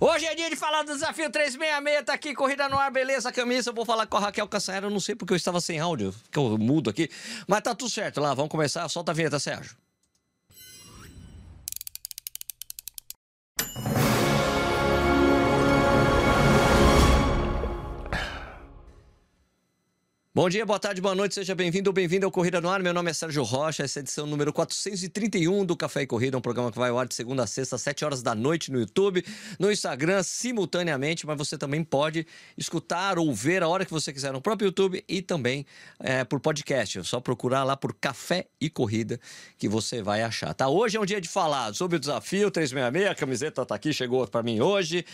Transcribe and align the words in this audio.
Hoje 0.00 0.26
é 0.26 0.34
dia 0.34 0.50
de 0.50 0.56
falar 0.56 0.82
do 0.82 0.92
desafio 0.92 1.30
366, 1.30 2.04
tá 2.04 2.12
aqui, 2.12 2.34
corrida 2.34 2.68
no 2.68 2.76
ar, 2.78 2.90
beleza, 2.90 3.32
camisa. 3.32 3.70
Eu 3.70 3.74
vou 3.74 3.84
falar 3.86 4.06
com 4.06 4.16
a 4.16 4.20
Raquel 4.20 4.46
Caçaera, 4.48 4.86
eu 4.86 4.90
não 4.90 5.00
sei 5.00 5.14
porque 5.14 5.32
eu 5.32 5.36
estava 5.36 5.60
sem 5.60 5.78
áudio, 5.78 6.14
que 6.30 6.38
eu 6.38 6.58
mudo 6.58 6.90
aqui. 6.90 7.08
Mas 7.46 7.62
tá 7.62 7.74
tudo 7.74 7.90
certo 7.90 8.20
lá, 8.20 8.34
vamos 8.34 8.50
começar. 8.50 8.86
Solta 8.88 9.12
a 9.12 9.14
vinheta, 9.14 9.38
Sérgio. 9.38 9.76
Bom 20.36 20.48
dia, 20.48 20.66
boa 20.66 20.80
tarde, 20.80 21.00
boa 21.00 21.14
noite, 21.14 21.32
seja 21.32 21.54
bem-vindo 21.54 21.88
ou 21.90 21.94
bem-vindo 21.94 22.26
ao 22.26 22.32
Corrida 22.32 22.60
no 22.60 22.68
Ar. 22.68 22.82
Meu 22.82 22.92
nome 22.92 23.08
é 23.08 23.14
Sérgio 23.14 23.44
Rocha, 23.44 23.84
essa 23.84 24.00
é 24.00 24.00
a 24.00 24.02
edição 24.02 24.26
número 24.26 24.52
431 24.52 25.64
do 25.64 25.76
Café 25.76 26.02
e 26.02 26.08
Corrida, 26.08 26.36
um 26.36 26.40
programa 26.40 26.72
que 26.72 26.76
vai 26.76 26.90
ao 26.90 26.98
ar 26.98 27.06
de 27.06 27.14
segunda 27.14 27.44
a 27.44 27.46
sexta, 27.46 27.76
às 27.76 27.82
7 27.82 28.04
horas 28.04 28.20
da 28.20 28.34
noite 28.34 28.72
no 28.72 28.80
YouTube, 28.80 29.24
no 29.60 29.70
Instagram, 29.70 30.24
simultaneamente, 30.24 31.24
mas 31.24 31.38
você 31.38 31.56
também 31.56 31.84
pode 31.84 32.26
escutar 32.58 33.16
ou 33.16 33.32
ver 33.32 33.62
a 33.62 33.68
hora 33.68 33.84
que 33.84 33.92
você 33.92 34.12
quiser 34.12 34.32
no 34.32 34.40
próprio 34.40 34.66
YouTube 34.66 35.04
e 35.06 35.22
também 35.22 35.64
é, 36.00 36.24
por 36.24 36.40
podcast. 36.40 36.98
É 36.98 37.04
só 37.04 37.20
procurar 37.20 37.62
lá 37.62 37.76
por 37.76 37.94
Café 37.94 38.48
e 38.60 38.68
Corrida 38.68 39.20
que 39.56 39.68
você 39.68 40.02
vai 40.02 40.24
achar, 40.24 40.52
tá? 40.52 40.66
Hoje 40.66 40.96
é 40.96 41.00
um 41.00 41.06
dia 41.06 41.20
de 41.20 41.28
falar 41.28 41.72
sobre 41.76 41.96
o 41.96 42.00
desafio 42.00 42.50
366, 42.50 43.08
a 43.08 43.14
camiseta 43.14 43.64
tá 43.64 43.76
aqui, 43.76 43.92
chegou 43.92 44.26
para 44.26 44.42
mim 44.42 44.60
hoje. 44.60 45.06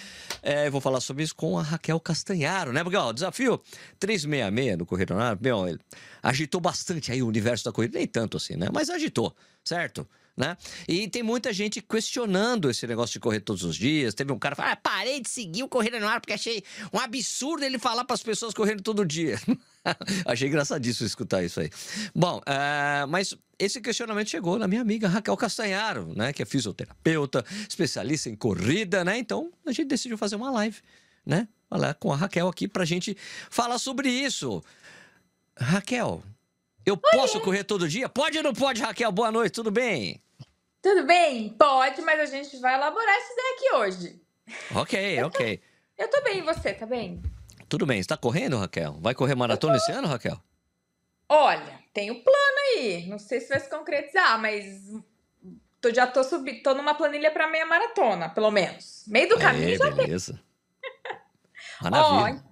É, 0.43 0.69
eu 0.69 0.73
vou 0.73 0.81
falar 0.81 1.01
sobre 1.03 1.23
isso 1.23 1.35
com 1.35 1.59
a 1.59 1.63
Raquel 1.63 2.01
Castanharo, 2.01 2.73
né? 2.73 2.83
O 2.83 3.13
desafio 3.13 3.61
366 3.99 4.79
no 4.79 4.87
Corrida 4.87 5.10
meu, 5.41 5.69
ele 5.69 5.81
agitou 6.23 6.61
bastante 6.61 7.13
aí 7.13 7.23
o 7.23 7.27
universo 7.27 7.65
da 7.65 7.73
corrida, 7.73 7.99
nem 7.99 8.07
tanto 8.07 8.37
assim, 8.37 8.57
né? 8.57 8.69
Mas 8.73 8.91
agitou, 8.91 9.35
certo? 9.65 10.07
Né? 10.37 10.57
E 10.89 11.07
tem 11.09 11.23
muita 11.23 11.53
gente 11.53 11.83
questionando 11.83 12.71
esse 12.71 12.87
negócio 12.87 13.13
de 13.13 13.21
correr 13.21 13.41
todos 13.41 13.63
os 13.63 13.77
dias. 13.77 14.15
Teve 14.15 14.33
um 14.33 14.39
cara 14.39 14.55
que 14.55 14.63
falou: 14.63 14.73
ah, 14.73 14.77
parei 14.77 15.21
de 15.21 15.29
seguir 15.29 15.63
o 15.63 15.69
Corrida 15.69 16.01
no 16.01 16.07
Ar 16.07 16.19
porque 16.19 16.33
achei 16.33 16.63
um 16.93 16.99
absurdo 16.99 17.63
ele 17.63 17.79
falar 17.79 18.05
para 18.05 18.15
as 18.15 18.23
pessoas 18.23 18.55
correndo 18.55 18.83
todo 18.83 19.05
dia. 19.05 19.39
achei 20.25 20.49
engraçadíssimo 20.49 21.07
escutar 21.07 21.43
isso 21.43 21.61
aí. 21.61 21.69
Bom, 22.15 22.39
uh, 22.39 23.07
mas 23.09 23.37
esse 23.59 23.83
questionamento 23.83 24.31
chegou 24.31 24.59
na 24.59 24.67
minha 24.67 24.81
amiga 24.81 25.09
Raquel 25.09 25.37
Castanharo, 25.37 26.15
né? 26.17 26.33
Que 26.33 26.43
é 26.43 26.47
fisioterapeuta, 26.47 27.45
especialista 27.69 28.31
em 28.31 28.35
corrida, 28.35 29.05
né? 29.05 29.19
Então 29.19 29.53
a 29.67 29.73
gente 29.73 29.89
decidiu 29.89 30.17
fazer 30.17 30.37
uma 30.37 30.51
live, 30.51 30.79
né? 31.27 31.49
Com 31.99 32.13
a 32.13 32.17
Raquel 32.17 32.49
aqui 32.49 32.67
para 32.67 32.83
a 32.83 32.87
gente 32.87 33.17
falar 33.51 33.79
sobre 33.79 34.09
isso. 34.09 34.63
Raquel, 35.59 36.23
eu 36.87 36.95
Oi. 36.95 37.01
posso 37.19 37.41
correr 37.41 37.65
todo 37.65 37.89
dia? 37.89 38.09
Pode 38.09 38.37
ou 38.39 38.45
não 38.45 38.55
pode, 38.55 38.81
Raquel? 38.81 39.13
Boa 39.13 39.31
noite, 39.31 39.53
tudo 39.53 39.71
bem? 39.71 40.23
Tudo 40.83 41.05
bem? 41.05 41.51
Pode, 41.51 42.01
mas 42.03 42.21
a 42.21 42.27
gente 42.27 42.57
vai 42.59 42.75
elaborar 42.75 43.19
isso 43.19 43.37
daqui 43.37 43.75
hoje. 43.77 44.23
Ok, 44.75 45.21
eu 45.21 45.27
ok. 45.27 45.59
Tô, 45.59 46.03
eu 46.03 46.09
tô 46.09 46.23
bem, 46.23 46.39
e 46.39 46.43
você, 46.43 46.73
tá 46.73 46.87
bem? 46.87 47.23
Tudo 47.69 47.87
bem. 47.87 48.03
Você 48.03 48.09
tá 48.09 48.17
correndo, 48.17 48.57
Raquel? 48.57 48.99
Vai 49.01 49.15
correr 49.15 49.35
maratona 49.35 49.77
esse 49.77 49.93
ano, 49.93 50.09
Raquel? 50.09 50.41
Olha, 51.29 51.79
tem 51.93 52.11
o 52.11 52.15
um 52.15 52.23
plano 52.23 52.59
aí. 52.77 53.07
Não 53.07 53.19
sei 53.19 53.41
se 53.41 53.49
vai 53.49 53.61
se 53.61 53.71
concretizar, 53.71 54.41
mas 54.41 54.91
tô, 55.81 55.93
já 55.95 56.07
tô, 56.07 56.25
subi, 56.25 56.63
tô 56.63 56.75
numa 56.75 56.95
planilha 56.95 57.31
para 57.31 57.47
meia 57.47 57.67
maratona, 57.67 58.29
pelo 58.29 58.51
menos. 58.51 59.05
Meio 59.07 59.29
do 59.29 59.39
caminho 59.39 59.69
Aê, 59.69 59.77
já 59.77 59.91
beleza. 59.91 60.41
Maravilha. 61.81 62.43
Ó, 62.45 62.50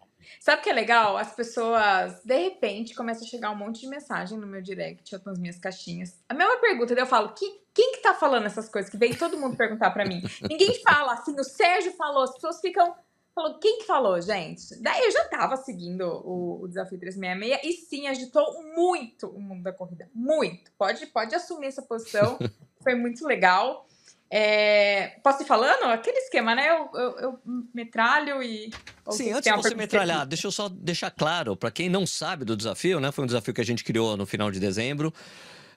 Sabe 0.48 0.62
o 0.62 0.64
que 0.64 0.70
é 0.70 0.72
legal? 0.72 1.18
As 1.18 1.34
pessoas, 1.34 2.24
de 2.24 2.34
repente, 2.34 2.94
começam 2.94 3.26
a 3.26 3.28
chegar 3.28 3.50
um 3.50 3.54
monte 3.54 3.82
de 3.82 3.86
mensagem 3.86 4.38
no 4.38 4.46
meu 4.46 4.62
direct, 4.62 5.14
ou 5.14 5.20
nas 5.26 5.38
minhas 5.38 5.58
caixinhas. 5.58 6.18
A 6.26 6.32
mesma 6.32 6.56
pergunta, 6.56 6.94
daí 6.94 7.02
eu 7.04 7.06
falo, 7.06 7.34
quem, 7.34 7.60
quem 7.74 7.92
que 7.92 7.98
tá 7.98 8.14
falando 8.14 8.46
essas 8.46 8.66
coisas? 8.66 8.90
Que 8.90 8.96
vem 8.96 9.12
todo 9.12 9.36
mundo 9.36 9.58
perguntar 9.58 9.90
para 9.90 10.06
mim. 10.06 10.22
Ninguém 10.48 10.80
fala, 10.82 11.12
assim, 11.12 11.38
o 11.38 11.44
Sérgio 11.44 11.92
falou, 11.92 12.22
as 12.22 12.32
pessoas 12.32 12.62
ficam... 12.62 12.94
Falou, 13.34 13.58
quem 13.58 13.80
que 13.80 13.84
falou, 13.84 14.18
gente? 14.22 14.74
Daí 14.80 15.04
eu 15.04 15.10
já 15.10 15.28
tava 15.28 15.54
seguindo 15.58 16.02
o, 16.24 16.62
o 16.62 16.66
Desafio 16.66 16.98
366 16.98 17.62
e 17.62 17.86
sim, 17.86 18.06
agitou 18.06 18.62
muito 18.74 19.26
o 19.26 19.38
mundo 19.38 19.64
da 19.64 19.72
corrida. 19.72 20.08
Muito. 20.14 20.72
Pode, 20.78 21.04
pode 21.08 21.34
assumir 21.34 21.66
essa 21.66 21.82
posição. 21.82 22.38
Foi 22.82 22.94
muito 22.94 23.26
legal. 23.26 23.86
É, 24.30 25.18
posso 25.22 25.42
ir 25.42 25.46
falando? 25.46 25.84
Aquele 25.84 26.18
esquema, 26.18 26.54
né? 26.54 26.68
Eu, 26.68 26.90
eu, 26.94 27.18
eu 27.18 27.40
metralho 27.72 28.42
e. 28.42 28.70
Sim, 29.10 29.32
antes 29.32 29.50
de 29.50 29.56
você 29.56 29.74
metralhar, 29.74 30.26
deixa 30.26 30.46
eu 30.46 30.52
só 30.52 30.68
deixar 30.68 31.10
claro, 31.10 31.56
para 31.56 31.70
quem 31.70 31.88
não 31.88 32.06
sabe 32.06 32.44
do 32.44 32.56
desafio, 32.56 33.00
né? 33.00 33.10
Foi 33.10 33.24
um 33.24 33.26
desafio 33.26 33.54
que 33.54 33.60
a 33.60 33.64
gente 33.64 33.82
criou 33.82 34.16
no 34.16 34.26
final 34.26 34.50
de 34.50 34.60
dezembro. 34.60 35.12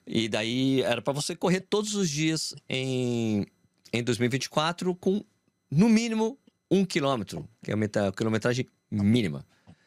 E 0.06 0.28
daí 0.28 0.82
era 0.82 1.00
para 1.00 1.12
você 1.12 1.34
correr 1.34 1.60
todos 1.60 1.94
os 1.94 2.10
dias 2.10 2.54
em, 2.68 3.46
em 3.92 4.02
2024 4.02 4.94
com, 4.96 5.24
no 5.70 5.88
mínimo, 5.88 6.38
um 6.70 6.84
quilômetro, 6.84 7.48
que 7.62 7.70
é 7.70 7.74
a 7.74 8.12
quilometragem 8.12 8.66
mínima. 8.90 9.46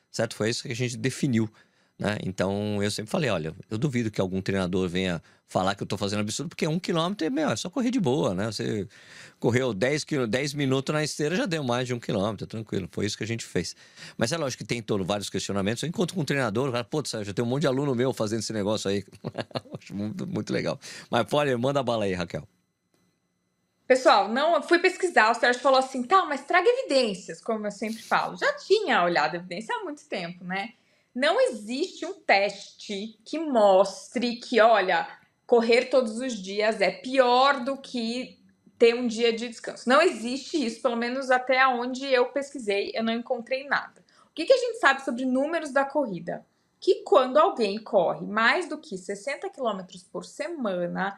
Certo? 0.09 0.35
Foi 0.35 0.49
isso 0.49 0.63
que 0.63 0.71
a 0.71 0.75
gente 0.75 0.97
definiu 0.97 1.49
né? 1.97 2.17
Então 2.23 2.81
eu 2.83 2.91
sempre 2.91 3.09
falei: 3.09 3.29
olha, 3.29 3.53
eu 3.69 3.77
duvido 3.77 4.11
que 4.11 4.19
algum 4.19 4.41
treinador 4.41 4.87
venha 4.89 5.21
falar 5.47 5.75
que 5.75 5.83
eu 5.83 5.85
estou 5.85 5.97
fazendo 5.97 6.19
absurdo, 6.21 6.49
porque 6.49 6.67
um 6.67 6.79
quilômetro 6.79 7.25
é, 7.25 7.29
meu, 7.29 7.49
é 7.49 7.55
só 7.55 7.69
correr 7.69 7.91
de 7.91 7.99
boa, 7.99 8.33
né? 8.33 8.47
Você 8.47 8.87
correu 9.39 9.73
10, 9.73 10.03
quilô, 10.03 10.27
10 10.27 10.53
minutos 10.55 10.93
na 10.93 11.03
esteira, 11.03 11.35
já 11.35 11.45
deu 11.45 11.63
mais 11.63 11.87
de 11.87 11.93
um 11.93 11.99
quilômetro, 11.99 12.47
tranquilo. 12.47 12.89
Foi 12.91 13.05
isso 13.05 13.17
que 13.17 13.23
a 13.23 13.27
gente 13.27 13.45
fez. 13.45 13.75
Mas 14.17 14.31
é 14.31 14.37
lógico 14.37 14.63
que 14.63 14.67
tem 14.67 14.81
todo, 14.81 15.05
vários 15.05 15.29
questionamentos. 15.29 15.83
Eu 15.83 15.89
encontro 15.89 16.15
com 16.15 16.21
um 16.21 16.25
treinador, 16.25 16.71
cara, 16.71 16.83
pô, 16.83 17.03
já 17.05 17.33
tem 17.33 17.45
um 17.45 17.47
monte 17.47 17.61
de 17.61 17.67
aluno 17.67 17.93
meu 17.93 18.11
fazendo 18.11 18.39
esse 18.39 18.53
negócio 18.53 18.89
aí. 18.89 19.05
Acho 19.79 19.95
muito, 19.95 20.25
muito 20.27 20.51
legal. 20.51 20.79
Mas 21.09 21.25
pode, 21.27 21.55
manda 21.55 21.83
bala 21.83 22.05
aí, 22.05 22.13
Raquel. 22.13 22.47
Pessoal, 23.87 24.27
não, 24.27 24.63
fui 24.63 24.79
pesquisar, 24.79 25.29
o 25.29 25.35
Sérgio 25.35 25.61
falou 25.61 25.77
assim, 25.77 26.01
tá, 26.01 26.25
mas 26.25 26.43
traga 26.43 26.67
evidências, 26.67 27.39
como 27.39 27.67
eu 27.67 27.71
sempre 27.71 28.01
falo. 28.01 28.35
Já 28.35 28.51
tinha 28.53 29.03
olhado 29.03 29.35
evidência 29.35 29.75
há 29.75 29.83
muito 29.83 30.03
tempo, 30.05 30.43
né? 30.43 30.73
Não 31.15 31.39
existe 31.39 32.05
um 32.05 32.13
teste 32.13 33.17
que 33.23 33.39
mostre 33.39 34.35
que, 34.35 34.59
olha, 34.59 35.07
correr 35.47 35.85
todos 35.85 36.19
os 36.19 36.33
dias 36.33 36.81
é 36.81 36.91
pior 36.91 37.63
do 37.63 37.77
que 37.77 38.37
ter 38.77 38.93
um 38.93 39.07
dia 39.07 39.31
de 39.31 39.47
descanso. 39.47 39.87
Não 39.87 40.01
existe 40.01 40.63
isso, 40.63 40.81
pelo 40.81 40.97
menos 40.97 41.31
até 41.31 41.65
onde 41.65 42.05
eu 42.05 42.25
pesquisei, 42.33 42.91
eu 42.93 43.01
não 43.01 43.13
encontrei 43.13 43.65
nada. 43.65 44.03
O 44.29 44.33
que, 44.35 44.43
que 44.43 44.51
a 44.51 44.57
gente 44.57 44.79
sabe 44.79 45.05
sobre 45.05 45.23
números 45.23 45.71
da 45.71 45.85
corrida? 45.85 46.45
Que 46.81 46.95
quando 47.03 47.37
alguém 47.37 47.81
corre 47.81 48.25
mais 48.25 48.67
do 48.67 48.77
que 48.77 48.97
60 48.97 49.49
km 49.49 49.81
por 50.11 50.25
semana, 50.25 51.17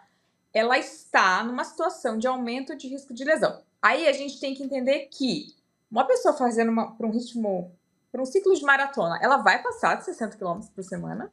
ela 0.53 0.77
está 0.77 1.43
numa 1.43 1.63
situação 1.63 2.19
de 2.19 2.27
aumento 2.27 2.75
de 2.75 2.87
risco 2.87 3.15
de 3.15 3.23
lesão. 3.23 3.63
Aí 3.81 4.07
a 4.07 4.13
gente 4.13 4.39
tem 4.39 4.53
que 4.53 4.63
entender 4.63 5.07
que 5.11 5.55
uma 5.89 6.05
pessoa 6.05 6.37
fazendo 6.37 6.71
por 6.95 7.07
um 7.07 7.11
ritmo 7.11 7.75
para 8.17 8.23
um 8.23 8.25
ciclo 8.25 8.55
de 8.55 8.63
maratona, 8.63 9.19
ela 9.21 9.37
vai 9.37 9.61
passar 9.61 9.93
de 9.93 10.05
60 10.05 10.37
km 10.37 10.61
por 10.73 10.83
semana. 10.83 11.31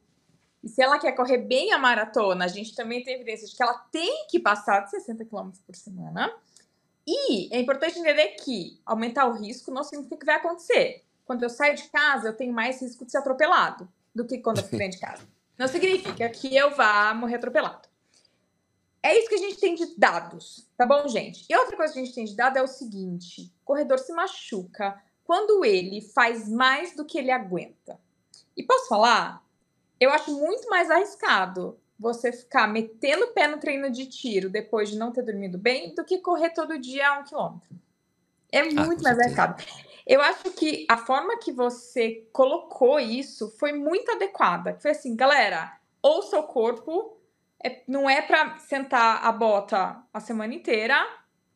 E 0.63 0.69
se 0.69 0.83
ela 0.83 0.99
quer 0.99 1.13
correr 1.13 1.39
bem 1.39 1.73
a 1.73 1.79
maratona, 1.79 2.45
a 2.45 2.47
gente 2.47 2.75
também 2.75 3.03
tem 3.03 3.15
evidência 3.15 3.47
de 3.47 3.55
que 3.55 3.63
ela 3.63 3.73
tem 3.91 4.27
que 4.27 4.39
passar 4.39 4.81
de 4.81 4.91
60 4.91 5.25
km 5.25 5.49
por 5.65 5.75
semana. 5.75 6.31
E 7.07 7.51
é 7.51 7.59
importante 7.59 7.97
entender 7.97 8.35
que 8.35 8.79
aumentar 8.85 9.25
o 9.25 9.33
risco 9.33 9.71
não 9.71 9.83
significa 9.83 10.17
que 10.17 10.25
vai 10.27 10.35
acontecer. 10.35 11.03
Quando 11.25 11.41
eu 11.41 11.49
saio 11.49 11.75
de 11.75 11.89
casa, 11.89 12.27
eu 12.27 12.37
tenho 12.37 12.53
mais 12.53 12.79
risco 12.79 13.03
de 13.03 13.11
ser 13.11 13.17
atropelado 13.17 13.89
do 14.13 14.23
que 14.23 14.37
quando 14.37 14.59
eu 14.59 14.63
fico 14.63 14.77
dentro 14.77 14.99
de 14.99 15.03
casa. 15.03 15.23
Não 15.57 15.67
significa 15.67 16.29
que 16.29 16.55
eu 16.55 16.75
vá 16.75 17.15
morrer 17.15 17.37
atropelado. 17.37 17.89
É 19.01 19.17
isso 19.17 19.29
que 19.29 19.35
a 19.35 19.39
gente 19.39 19.59
tem 19.59 19.73
de 19.73 19.95
dados, 19.97 20.69
tá 20.77 20.85
bom, 20.85 21.07
gente? 21.07 21.45
E 21.49 21.55
outra 21.55 21.75
coisa 21.77 21.93
que 21.93 21.99
a 21.99 22.03
gente 22.03 22.13
tem 22.13 22.25
de 22.25 22.35
dado 22.35 22.57
é 22.57 22.61
o 22.61 22.67
seguinte: 22.67 23.51
corredor 23.63 23.97
se 23.97 24.13
machuca 24.13 24.99
quando 25.25 25.65
ele 25.65 26.01
faz 26.01 26.47
mais 26.47 26.95
do 26.95 27.03
que 27.03 27.17
ele 27.17 27.31
aguenta. 27.31 27.99
E 28.55 28.63
posso 28.63 28.87
falar? 28.87 29.43
Eu 29.99 30.11
acho 30.11 30.31
muito 30.31 30.69
mais 30.69 30.89
arriscado 30.89 31.77
você 31.97 32.31
ficar 32.31 32.67
metendo 32.67 33.25
o 33.25 33.33
pé 33.33 33.47
no 33.47 33.57
treino 33.57 33.89
de 33.89 34.05
tiro 34.05 34.49
depois 34.49 34.89
de 34.89 34.97
não 34.97 35.11
ter 35.11 35.23
dormido 35.23 35.57
bem 35.57 35.93
do 35.95 36.05
que 36.05 36.19
correr 36.19 36.51
todo 36.51 36.79
dia 36.79 37.09
a 37.09 37.19
um 37.19 37.23
quilômetro. 37.23 37.69
É 38.51 38.59
ah, 38.59 38.85
muito 38.85 38.99
ah, 38.99 39.03
mais 39.03 39.19
arriscado. 39.19 39.63
Eu 40.05 40.21
acho 40.21 40.51
que 40.51 40.85
a 40.89 40.97
forma 40.97 41.39
que 41.39 41.51
você 41.51 42.27
colocou 42.31 42.99
isso 42.99 43.49
foi 43.57 43.73
muito 43.73 44.11
adequada. 44.11 44.77
Foi 44.79 44.91
assim, 44.91 45.15
galera, 45.15 45.79
ouça 46.01 46.37
o 46.39 46.43
corpo, 46.43 47.17
é, 47.63 47.81
não 47.87 48.07
é 48.07 48.21
para 48.21 48.59
sentar 48.59 49.25
a 49.25 49.31
bota 49.31 50.03
a 50.13 50.19
semana 50.19 50.53
inteira, 50.53 50.95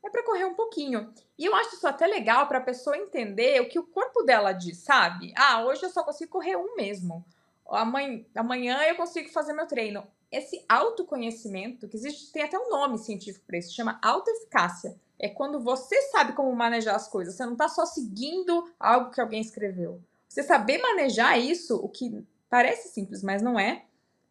é 0.04 0.10
para 0.10 0.24
correr 0.24 0.46
um 0.46 0.54
pouquinho. 0.54 1.14
E 1.38 1.46
eu 1.46 1.56
acho 1.56 1.76
isso 1.76 1.88
até 1.88 2.08
legal 2.08 2.48
para 2.48 2.60
a 2.60 2.64
pessoa 2.64 2.98
entender 2.98 3.62
o 3.62 3.70
que 3.70 3.80
o 3.80 3.86
corpo 3.86 4.24
dela 4.24 4.52
diz, 4.52 4.78
sabe? 4.78 5.34
Ah, 5.38 5.64
hoje 5.64 5.84
eu 5.84 5.90
só 5.90 6.04
consigo 6.04 6.32
correr 6.32 6.56
um 6.56 6.76
mesmo. 6.76 7.26
Amanhã, 7.68 8.26
amanhã 8.36 8.82
eu 8.84 8.96
consigo 8.96 9.30
fazer 9.30 9.54
meu 9.54 9.68
treino. 9.68 10.06
Esse 10.32 10.64
autoconhecimento, 10.70 11.88
que 11.88 11.96
existe, 11.96 12.32
tem 12.32 12.44
até 12.44 12.58
um 12.58 12.70
nome 12.70 12.98
científico 12.98 13.46
para 13.46 13.58
isso, 13.58 13.74
chama 13.74 14.00
autoeficácia. 14.02 14.96
É 15.20 15.28
quando 15.28 15.60
você 15.60 16.02
sabe 16.04 16.34
como 16.34 16.56
manejar 16.56 16.96
as 16.96 17.08
coisas. 17.08 17.36
Você 17.36 17.46
não 17.46 17.54
está 17.54 17.68
só 17.68 17.86
seguindo 17.86 18.72
algo 18.80 19.12
que 19.12 19.20
alguém 19.20 19.42
escreveu. 19.42 20.02
Você 20.28 20.44
saber 20.44 20.78
manejar 20.78 21.38
isso, 21.40 21.76
o 21.76 21.90
que 21.90 22.24
parece 22.50 22.90
simples, 22.90 23.24
mas 23.24 23.42
não 23.42 23.60
é, 23.60 23.86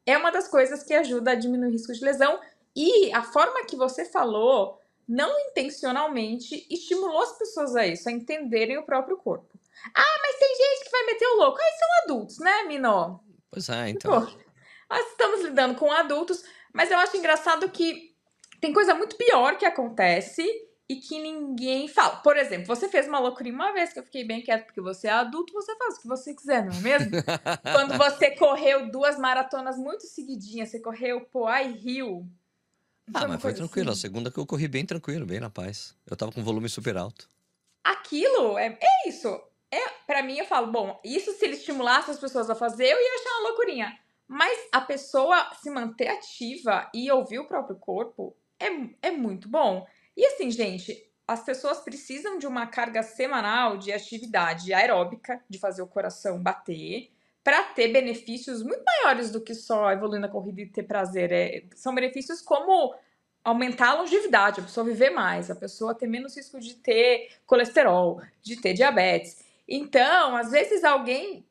é 0.07 0.17
uma 0.17 0.31
das 0.31 0.49
coisas 0.49 0.83
que 0.83 0.95
ajuda 0.95 1.33
a 1.33 1.35
diminuir 1.35 1.69
o 1.69 1.73
risco 1.73 1.93
de 1.93 2.05
lesão. 2.05 2.41
E 2.75 3.13
a 3.13 3.23
forma 3.23 3.67
que 3.67 3.77
você 3.77 4.05
falou 4.05 4.81
não 5.09 5.39
intencionalmente, 5.49 6.67
estimulou 6.71 7.23
as 7.23 7.39
pessoas 7.39 7.75
a 7.75 7.87
isso, 7.87 8.09
a 8.09 8.13
entenderem 8.13 8.77
o 8.77 8.85
próprio 8.85 9.17
corpo. 9.17 9.59
Ah, 9.95 10.19
mas 10.23 10.39
tem 10.39 10.55
gente 10.55 10.85
que 10.85 10.91
vai 10.91 11.07
meter 11.07 11.27
o 11.27 11.37
louco. 11.37 11.59
Aí 11.59 11.73
são 11.79 11.89
adultos, 12.05 12.39
né, 12.39 12.65
Minó? 12.65 13.19
Pois 13.51 13.69
é, 13.69 13.89
então. 13.89 14.27
Pô, 14.27 14.33
nós 14.91 15.07
estamos 15.09 15.41
lidando 15.43 15.77
com 15.77 15.91
adultos, 15.91 16.45
mas 16.73 16.91
eu 16.91 16.99
acho 16.99 17.17
engraçado 17.17 17.71
que 17.71 18.15
tem 18.61 18.73
coisa 18.73 18.95
muito 18.95 19.17
pior 19.17 19.57
que 19.57 19.65
acontece 19.65 20.45
e 20.89 20.97
que 20.97 21.21
ninguém 21.21 21.87
fala. 21.87 22.17
Por 22.17 22.37
exemplo, 22.37 22.67
você 22.67 22.89
fez 22.89 23.07
uma 23.07 23.19
loucura 23.19 23.51
uma 23.51 23.73
vez 23.73 23.93
que 23.93 23.99
eu 23.99 24.05
fiquei 24.05 24.25
bem 24.25 24.43
quieto, 24.43 24.67
porque 24.67 24.81
você 24.81 25.07
é 25.07 25.13
adulto, 25.13 25.53
você 25.53 25.77
faz 25.77 25.97
o 25.97 26.01
que 26.01 26.09
você 26.09 26.35
quiser, 26.35 26.65
não 26.65 26.73
é 26.73 26.81
mesmo? 26.81 27.13
Quando 27.73 27.97
você 27.97 28.31
correu 28.33 28.91
duas 28.91 29.19
maratonas 29.19 29.77
muito 29.79 30.07
seguidinhas, 30.07 30.71
você 30.71 30.81
correu 30.81 31.21
Poai 31.21 31.71
Rio. 31.73 32.27
Ah, 33.15 33.29
mas 33.29 33.41
foi 33.41 33.55
tranquilo. 33.55 33.91
Assim. 33.91 33.99
A 33.99 34.03
segunda 34.03 34.31
que 34.31 34.39
eu 34.39 34.47
corri 34.47 34.69
bem 34.69 34.85
tranquilo, 34.85 35.27
bem 35.27 35.41
na 35.41 35.51
paz. 35.51 35.95
Eu 36.07 36.17
tava 36.17 36.33
com 36.33 36.43
volume 36.43 36.69
super 36.69 36.97
alto. 36.97 37.29
Aquilo 37.85 38.59
é, 38.59 38.79
é 38.81 39.09
isso. 39.09 39.29
É, 39.71 39.89
para 40.07 40.23
mim, 40.23 40.39
eu 40.39 40.47
falo, 40.47 40.73
bom, 40.73 41.01
isso 41.05 41.33
se 41.33 41.45
ele 41.45 41.55
estimulasse 41.55 42.11
as 42.11 42.19
pessoas 42.19 42.49
a 42.49 42.55
fazer, 42.55 42.87
eu 42.87 42.99
ia 42.99 43.15
achar 43.15 43.31
uma 43.31 43.49
loucurinha. 43.49 43.99
Mas 44.27 44.59
a 44.73 44.81
pessoa 44.81 45.55
se 45.55 45.71
manter 45.71 46.09
ativa 46.09 46.91
e 46.95 47.11
ouvir 47.11 47.39
o 47.39 47.49
próprio 47.49 47.77
corpo 47.77 48.37
é, 48.61 49.09
é 49.09 49.11
muito 49.11 49.49
bom. 49.49 49.87
E 50.17 50.27
assim, 50.27 50.51
gente, 50.51 51.09
as 51.27 51.43
pessoas 51.43 51.81
precisam 51.81 52.39
de 52.39 52.47
uma 52.47 52.67
carga 52.67 53.03
semanal 53.03 53.77
de 53.77 53.93
atividade 53.93 54.73
aeróbica, 54.73 55.43
de 55.49 55.59
fazer 55.59 55.83
o 55.83 55.87
coração 55.87 56.43
bater, 56.43 57.11
para 57.49 57.63
ter 57.63 57.89
benefícios 57.89 58.63
muito 58.63 58.85
maiores 58.85 59.31
do 59.31 59.41
que 59.41 59.55
só 59.55 59.91
evoluir 59.91 60.21
na 60.21 60.29
corrida 60.29 60.61
e 60.61 60.67
ter 60.67 60.83
prazer. 60.83 61.33
É, 61.33 61.63
são 61.75 61.95
benefícios 61.95 62.43
como 62.43 62.95
aumentar 63.43 63.93
a 63.93 63.95
longevidade, 63.95 64.61
a 64.61 64.65
pessoa 64.65 64.85
viver 64.85 65.09
mais, 65.09 65.51
a 65.51 65.55
pessoa 65.55 65.95
ter 65.95 66.07
menos 66.07 66.37
risco 66.37 66.61
de 66.61 66.75
ter 66.75 67.31
colesterol, 67.47 68.21
de 68.43 68.61
ter 68.61 68.75
diabetes. 68.75 69.43
Então, 69.67 70.37
às 70.37 70.51
vezes 70.51 70.85
alguém 70.85 71.43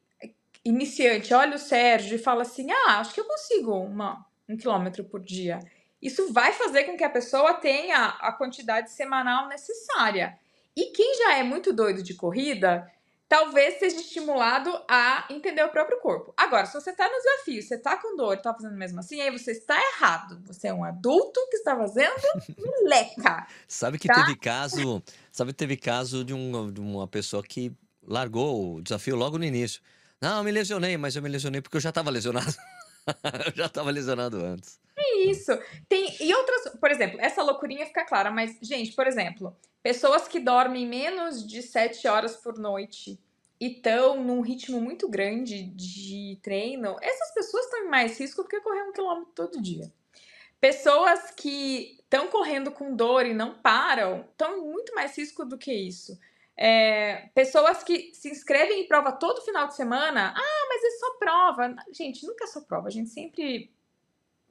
iniciante 0.63 1.33
olha 1.33 1.55
o 1.55 1.59
Sérgio 1.59 2.15
e 2.15 2.19
fala 2.19 2.43
assim: 2.43 2.67
ah, 2.69 2.99
acho 2.99 3.15
que 3.15 3.19
eu 3.19 3.25
consigo 3.25 3.73
uma, 3.73 4.23
um 4.47 4.55
quilômetro 4.55 5.03
por 5.03 5.19
dia 5.19 5.59
isso 5.99 6.31
vai 6.31 6.53
fazer 6.53 6.83
com 6.83 6.95
que 6.95 7.03
a 7.03 7.09
pessoa 7.09 7.55
tenha 7.55 8.05
a 8.21 8.31
quantidade 8.31 8.91
semanal 8.91 9.47
necessária. 9.47 10.37
E 10.75 10.91
quem 10.91 11.17
já 11.17 11.37
é 11.37 11.43
muito 11.43 11.73
doido 11.73 12.03
de 12.03 12.13
corrida, 12.13 12.87
talvez 13.27 13.79
seja 13.79 13.97
estimulado 13.97 14.69
a 14.87 15.25
entender 15.29 15.63
o 15.63 15.69
próprio 15.69 15.99
corpo. 15.99 16.33
Agora, 16.37 16.65
se 16.65 16.73
você 16.73 16.91
está 16.91 17.07
no 17.07 17.17
desafio, 17.17 17.61
você 17.61 17.75
está 17.75 17.97
com 17.97 18.15
dor, 18.15 18.35
está 18.35 18.53
fazendo 18.53 18.75
mesmo 18.75 18.99
assim, 18.99 19.19
aí 19.21 19.31
você 19.31 19.51
está 19.51 19.77
errado. 19.93 20.41
Você 20.45 20.67
é 20.67 20.73
um 20.73 20.83
adulto 20.83 21.39
que 21.49 21.57
está 21.57 21.75
fazendo 21.75 22.15
leca. 22.87 23.47
sabe 23.67 23.99
que 23.99 24.07
tá? 24.07 24.25
teve 24.25 24.37
caso, 24.37 25.03
sabe 25.31 25.51
que 25.51 25.57
teve 25.57 25.77
caso 25.77 26.23
de, 26.23 26.33
um, 26.33 26.71
de 26.71 26.79
uma 26.79 27.07
pessoa 27.07 27.43
que 27.43 27.75
largou 28.01 28.75
o 28.75 28.81
desafio 28.81 29.15
logo 29.15 29.37
no 29.37 29.45
início. 29.45 29.81
Não, 30.21 30.37
eu 30.39 30.43
me 30.43 30.51
lesionei, 30.51 30.97
mas 30.97 31.15
eu 31.15 31.21
me 31.21 31.29
lesionei 31.29 31.61
porque 31.61 31.77
eu 31.77 31.81
já 31.81 31.89
estava 31.89 32.09
lesionado. 32.09 32.55
eu 33.45 33.55
já 33.55 33.65
estava 33.65 33.91
lesionado 33.91 34.43
antes. 34.43 34.79
Isso. 35.25 35.51
Tem, 35.87 36.15
e 36.21 36.33
outras, 36.33 36.73
por 36.79 36.91
exemplo, 36.91 37.19
essa 37.19 37.43
loucurinha 37.43 37.85
fica 37.85 38.05
clara, 38.05 38.31
mas, 38.31 38.57
gente, 38.61 38.93
por 38.93 39.07
exemplo, 39.07 39.55
pessoas 39.81 40.27
que 40.27 40.39
dormem 40.39 40.87
menos 40.87 41.45
de 41.45 41.61
7 41.61 42.07
horas 42.07 42.35
por 42.35 42.57
noite 42.57 43.19
e 43.59 43.67
estão 43.67 44.23
num 44.23 44.41
ritmo 44.41 44.79
muito 44.79 45.09
grande 45.09 45.63
de 45.63 46.39
treino, 46.41 46.95
essas 47.01 47.33
pessoas 47.33 47.65
estão 47.65 47.85
em 47.85 47.89
mais 47.89 48.19
risco 48.19 48.43
do 48.43 48.49
que 48.49 48.61
correr 48.61 48.83
um 48.83 48.91
quilômetro 48.91 49.31
todo 49.33 49.61
dia. 49.61 49.91
Pessoas 50.59 51.31
que 51.31 51.97
estão 51.99 52.27
correndo 52.27 52.71
com 52.71 52.95
dor 52.95 53.25
e 53.25 53.33
não 53.33 53.55
param 53.59 54.25
estão 54.31 54.57
em 54.57 54.61
muito 54.61 54.93
mais 54.95 55.17
risco 55.17 55.45
do 55.45 55.57
que 55.57 55.73
isso. 55.73 56.17
É, 56.59 57.29
pessoas 57.35 57.83
que 57.83 58.11
se 58.15 58.29
inscrevem 58.29 58.81
em 58.81 58.87
prova 58.87 59.11
todo 59.11 59.43
final 59.43 59.67
de 59.67 59.75
semana. 59.75 60.33
Ah, 60.35 60.65
mas 60.69 60.83
é 60.83 60.97
só 60.97 61.13
prova. 61.19 61.75
Gente, 61.91 62.25
nunca 62.25 62.45
é 62.45 62.47
só 62.47 62.61
prova. 62.61 62.87
A 62.87 62.91
gente 62.91 63.09
sempre 63.09 63.71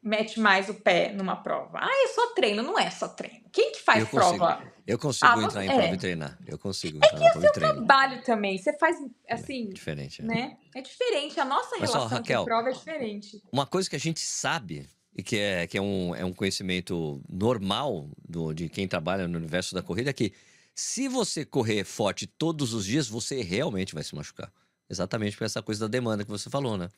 mete 0.06 0.38
mais 0.38 0.68
o 0.68 0.74
pé 0.74 1.12
numa 1.12 1.34
prova. 1.34 1.80
Ah, 1.82 2.04
é 2.04 2.08
só 2.14 2.32
treino, 2.32 2.62
não 2.62 2.78
é 2.78 2.88
só 2.90 3.08
treino. 3.08 3.40
Quem 3.52 3.72
que 3.72 3.80
faz 3.80 4.00
eu 4.00 4.06
prova? 4.06 4.62
Eu 4.86 4.98
consigo 4.98 5.26
ah, 5.26 5.42
entrar 5.42 5.64
em 5.64 5.68
prova 5.68 5.82
é. 5.82 5.94
e 5.94 5.98
treinar. 5.98 6.38
Eu 6.46 6.58
consigo 6.58 6.98
é 7.02 7.08
entrar 7.08 7.08
é 7.08 7.24
que 7.24 7.30
prova 7.30 7.38
é 7.38 7.40
seu 7.40 7.52
trabalho 7.52 8.22
também. 8.22 8.56
Você 8.56 8.72
faz 8.78 8.96
assim, 9.28 9.68
é 9.70 9.72
diferente, 9.72 10.22
né? 10.22 10.56
É 10.74 10.80
diferente. 10.80 11.40
A 11.40 11.44
nossa 11.44 11.76
Mas 11.78 11.90
relação 11.90 12.08
só, 12.08 12.14
Raquel, 12.14 12.44
prova 12.44 12.70
é 12.70 12.72
diferente. 12.72 13.42
Uma 13.50 13.66
coisa 13.66 13.90
que 13.90 13.96
a 13.96 14.00
gente 14.00 14.20
sabe 14.20 14.88
e 15.16 15.22
que 15.24 15.38
é, 15.38 15.66
que 15.66 15.76
é, 15.76 15.82
um, 15.82 16.14
é 16.14 16.24
um 16.24 16.32
conhecimento 16.32 17.20
normal 17.28 18.08
do, 18.28 18.52
de 18.52 18.68
quem 18.68 18.86
trabalha 18.86 19.26
no 19.26 19.36
universo 19.36 19.74
da 19.74 19.82
corrida 19.82 20.10
é 20.10 20.12
que 20.12 20.32
se 20.72 21.08
você 21.08 21.44
correr 21.44 21.82
forte 21.84 22.26
todos 22.26 22.74
os 22.74 22.84
dias, 22.84 23.08
você 23.08 23.42
realmente 23.42 23.94
vai 23.94 24.04
se 24.04 24.14
machucar. 24.14 24.52
Exatamente 24.88 25.36
por 25.36 25.44
essa 25.44 25.60
coisa 25.60 25.80
da 25.80 25.88
demanda 25.88 26.24
que 26.24 26.30
você 26.30 26.48
falou, 26.48 26.76
né? 26.76 26.88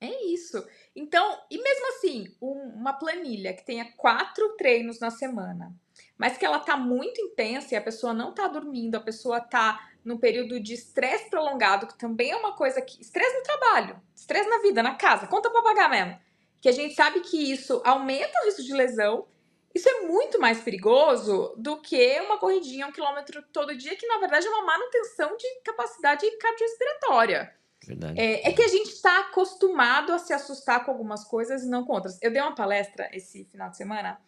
É 0.00 0.24
isso. 0.26 0.64
Então, 0.96 1.40
e 1.50 1.60
mesmo 1.60 1.88
assim, 1.88 2.36
um, 2.40 2.52
uma 2.76 2.92
planilha 2.92 3.52
que 3.52 3.64
tenha 3.64 3.92
quatro 3.96 4.56
treinos 4.56 5.00
na 5.00 5.10
semana, 5.10 5.74
mas 6.16 6.38
que 6.38 6.44
ela 6.44 6.60
tá 6.60 6.76
muito 6.76 7.20
intensa 7.20 7.74
e 7.74 7.76
a 7.76 7.82
pessoa 7.82 8.14
não 8.14 8.32
tá 8.32 8.46
dormindo, 8.46 8.94
a 8.94 9.00
pessoa 9.00 9.40
tá 9.40 9.90
num 10.04 10.18
período 10.18 10.60
de 10.60 10.74
estresse 10.74 11.28
prolongado, 11.30 11.86
que 11.86 11.98
também 11.98 12.30
é 12.30 12.36
uma 12.36 12.54
coisa 12.54 12.80
que. 12.80 13.00
Estresse 13.00 13.36
no 13.36 13.42
trabalho, 13.42 14.00
estresse 14.14 14.48
na 14.48 14.58
vida, 14.58 14.82
na 14.82 14.94
casa, 14.94 15.26
conta 15.26 15.50
pra 15.50 15.62
pagar 15.62 15.90
mesmo. 15.90 16.18
Que 16.60 16.68
a 16.68 16.72
gente 16.72 16.94
sabe 16.94 17.20
que 17.20 17.52
isso 17.52 17.82
aumenta 17.84 18.40
o 18.40 18.44
risco 18.46 18.62
de 18.62 18.72
lesão. 18.72 19.26
Isso 19.74 19.88
é 19.88 20.02
muito 20.02 20.38
mais 20.38 20.60
perigoso 20.60 21.52
do 21.56 21.80
que 21.80 22.20
uma 22.20 22.38
corridinha 22.38 22.86
um 22.86 22.92
quilômetro 22.92 23.42
todo 23.52 23.76
dia, 23.76 23.96
que 23.96 24.06
na 24.06 24.18
verdade 24.18 24.46
é 24.46 24.50
uma 24.50 24.64
manutenção 24.64 25.36
de 25.36 25.46
capacidade 25.64 26.30
cardiorrespiratória. 26.36 27.52
Verdade. 27.86 28.18
É, 28.18 28.48
é 28.48 28.52
que 28.52 28.62
a 28.62 28.68
gente 28.68 28.90
está 28.90 29.20
acostumado 29.20 30.12
a 30.12 30.18
se 30.18 30.32
assustar 30.32 30.84
com 30.84 30.90
algumas 30.90 31.24
coisas 31.24 31.62
e 31.62 31.68
não 31.68 31.84
com 31.84 31.92
outras. 31.92 32.18
Eu 32.22 32.30
dei 32.30 32.40
uma 32.40 32.54
palestra 32.54 33.08
esse 33.12 33.44
final 33.44 33.70
de 33.70 33.76
semana 33.76 34.18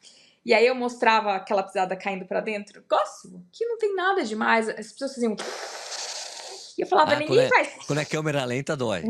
e 0.45 0.55
aí 0.55 0.67
eu 0.67 0.75
mostrava 0.75 1.35
aquela 1.35 1.63
pisada 1.63 1.97
caindo 1.97 2.25
para 2.25 2.41
dentro. 2.41 2.85
Gosto, 2.89 3.43
que 3.53 3.67
não 3.67 3.79
tem 3.79 3.95
nada 3.95 4.23
demais. 4.23 4.69
As 4.69 4.93
pessoas 4.93 5.15
faziam. 5.15 5.37
E 6.79 6.83
eu 6.83 6.87
falava, 6.87 7.15
ah, 7.15 7.19
ninguém 7.19 7.41
é, 7.41 7.49
faz. 7.49 7.75
Quando 7.87 8.01
é 8.01 8.05
câmera 8.05 8.45
lenta, 8.45 8.77
dói. 8.77 9.03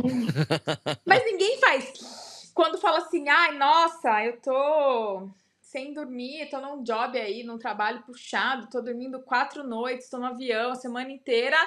Mas 1.04 1.24
ninguém 1.24 1.58
faz. 1.58 2.50
Quando 2.54 2.78
fala 2.78 2.98
assim, 2.98 3.28
ai, 3.28 3.58
nossa, 3.58 4.24
eu 4.24 4.40
tô 4.40 5.28
sem 5.60 5.92
dormir, 5.92 6.48
tô 6.48 6.58
num 6.58 6.82
job 6.82 7.18
aí, 7.18 7.42
num 7.42 7.58
trabalho 7.58 8.02
puxado, 8.04 8.70
tô 8.70 8.80
dormindo 8.80 9.20
quatro 9.20 9.62
noites, 9.62 10.08
tô 10.08 10.16
no 10.16 10.26
avião 10.26 10.70
a 10.70 10.76
semana 10.76 11.10
inteira 11.10 11.58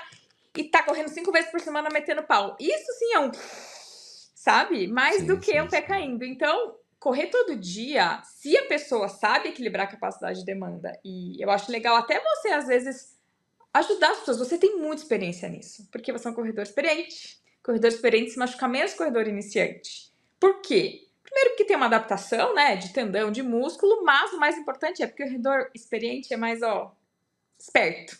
e 0.57 0.63
tá 0.65 0.83
correndo 0.83 1.09
cinco 1.09 1.31
vezes 1.31 1.51
por 1.51 1.59
semana 1.59 1.89
metendo 1.91 2.23
pau. 2.23 2.55
Isso 2.59 2.91
sim 2.97 3.13
é 3.13 3.19
um. 3.19 3.31
Sabe? 4.35 4.87
Mais 4.87 5.17
sim, 5.17 5.25
do 5.25 5.39
que 5.39 5.51
sim, 5.51 5.61
um 5.61 5.67
pé 5.67 5.81
caindo. 5.81 6.23
Então, 6.23 6.75
correr 6.99 7.27
todo 7.27 7.55
dia, 7.55 8.21
se 8.23 8.57
a 8.57 8.65
pessoa 8.65 9.07
sabe 9.07 9.49
equilibrar 9.49 9.87
a 9.87 9.91
capacidade 9.91 10.39
de 10.39 10.45
demanda, 10.45 10.91
e 11.03 11.41
eu 11.41 11.49
acho 11.49 11.71
legal 11.71 11.95
até 11.95 12.19
você, 12.19 12.49
às 12.49 12.67
vezes, 12.67 13.17
ajudar 13.73 14.11
as 14.11 14.19
pessoas. 14.19 14.39
Você 14.39 14.57
tem 14.57 14.77
muita 14.77 15.01
experiência 15.01 15.47
nisso, 15.49 15.87
porque 15.91 16.11
você 16.11 16.27
é 16.27 16.31
um 16.31 16.35
corredor 16.35 16.63
experiente. 16.63 17.39
Corredor 17.63 17.89
experiente 17.89 18.31
se 18.31 18.39
machuca 18.39 18.67
menos 18.67 18.93
corredor 18.93 19.27
iniciante. 19.27 20.11
Por 20.39 20.61
quê? 20.61 21.07
Primeiro 21.21 21.51
porque 21.51 21.65
tem 21.65 21.75
uma 21.75 21.85
adaptação, 21.85 22.55
né, 22.55 22.75
de 22.75 22.91
tendão, 22.91 23.31
de 23.31 23.43
músculo, 23.43 24.03
mas 24.03 24.33
o 24.33 24.39
mais 24.39 24.57
importante 24.57 25.03
é 25.03 25.07
porque 25.07 25.23
o 25.23 25.27
corredor 25.27 25.69
experiente 25.75 26.33
é 26.33 26.37
mais, 26.37 26.63
ó, 26.63 26.95
esperto. 27.59 28.17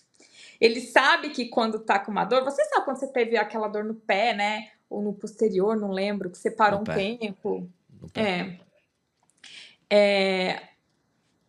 Ele 0.59 0.81
sabe 0.81 1.29
que 1.29 1.47
quando 1.47 1.79
tá 1.79 1.99
com 1.99 2.11
uma 2.11 2.25
dor, 2.25 2.43
você 2.43 2.63
sabe 2.65 2.85
quando 2.85 2.97
você 2.97 3.07
teve 3.07 3.37
aquela 3.37 3.67
dor 3.67 3.83
no 3.83 3.95
pé, 3.95 4.33
né? 4.33 4.71
Ou 4.89 5.01
no 5.01 5.13
posterior, 5.13 5.77
não 5.77 5.91
lembro, 5.91 6.29
que 6.29 6.37
você 6.37 6.51
parou 6.51 6.79
no 6.79 6.81
um 6.81 6.85
pé. 6.85 6.95
tempo. 6.95 7.69
É. 8.13 8.59
é. 9.89 10.69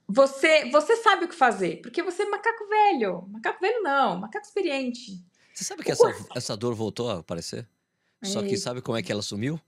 Você, 0.07 0.69
você 0.71 0.97
sabe 0.97 1.25
o 1.25 1.29
que 1.29 1.35
fazer, 1.35 1.81
porque 1.83 2.03
você 2.03 2.23
é 2.23 2.29
macaco 2.29 2.69
velho. 2.69 3.29
Macaco 3.29 3.61
velho 3.61 3.83
não, 3.83 4.19
macaco 4.19 4.45
experiente. 4.45 5.25
Você 5.55 5.65
sabe 5.65 5.83
que 5.83 5.91
essa, 5.91 6.13
essa 6.35 6.57
dor 6.57 6.75
voltou 6.75 7.11
a 7.11 7.19
aparecer? 7.19 7.69
Só 8.23 8.43
que 8.43 8.57
sabe 8.57 8.83
como 8.83 8.99
é 8.99 9.03
que 9.03 9.11
ela 9.11 9.23
sumiu? 9.23 9.61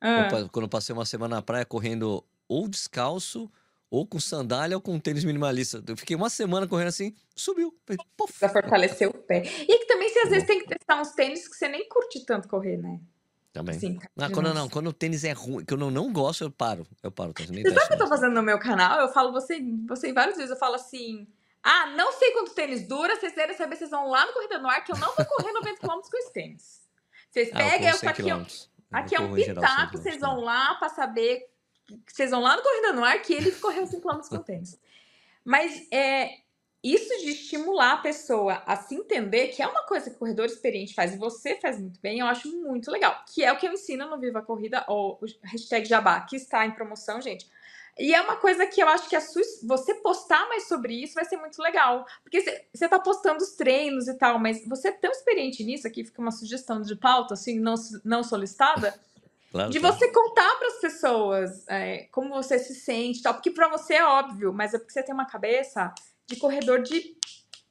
Ah. 0.00 0.28
Quando 0.52 0.64
eu 0.64 0.68
passei 0.68 0.92
uma 0.92 1.06
semana 1.06 1.36
na 1.36 1.42
praia 1.42 1.64
correndo 1.64 2.24
ou 2.46 2.68
descalço 2.68 3.50
ou 3.90 4.06
com 4.06 4.18
sandália 4.18 4.76
ou 4.76 4.80
com 4.80 4.98
tênis 4.98 5.24
minimalista. 5.24 5.82
Eu 5.86 5.96
fiquei 5.96 6.16
uma 6.16 6.30
semana 6.30 6.66
correndo 6.66 6.88
assim, 6.88 7.14
subiu. 7.34 7.74
Pra 8.38 8.48
fortalecer 8.48 9.08
o 9.08 9.14
pé. 9.14 9.42
E 9.44 9.72
é 9.72 9.78
que 9.78 9.86
também 9.86 10.08
você 10.08 10.18
às 10.20 10.30
vezes 10.30 10.46
tem 10.46 10.60
que 10.60 10.68
testar 10.68 11.00
uns 11.00 11.12
tênis 11.12 11.46
que 11.48 11.56
você 11.56 11.68
nem 11.68 11.88
curte 11.88 12.24
tanto 12.24 12.48
correr, 12.48 12.76
né? 12.76 13.00
Também. 13.52 13.78
Sim, 13.78 13.98
ah, 14.18 14.28
quando, 14.30 14.52
não, 14.52 14.68
quando 14.68 14.88
o 14.88 14.92
tênis 14.92 15.22
é 15.22 15.30
ruim, 15.30 15.64
que 15.64 15.72
eu 15.72 15.78
não, 15.78 15.88
não 15.88 16.12
gosto, 16.12 16.42
eu 16.42 16.50
paro. 16.50 16.84
Eu 17.00 17.12
paro. 17.12 17.32
Você 17.38 17.46
sabe 17.46 17.84
o 17.84 17.86
que 17.86 17.94
eu 17.94 17.98
tô 17.98 18.08
fazendo 18.08 18.34
no 18.34 18.42
meu 18.42 18.58
canal? 18.58 18.98
Eu 18.98 19.08
falo 19.08 19.30
você, 19.30 19.62
você 19.86 20.12
várias 20.12 20.36
vezes, 20.36 20.50
eu 20.50 20.56
falo 20.56 20.74
assim. 20.74 21.24
Ah, 21.62 21.86
não 21.96 22.12
sei 22.12 22.32
quanto 22.32 22.52
tênis 22.52 22.86
dura, 22.88 23.14
vocês 23.14 23.32
querem 23.32 23.56
saber, 23.56 23.76
vocês 23.76 23.90
vão 23.90 24.10
lá 24.10 24.26
no 24.26 24.32
Corrida 24.32 24.58
no 24.58 24.68
Ar, 24.68 24.82
que 24.82 24.90
eu 24.90 24.98
não 24.98 25.14
vou 25.14 25.24
correr 25.24 25.52
90 25.52 25.80
km 25.80 25.88
com 25.88 26.18
esse 26.18 26.32
tênis. 26.32 26.82
Vocês 27.30 27.50
ah, 27.52 27.56
pegam, 27.56 27.88
eu, 27.88 27.94
eu 27.94 28.08
aqui, 28.08 28.58
aqui 28.90 29.14
é 29.14 29.20
um 29.20 29.32
pitaco, 29.32 29.98
vocês 29.98 30.20
vão 30.20 30.40
lá 30.40 30.74
pra 30.74 30.88
saber 30.88 31.48
vocês 32.06 32.30
vão 32.30 32.40
lá 32.40 32.56
no 32.56 32.62
Corrida 32.62 32.92
no 32.92 33.04
Ar 33.04 33.20
que 33.22 33.34
ele 33.34 33.52
correu 33.52 33.86
5 33.86 34.00
km 34.00 34.20
com 34.28 34.38
tênis. 34.38 34.80
Mas 35.44 35.86
é, 35.92 36.30
isso 36.84 37.08
de 37.20 37.30
estimular 37.30 37.94
a 37.94 37.96
pessoa 37.98 38.62
a 38.66 38.76
se 38.76 38.94
entender, 38.94 39.48
que 39.48 39.62
é 39.62 39.66
uma 39.66 39.84
coisa 39.84 40.10
que 40.10 40.16
o 40.16 40.18
corredor 40.18 40.44
experiente 40.44 40.94
faz 40.94 41.14
e 41.14 41.18
você 41.18 41.56
faz 41.56 41.80
muito 41.80 41.98
bem, 42.00 42.18
eu 42.18 42.26
acho 42.26 42.48
muito 42.60 42.90
legal. 42.90 43.24
Que 43.32 43.42
é 43.42 43.50
o 43.50 43.56
que 43.56 43.66
eu 43.66 43.72
ensino 43.72 44.08
no 44.08 44.20
Viva 44.20 44.42
Corrida, 44.42 44.84
ou 44.86 45.18
o 45.22 45.26
hashtag 45.46 45.86
Jabá, 45.86 46.20
que 46.20 46.36
está 46.36 46.66
em 46.66 46.72
promoção, 46.72 47.22
gente. 47.22 47.46
E 47.98 48.12
é 48.12 48.20
uma 48.20 48.36
coisa 48.36 48.66
que 48.66 48.82
eu 48.82 48.88
acho 48.88 49.08
que 49.08 49.16
a 49.16 49.20
sua, 49.20 49.42
você 49.62 49.94
postar 49.94 50.48
mais 50.48 50.66
sobre 50.66 50.94
isso 51.02 51.14
vai 51.14 51.24
ser 51.24 51.36
muito 51.36 51.62
legal. 51.62 52.04
Porque 52.22 52.40
você 52.40 52.84
está 52.84 52.98
postando 52.98 53.42
os 53.42 53.52
treinos 53.52 54.06
e 54.06 54.14
tal, 54.14 54.38
mas 54.38 54.66
você 54.66 54.88
é 54.88 54.92
tão 54.92 55.10
experiente 55.10 55.64
nisso, 55.64 55.86
aqui 55.86 56.04
fica 56.04 56.20
uma 56.20 56.32
sugestão 56.32 56.82
de 56.82 56.96
pauta, 56.96 57.34
assim, 57.34 57.58
não, 57.58 57.76
não 58.04 58.22
solicitada, 58.22 58.98
claro, 59.54 59.70
de 59.70 59.78
você 59.78 60.10
contar 60.10 60.56
para 60.56 60.68
as 60.68 60.80
pessoas 60.80 61.68
é, 61.68 62.08
como 62.10 62.30
você 62.30 62.58
se 62.58 62.74
sente 62.74 63.22
tal. 63.22 63.34
Porque 63.34 63.52
para 63.52 63.68
você 63.68 63.94
é 63.94 64.04
óbvio, 64.04 64.52
mas 64.52 64.74
é 64.74 64.78
porque 64.78 64.92
você 64.92 65.02
tem 65.02 65.14
uma 65.14 65.26
cabeça 65.26 65.94
de 66.26 66.36
corredor 66.36 66.82
de, 66.82 67.16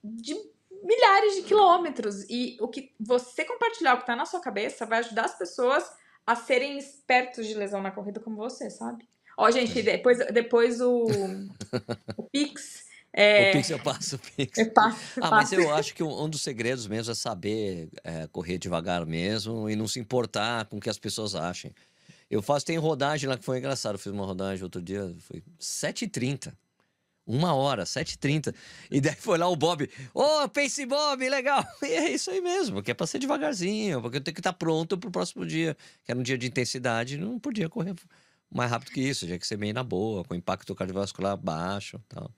de 0.02 0.34
milhares 0.82 1.36
de 1.36 1.42
quilômetros. 1.44 2.24
E 2.30 2.58
o 2.62 2.70
que 2.70 2.96
você 3.00 3.44
compartilhar 3.44 3.96
o 3.96 3.98
que 3.98 4.04
está 4.04 4.16
na 4.16 4.26
sua 4.26 4.40
cabeça 4.40 4.86
vai 4.86 5.00
ajudar 5.00 5.26
as 5.26 5.38
pessoas 5.38 5.84
a 6.26 6.36
serem 6.36 6.78
espertos 6.78 7.46
de 7.46 7.54
lesão 7.54 7.82
na 7.82 7.92
corrida 7.92 8.22
como 8.22 8.38
você, 8.38 8.70
sabe? 8.70 9.08
Ó, 9.38 9.52
gente, 9.52 9.82
depois, 9.82 10.20
depois 10.32 10.80
o, 10.80 11.04
o 12.16 12.24
Pix. 12.24 12.83
É... 13.14 13.52
O 13.52 13.54
Pix 13.54 13.70
eu 13.70 13.80
passo, 13.80 14.16
o 14.16 14.20
Pix. 14.20 14.58
Eu 14.58 14.72
passo, 14.72 15.20
eu 15.20 15.24
ah, 15.24 15.30
mas 15.30 15.54
eu 15.54 15.74
acho 15.74 15.94
que 15.94 16.04
um 16.04 16.28
dos 16.28 16.42
segredos 16.42 16.88
mesmo 16.88 17.12
é 17.12 17.16
saber 17.16 17.90
é, 18.04 18.28
correr 18.28 18.58
devagar 18.58 19.06
mesmo 19.06 19.70
e 19.70 19.76
não 19.76 19.88
se 19.88 20.00
importar 20.00 20.66
com 20.66 20.78
o 20.78 20.80
que 20.80 20.90
as 20.90 20.98
pessoas 20.98 21.36
achem. 21.36 21.72
Eu 22.30 22.42
faço, 22.42 22.66
tem 22.66 22.78
rodagem 22.78 23.30
lá 23.30 23.38
que 23.38 23.46
foi 23.46 23.60
engraçado. 23.60 23.94
Eu 23.94 24.00
fiz 24.00 24.12
uma 24.12 24.26
rodagem 24.26 24.64
outro 24.64 24.82
dia, 24.82 25.14
foi 25.20 25.44
7h30. 25.60 26.52
Uma 27.26 27.54
hora, 27.54 27.84
7h30. 27.84 28.54
E 28.90 29.00
daí 29.00 29.16
foi 29.16 29.38
lá 29.38 29.48
o 29.48 29.56
Bob. 29.56 29.88
Ô, 30.14 30.44
oh, 30.44 30.50
Pace 30.50 30.86
Bob, 30.86 31.30
legal. 31.30 31.64
E 31.84 31.94
é 31.94 32.10
isso 32.10 32.32
aí 32.32 32.42
mesmo, 32.42 32.78
porque 32.78 32.92
é 32.92 32.94
pra 32.96 33.06
ser 33.06 33.20
devagarzinho, 33.20 34.02
porque 34.02 34.18
eu 34.18 34.22
tenho 34.22 34.34
que 34.34 34.42
estar 34.42 34.54
pronto 34.54 34.98
pro 34.98 35.12
próximo 35.12 35.46
dia. 35.46 35.78
Que 36.04 36.12
era 36.12 36.20
um 36.20 36.24
dia 36.24 36.38
de 36.38 36.48
intensidade, 36.48 37.18
não 37.18 37.40
podia 37.40 37.70
correr 37.70 37.94
mais 38.52 38.70
rápido 38.70 38.92
que 38.92 39.02
isso, 39.02 39.26
tinha 39.26 39.40
que 39.40 39.48
ser 39.48 39.58
meio 39.58 39.74
na 39.74 39.84
boa, 39.84 40.24
com 40.24 40.36
impacto 40.36 40.76
cardiovascular 40.76 41.38
baixo 41.38 42.00
tal. 42.08 42.32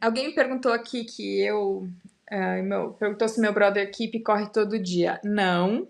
Alguém 0.00 0.28
me 0.28 0.34
perguntou 0.34 0.72
aqui 0.72 1.04
que 1.04 1.40
eu. 1.40 1.88
Uh, 2.30 2.62
meu, 2.62 2.92
perguntou 2.92 3.28
se 3.28 3.40
meu 3.40 3.52
brother 3.52 3.82
equipe 3.82 4.20
corre 4.20 4.46
todo 4.48 4.78
dia. 4.78 5.20
Não. 5.24 5.88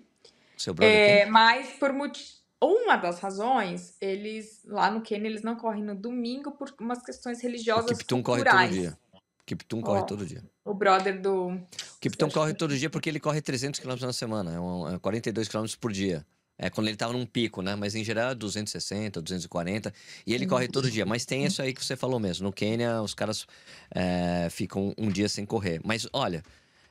Seu 0.57 0.73
brother 0.73 0.95
é, 0.95 1.26
Mas 1.26 1.71
por 1.78 1.93
motivo. 1.93 2.38
Uma 2.61 2.97
das 2.97 3.21
razões, 3.21 3.97
eles 4.00 4.62
lá 4.64 4.90
no 4.90 5.00
Quênia, 5.00 5.28
eles 5.28 5.43
não 5.43 5.55
correm 5.55 5.85
no 5.85 5.95
domingo 5.95 6.50
por 6.50 6.75
umas 6.81 7.00
questões 7.05 7.40
religiosas. 7.40 7.93
O 7.93 7.97
Kiptum 7.97 8.21
corre 8.21 8.43
todo 8.43 8.69
dia. 8.69 8.99
O 9.14 9.45
Kiptum 9.47 9.81
corre 9.81 10.05
todo 10.05 10.26
dia. 10.26 10.43
O 10.64 10.75
brother 10.75 11.21
do. 11.21 11.50
O 11.50 12.00
Kiptum 12.00 12.28
corre 12.28 12.55
todo 12.55 12.76
dia 12.76 12.90
porque 12.90 13.09
ele 13.09 13.21
corre 13.21 13.40
300 13.40 13.78
km 13.78 13.95
na 14.00 14.12
semana, 14.12 14.55
é, 14.55 14.59
um, 14.59 14.93
é 14.93 14.99
42 14.99 15.47
km 15.47 15.67
por 15.81 15.93
dia. 15.93 16.26
É 16.58 16.68
quando 16.68 16.88
ele 16.88 16.96
estava 16.96 17.12
num 17.12 17.24
pico, 17.24 17.62
né? 17.62 17.76
Mas 17.76 17.94
em 17.94 18.02
geral 18.02 18.32
é 18.32 18.34
260, 18.34 19.22
240. 19.22 19.94
E 20.26 20.34
ele 20.34 20.44
corre 20.44 20.66
todo 20.66 20.90
dia. 20.90 21.06
Mas 21.06 21.24
tem 21.24 21.44
isso 21.44 21.62
aí 21.62 21.72
que 21.72 21.84
você 21.84 21.94
falou 21.94 22.18
mesmo. 22.18 22.46
No 22.46 22.52
Quênia, 22.52 23.00
os 23.00 23.14
caras 23.14 23.46
é, 23.94 24.48
ficam 24.50 24.92
um 24.98 25.08
dia 25.08 25.28
sem 25.28 25.46
correr. 25.46 25.80
Mas 25.84 26.08
olha. 26.12 26.42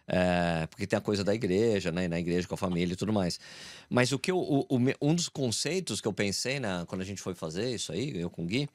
É, 0.09 0.65
porque 0.67 0.87
tem 0.87 0.95
a 0.95 1.01
coisa 1.01 1.21
da 1.21 1.35
igreja, 1.35 1.91
né? 1.91 2.07
Na 2.07 2.17
igreja 2.17 2.47
com 2.47 2.55
a 2.55 2.57
família 2.57 2.93
e 2.93 2.95
tudo 2.95 3.11
mais. 3.11 3.39
Mas 3.89 4.13
o 4.13 4.17
que 4.17 4.31
eu, 4.31 4.37
o, 4.37 4.65
o, 4.69 4.79
um 5.01 5.13
dos 5.13 5.27
conceitos 5.27 5.99
que 5.99 6.07
eu 6.07 6.13
pensei 6.13 6.61
na, 6.61 6.85
quando 6.85 7.01
a 7.01 7.03
gente 7.03 7.21
foi 7.21 7.35
fazer 7.35 7.69
isso 7.69 7.91
aí, 7.91 8.17
eu 8.17 8.29
com 8.29 8.43
o 8.43 8.45
Gui, 8.45 8.69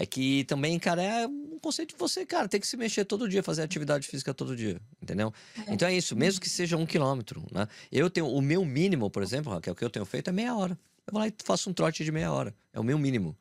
é 0.00 0.06
que 0.06 0.44
também, 0.44 0.78
cara, 0.78 1.02
é 1.02 1.26
um 1.26 1.58
conceito 1.60 1.90
de 1.90 1.98
você, 1.98 2.24
cara, 2.24 2.46
tem 2.46 2.60
que 2.60 2.68
se 2.68 2.76
mexer 2.76 3.04
todo 3.04 3.28
dia, 3.28 3.42
fazer 3.42 3.62
atividade 3.62 4.06
física 4.06 4.32
todo 4.32 4.54
dia, 4.54 4.80
entendeu? 5.02 5.34
É. 5.66 5.74
Então 5.74 5.88
é 5.88 5.92
isso, 5.92 6.14
mesmo 6.14 6.40
que 6.40 6.48
seja 6.48 6.76
um 6.76 6.86
quilômetro, 6.86 7.44
né? 7.50 7.66
Eu 7.90 8.08
tenho, 8.08 8.28
o 8.28 8.40
meu 8.40 8.64
mínimo, 8.64 9.10
por 9.10 9.24
exemplo, 9.24 9.52
Raquel, 9.52 9.74
que 9.74 9.84
eu 9.84 9.90
tenho 9.90 10.04
feito 10.04 10.30
é 10.30 10.32
meia 10.32 10.54
hora. 10.54 10.78
Eu 11.04 11.12
vou 11.12 11.20
lá 11.20 11.26
e 11.26 11.34
faço 11.42 11.68
um 11.68 11.72
trote 11.72 12.04
de 12.04 12.12
meia 12.12 12.32
hora. 12.32 12.54
É 12.72 12.78
o 12.78 12.84
meu 12.84 12.96
mínimo. 12.96 13.36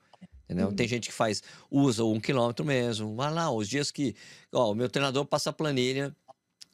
Entendeu? 0.45 0.69
Uhum. 0.69 0.75
Tem 0.75 0.87
gente 0.87 1.09
que 1.09 1.13
faz, 1.13 1.43
usa 1.69 2.03
um 2.03 2.19
quilômetro 2.19 2.65
mesmo. 2.65 3.15
Vai 3.15 3.31
lá, 3.31 3.51
os 3.51 3.69
dias 3.69 3.91
que. 3.91 4.15
Ó, 4.51 4.71
o 4.71 4.75
meu 4.75 4.89
treinador 4.89 5.25
passa 5.25 5.51
a 5.51 5.53
planilha, 5.53 6.15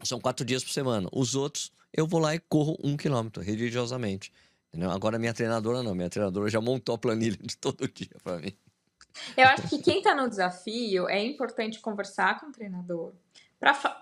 são 0.01 0.17
quatro 0.17 0.45
dias 0.45 0.63
por 0.63 0.71
semana. 0.71 1.09
Os 1.11 1.35
outros, 1.35 1.73
eu 1.91 2.07
vou 2.07 2.21
lá 2.21 2.33
e 2.33 2.39
corro 2.39 2.77
um 2.81 2.95
quilômetro, 2.95 3.43
religiosamente. 3.43 4.31
Entendeu? 4.69 4.91
Agora, 4.91 5.19
minha 5.19 5.33
treinadora 5.33 5.83
não. 5.83 5.93
Minha 5.93 6.09
treinadora 6.09 6.49
já 6.49 6.61
montou 6.61 6.95
a 6.95 6.97
planilha 6.97 7.37
de 7.41 7.57
todo 7.57 7.85
dia 7.85 8.15
para 8.23 8.37
mim. 8.39 8.53
Eu 9.37 9.47
acho 9.47 9.69
que 9.69 9.81
quem 9.81 9.99
está 9.99 10.15
no 10.15 10.29
desafio 10.29 11.07
é 11.07 11.23
importante 11.23 11.79
conversar 11.79 12.39
com 12.39 12.47
o 12.47 12.51
treinador 12.51 13.13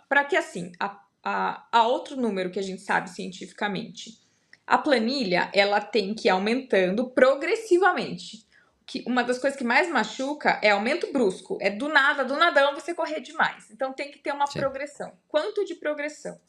para 0.09 0.25
que, 0.25 0.35
assim, 0.35 0.71
a, 0.79 0.99
a, 1.23 1.67
a 1.71 1.87
outro 1.87 2.15
número 2.15 2.49
que 2.49 2.59
a 2.59 2.63
gente 2.63 2.81
sabe 2.81 3.09
cientificamente, 3.09 4.19
a 4.65 4.77
planilha 4.77 5.51
ela 5.53 5.79
tem 5.79 6.13
que 6.13 6.27
ir 6.27 6.31
aumentando 6.31 7.09
progressivamente. 7.09 8.47
Que 8.85 9.03
uma 9.05 9.23
das 9.23 9.37
coisas 9.37 9.57
que 9.57 9.63
mais 9.63 9.89
machuca 9.89 10.59
é 10.61 10.71
aumento 10.71 11.13
brusco. 11.13 11.57
É 11.61 11.69
do 11.69 11.87
nada, 11.87 12.25
do 12.25 12.35
nadão 12.35 12.73
você 12.73 12.93
correr 12.93 13.21
demais. 13.21 13.69
Então 13.69 13.93
tem 13.93 14.11
que 14.11 14.19
ter 14.19 14.33
uma 14.33 14.47
Sim. 14.47 14.59
progressão. 14.59 15.13
Quanto 15.27 15.63
de 15.63 15.75
progressão? 15.75 16.39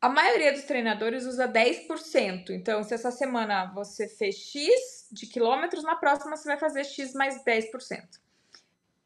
A 0.00 0.08
maioria 0.08 0.52
dos 0.52 0.64
treinadores 0.64 1.24
usa 1.24 1.48
10%. 1.48 2.50
Então, 2.50 2.82
se 2.82 2.94
essa 2.94 3.10
semana 3.10 3.72
você 3.72 4.06
fez 4.06 4.36
X 4.36 5.08
de 5.10 5.26
quilômetros, 5.26 5.82
na 5.82 5.96
próxima 5.96 6.36
você 6.36 6.48
vai 6.48 6.58
fazer 6.58 6.84
X 6.84 7.14
mais 7.14 7.42
10%. 7.44 8.20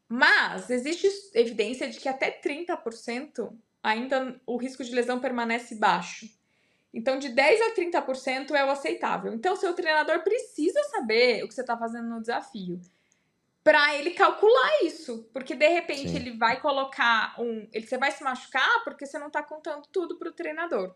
Mas 0.07 0.69
existe 0.69 1.07
evidência 1.33 1.89
de 1.89 1.99
que 1.99 2.09
até 2.09 2.29
30% 2.29 3.53
ainda 3.81 4.39
o 4.45 4.57
risco 4.57 4.83
de 4.83 4.93
lesão 4.93 5.19
permanece 5.19 5.75
baixo. 5.75 6.29
Então, 6.93 7.17
de 7.17 7.29
10 7.29 7.61
a 7.61 7.75
30% 7.75 8.51
é 8.51 8.65
o 8.65 8.69
aceitável. 8.69 9.33
Então, 9.33 9.55
seu 9.55 9.73
treinador 9.73 10.23
precisa 10.23 10.83
saber 10.89 11.43
o 11.43 11.47
que 11.47 11.53
você 11.53 11.61
está 11.61 11.77
fazendo 11.77 12.09
no 12.09 12.19
desafio 12.19 12.81
para 13.63 13.95
ele 13.95 14.11
calcular 14.11 14.83
isso, 14.83 15.29
porque 15.31 15.55
de 15.55 15.67
repente 15.67 16.09
Sim. 16.09 16.15
ele 16.15 16.37
vai 16.37 16.59
colocar 16.59 17.35
um, 17.39 17.67
ele 17.71 17.85
você 17.85 17.97
vai 17.97 18.11
se 18.11 18.23
machucar 18.23 18.83
porque 18.83 19.05
você 19.05 19.19
não 19.19 19.27
está 19.27 19.43
contando 19.43 19.83
tudo 19.91 20.17
para 20.17 20.29
o 20.29 20.33
treinador. 20.33 20.95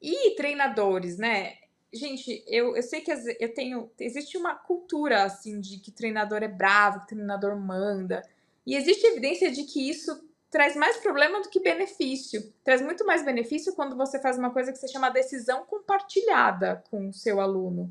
E 0.00 0.34
treinadores, 0.36 1.18
né? 1.18 1.56
Gente, 1.92 2.44
eu, 2.46 2.76
eu 2.76 2.82
sei 2.82 3.00
que 3.00 3.10
eu 3.40 3.52
tenho. 3.52 3.90
Existe 3.98 4.36
uma 4.36 4.54
cultura 4.54 5.24
assim 5.24 5.60
de 5.60 5.78
que 5.78 5.90
treinador 5.90 6.42
é 6.42 6.48
bravo, 6.48 7.00
que 7.00 7.08
treinador 7.08 7.58
manda. 7.58 8.22
E 8.66 8.76
existe 8.76 9.06
evidência 9.06 9.50
de 9.50 9.64
que 9.64 9.88
isso 9.88 10.28
traz 10.50 10.76
mais 10.76 10.98
problema 10.98 11.42
do 11.42 11.48
que 11.48 11.60
benefício. 11.60 12.52
Traz 12.62 12.80
muito 12.80 13.04
mais 13.04 13.24
benefício 13.24 13.74
quando 13.74 13.96
você 13.96 14.20
faz 14.20 14.38
uma 14.38 14.50
coisa 14.50 14.72
que 14.72 14.78
se 14.78 14.88
chama 14.88 15.10
decisão 15.10 15.64
compartilhada 15.64 16.82
com 16.90 17.08
o 17.08 17.12
seu 17.12 17.40
aluno 17.40 17.88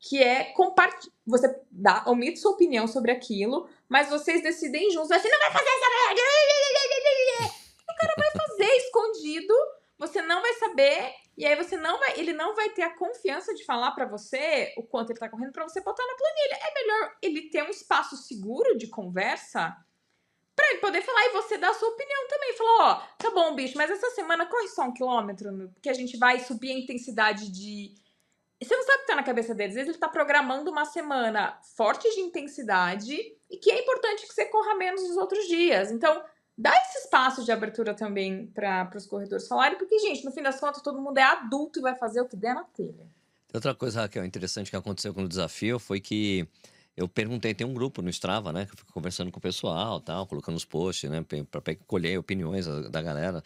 que 0.00 0.22
é 0.22 0.44
compartilhar. 0.52 1.12
Você 1.26 1.60
dá, 1.70 2.04
omite 2.06 2.38
sua 2.38 2.52
opinião 2.52 2.86
sobre 2.86 3.10
aquilo, 3.10 3.68
mas 3.88 4.08
vocês 4.08 4.42
decidem 4.42 4.90
juntos. 4.90 5.08
Você 5.08 5.28
não 5.28 5.38
vai 5.38 5.52
fazer 5.52 5.68
essa! 5.68 5.88
O 7.90 7.96
cara 8.00 8.14
vai 8.16 8.30
fazer 8.30 8.76
escondido, 8.76 9.54
você 9.98 10.22
não 10.22 10.40
vai 10.40 10.54
saber, 10.54 11.12
e 11.36 11.44
aí 11.44 11.56
você 11.56 11.76
não 11.76 11.98
vai. 11.98 12.18
Ele 12.18 12.32
não 12.32 12.54
vai 12.54 12.70
ter 12.70 12.82
a 12.82 12.96
confiança 12.96 13.54
de 13.54 13.64
falar 13.64 13.90
para 13.92 14.06
você 14.06 14.72
o 14.76 14.82
quanto 14.82 15.10
ele 15.10 15.18
tá 15.18 15.28
correndo 15.28 15.52
para 15.52 15.68
você 15.68 15.80
botar 15.80 16.06
na 16.06 16.14
planilha. 16.14 16.68
É 16.68 16.74
melhor 16.74 17.16
ele 17.20 17.50
ter 17.50 17.62
um 17.64 17.70
espaço 17.70 18.16
seguro 18.16 18.76
de 18.78 18.86
conversa 18.86 19.76
para 20.54 20.70
ele 20.70 20.80
poder 20.80 21.02
falar 21.02 21.24
e 21.26 21.30
você 21.30 21.56
dar 21.56 21.70
a 21.70 21.74
sua 21.74 21.88
opinião 21.88 22.28
também. 22.28 22.52
Falar, 22.56 22.78
ó, 22.80 22.94
tá 23.16 23.30
bom, 23.30 23.54
bicho, 23.54 23.76
mas 23.76 23.90
essa 23.90 24.10
semana 24.10 24.46
corre 24.46 24.68
só 24.68 24.82
um 24.82 24.92
quilômetro, 24.92 25.72
que 25.80 25.88
a 25.88 25.94
gente 25.94 26.16
vai 26.16 26.40
subir 26.40 26.72
a 26.72 26.78
intensidade 26.78 27.50
de 27.50 27.94
você 28.64 28.76
não 28.76 28.84
sabe 28.84 28.98
o 28.98 29.00
que 29.00 29.06
tá 29.06 29.16
na 29.16 29.22
cabeça 29.22 29.54
dele. 29.54 29.70
Às 29.70 29.74
vezes 29.74 29.90
ele 29.90 29.98
tá 29.98 30.08
programando 30.08 30.70
uma 30.70 30.84
semana 30.84 31.58
forte 31.76 32.08
de 32.14 32.20
intensidade 32.20 33.14
e 33.50 33.56
que 33.56 33.70
é 33.70 33.80
importante 33.80 34.26
que 34.26 34.34
você 34.34 34.46
corra 34.46 34.74
menos 34.74 35.02
nos 35.02 35.16
outros 35.16 35.46
dias. 35.46 35.92
Então, 35.92 36.22
dá 36.56 36.74
esse 36.76 36.98
espaço 37.04 37.44
de 37.44 37.52
abertura 37.52 37.94
também 37.94 38.46
para 38.48 38.90
os 38.96 39.06
corredores 39.06 39.46
falarem, 39.46 39.78
porque, 39.78 39.98
gente, 40.00 40.24
no 40.24 40.32
fim 40.32 40.42
das 40.42 40.58
contas, 40.58 40.82
todo 40.82 41.00
mundo 41.00 41.18
é 41.18 41.22
adulto 41.22 41.78
e 41.78 41.82
vai 41.82 41.94
fazer 41.94 42.20
o 42.20 42.26
que 42.26 42.36
der 42.36 42.54
na 42.54 42.64
telha. 42.64 43.06
Outra 43.54 43.74
coisa, 43.74 44.02
Raquel, 44.02 44.24
interessante 44.24 44.70
que 44.70 44.76
aconteceu 44.76 45.14
com 45.14 45.22
o 45.22 45.28
desafio 45.28 45.78
foi 45.78 46.00
que 46.00 46.46
eu 46.96 47.08
perguntei, 47.08 47.54
tem 47.54 47.66
um 47.66 47.72
grupo 47.72 48.02
no 48.02 48.10
Strava, 48.10 48.52
né? 48.52 48.66
Que 48.66 48.72
eu 48.72 48.76
fico 48.76 48.92
conversando 48.92 49.30
com 49.30 49.38
o 49.38 49.40
pessoal, 49.40 50.00
tal, 50.00 50.26
colocando 50.26 50.56
os 50.56 50.64
posts, 50.64 51.08
né? 51.08 51.24
Para 51.48 51.76
colher 51.86 52.18
opiniões 52.18 52.66
da 52.66 53.00
galera. 53.00 53.42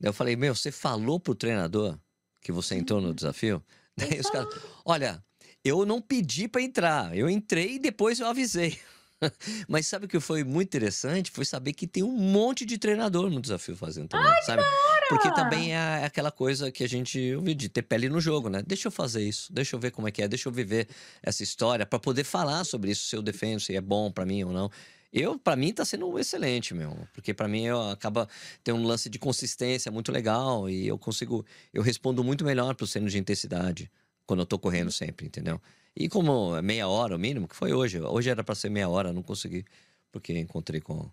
Daí 0.00 0.08
eu 0.08 0.12
falei, 0.14 0.36
meu, 0.36 0.54
você 0.54 0.72
falou 0.72 1.20
pro 1.20 1.34
treinador 1.34 1.98
que 2.40 2.50
você 2.50 2.76
entrou 2.76 3.00
no 3.00 3.12
desafio? 3.12 3.62
Daí 3.98 4.18
os 4.20 4.30
caras, 4.30 4.48
olha, 4.84 5.22
eu 5.64 5.84
não 5.84 6.00
pedi 6.00 6.48
para 6.48 6.62
entrar, 6.62 7.16
eu 7.16 7.28
entrei 7.28 7.74
e 7.74 7.78
depois 7.78 8.20
eu 8.20 8.26
avisei. 8.26 8.78
Mas 9.68 9.86
sabe 9.86 10.06
o 10.06 10.08
que 10.08 10.20
foi 10.20 10.44
muito 10.44 10.68
interessante? 10.68 11.30
Foi 11.32 11.44
saber 11.44 11.72
que 11.72 11.86
tem 11.86 12.04
um 12.04 12.12
monte 12.12 12.64
de 12.64 12.78
treinador 12.78 13.28
no 13.28 13.40
desafio 13.40 13.76
fazendo 13.76 14.08
também, 14.08 14.30
Ai, 14.30 14.42
sabe? 14.42 14.62
Porque 15.08 15.32
também 15.34 15.74
é 15.74 16.04
aquela 16.04 16.30
coisa 16.30 16.70
que 16.70 16.84
a 16.84 16.88
gente 16.88 17.34
ouviu 17.34 17.54
de 17.54 17.68
ter 17.68 17.82
pele 17.82 18.08
no 18.08 18.20
jogo, 18.20 18.48
né? 18.48 18.62
Deixa 18.64 18.88
eu 18.88 18.92
fazer 18.92 19.22
isso, 19.22 19.52
deixa 19.52 19.74
eu 19.74 19.80
ver 19.80 19.90
como 19.90 20.06
é 20.06 20.12
que 20.12 20.22
é, 20.22 20.28
deixa 20.28 20.48
eu 20.48 20.52
viver 20.52 20.88
essa 21.22 21.42
história 21.42 21.84
para 21.84 21.98
poder 21.98 22.24
falar 22.24 22.62
sobre 22.64 22.92
isso, 22.92 23.08
se 23.08 23.16
eu 23.16 23.22
defendo, 23.22 23.58
se 23.58 23.74
é 23.74 23.80
bom 23.80 24.10
para 24.10 24.24
mim 24.24 24.44
ou 24.44 24.52
não. 24.52 24.70
Eu, 25.12 25.38
para 25.38 25.56
mim, 25.56 25.72
tá 25.72 25.84
sendo 25.84 26.18
excelente, 26.18 26.74
meu. 26.74 26.96
Porque 27.14 27.32
para 27.32 27.48
mim 27.48 27.64
eu 27.64 27.80
acaba 27.90 28.28
tem 28.62 28.74
um 28.74 28.84
lance 28.84 29.08
de 29.08 29.18
consistência 29.18 29.90
muito 29.90 30.12
legal 30.12 30.68
e 30.68 30.86
eu 30.86 30.98
consigo, 30.98 31.44
eu 31.72 31.82
respondo 31.82 32.22
muito 32.22 32.44
melhor 32.44 32.74
pro 32.74 32.86
treino 32.86 33.08
de 33.08 33.18
intensidade 33.18 33.90
quando 34.26 34.40
eu 34.40 34.46
tô 34.46 34.58
correndo 34.58 34.90
sempre, 34.92 35.26
entendeu? 35.26 35.60
E 35.96 36.08
como 36.08 36.54
é 36.56 36.62
meia 36.62 36.86
hora 36.88 37.16
o 37.16 37.18
mínimo, 37.18 37.48
que 37.48 37.56
foi 37.56 37.72
hoje. 37.72 38.00
Hoje 38.00 38.30
era 38.30 38.44
para 38.44 38.54
ser 38.54 38.70
meia 38.70 38.88
hora, 38.88 39.12
não 39.12 39.22
consegui, 39.22 39.64
porque 40.12 40.38
encontrei 40.38 40.80
com 40.80 41.10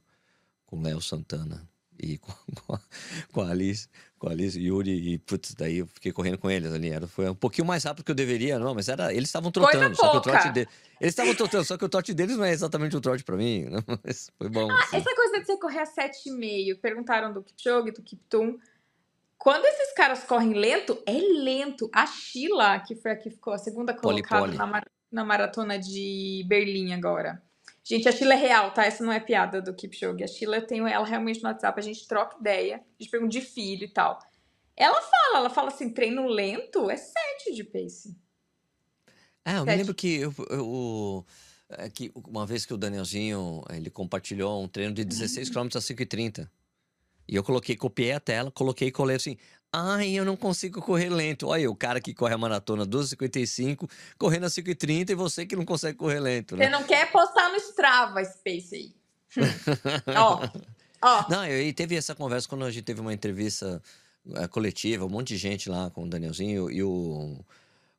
com 0.66 0.82
Léo 0.82 1.00
Santana 1.02 1.68
e 2.00 2.18
com, 2.66 2.74
a, 2.74 2.80
com 3.32 3.42
a 3.42 3.50
Alice, 3.50 3.88
com 4.18 4.28
a 4.28 4.32
Alice, 4.32 4.60
Yuri 4.60 5.14
e 5.14 5.18
putz, 5.18 5.54
daí 5.54 5.80
eu 5.80 5.88
fiquei 5.88 6.12
correndo 6.12 6.38
com 6.38 6.50
eles 6.50 6.74
ali. 6.74 6.90
Era, 6.90 7.08
foi 7.08 7.30
um 7.30 7.36
pouquinho 7.36 7.68
mais 7.68 7.84
rápido 7.84 8.04
que 8.04 8.12
eu 8.12 8.16
deveria, 8.16 8.60
não, 8.60 8.74
mas 8.74 8.90
era, 8.90 9.14
eles 9.14 9.30
estavam 9.30 9.52
trotando, 9.52 9.96
só 9.96 10.12
que 10.12 10.18
o 10.18 10.22
trote 10.22 10.52
de, 10.52 10.60
eles 11.00 11.12
estavam 11.12 11.36
trotando, 11.36 11.66
só 11.66 11.78
que 11.78 11.86
o 11.86 11.90
trote 11.90 12.14
deles 12.14 12.38
não 12.38 12.46
é 12.46 12.52
exatamente 12.52 12.96
o 12.96 13.02
trote 13.02 13.24
para 13.24 13.38
mim, 13.38 13.66
não, 13.70 13.84
mas 14.04 14.32
foi 14.38 14.50
bom. 14.50 14.70
Ah, 14.70 14.84
assim. 14.84 14.98
essa 14.98 15.16
coisa 15.16 15.40
de 15.40 15.46
você 15.46 15.58
correr 15.58 15.80
a 15.80 15.86
7,5, 15.86 16.80
perguntaram 16.80 17.34
do 17.34 17.44
Kipchoge, 17.44 17.92
do 17.92 18.02
Kiptum. 18.02 18.58
Quando 19.38 19.66
esses 19.66 19.94
caras 19.94 20.24
correm 20.24 20.54
lento, 20.54 20.98
é 21.06 21.12
lento. 21.12 21.90
A 21.94 22.08
Sheila, 22.08 22.80
que 22.80 22.96
foi 22.96 23.12
a 23.12 23.16
que 23.16 23.30
ficou 23.30 23.54
a 23.54 23.58
segunda 23.58 23.94
colocada 23.94 24.42
poli, 24.42 24.58
poli. 24.58 24.72
Na, 24.72 24.82
na 25.12 25.24
maratona 25.24 25.78
de 25.78 26.44
Berlim 26.48 26.94
agora 26.94 27.45
Gente, 27.88 28.10
a 28.10 28.12
Sheila 28.12 28.34
é 28.34 28.38
real, 28.38 28.72
tá? 28.72 28.84
Essa 28.84 29.04
não 29.04 29.12
é 29.12 29.20
piada 29.20 29.62
do 29.62 29.72
Kipchoge. 29.72 30.24
A 30.24 30.27
Sheila, 30.27 30.58
eu 30.58 30.65
tenho 30.65 30.88
ela 30.88 31.06
realmente 31.06 31.44
no 31.44 31.50
WhatsApp, 31.50 31.80
a 31.80 31.84
gente 31.84 32.08
troca 32.08 32.36
ideia, 32.39 32.77
a 32.77 33.04
gente 33.04 33.12
pergunta 33.12 33.32
de 33.32 33.42
filho 33.42 33.84
e 33.84 33.88
tal. 33.88 34.18
Ela 34.75 35.00
fala, 35.00 35.38
ela 35.38 35.50
fala 35.51 35.68
assim, 35.68 35.92
treino 35.92 36.25
lento 36.25 36.89
é 36.89 36.98
7 36.98 37.54
de 37.54 37.63
pace. 37.63 38.18
É, 39.46 39.58
eu 39.58 39.63
sete. 39.63 39.65
me 39.65 39.75
lembro 39.75 39.94
que, 39.94 40.15
eu, 40.15 40.34
eu, 40.50 41.25
é 41.70 41.88
que 41.88 42.12
uma 42.15 42.48
vez 42.48 42.65
que 42.65 42.74
o 42.74 42.77
Danielzinho, 42.77 43.63
ele 43.70 43.92
compartilhou 43.92 44.63
um 44.63 44.68
treino 44.68 44.94
de 44.94 45.06
16 45.06 45.51
km 45.51 45.68
a 45.75 45.80
5,30. 45.80 46.50
E 47.27 47.36
eu 47.36 47.44
coloquei, 47.44 47.75
copiei 47.75 48.13
a 48.13 48.20
tela, 48.20 48.50
coloquei 48.50 48.88
e 48.88 48.92
colei 48.92 49.15
assim, 49.15 49.38
Ai, 49.77 50.12
eu 50.12 50.24
não 50.24 50.38
consigo 50.38 50.82
correr 50.82 51.10
lento. 51.10 51.50
Olha, 51.50 51.70
o 51.70 51.75
cara 51.75 52.00
que 52.00 52.13
corre 52.13 52.34
a 52.34 52.38
maratona 52.38 52.86
12,55, 52.86 53.89
correndo 54.17 54.46
a 54.46 54.50
5,30 54.50 55.10
e 55.10 55.15
você 55.15 55.46
que 55.46 55.53
não 55.53 55.65
consegue 55.65 55.98
correr 55.98 56.22
lento. 56.22 56.55
Né? 56.55 56.63
Você 56.63 56.72
não 56.72 56.84
quer 56.84 57.12
postar 57.12 57.50
no 57.50 57.58
Strava 57.58 58.24
Space 58.24 58.74
aí. 58.74 58.96
ó, 60.15 60.48
ó. 61.01 61.25
Não, 61.29 61.46
e 61.46 61.74
teve 61.74 61.94
essa 61.98 62.15
conversa 62.15 62.48
quando 62.48 62.63
a 62.63 62.72
gente 62.72 62.86
teve 62.86 63.01
uma 63.01 63.13
entrevista 63.13 63.82
é, 64.36 64.48
coletiva, 64.48 65.03
um 65.03 65.10
monte 65.10 65.29
de 65.29 65.38
gente 65.38 65.70
lá 65.70 65.89
com 65.89 66.05
o 66.05 66.10
Danielzinho 66.10 66.72
e 66.72 66.82
o, 66.82 67.38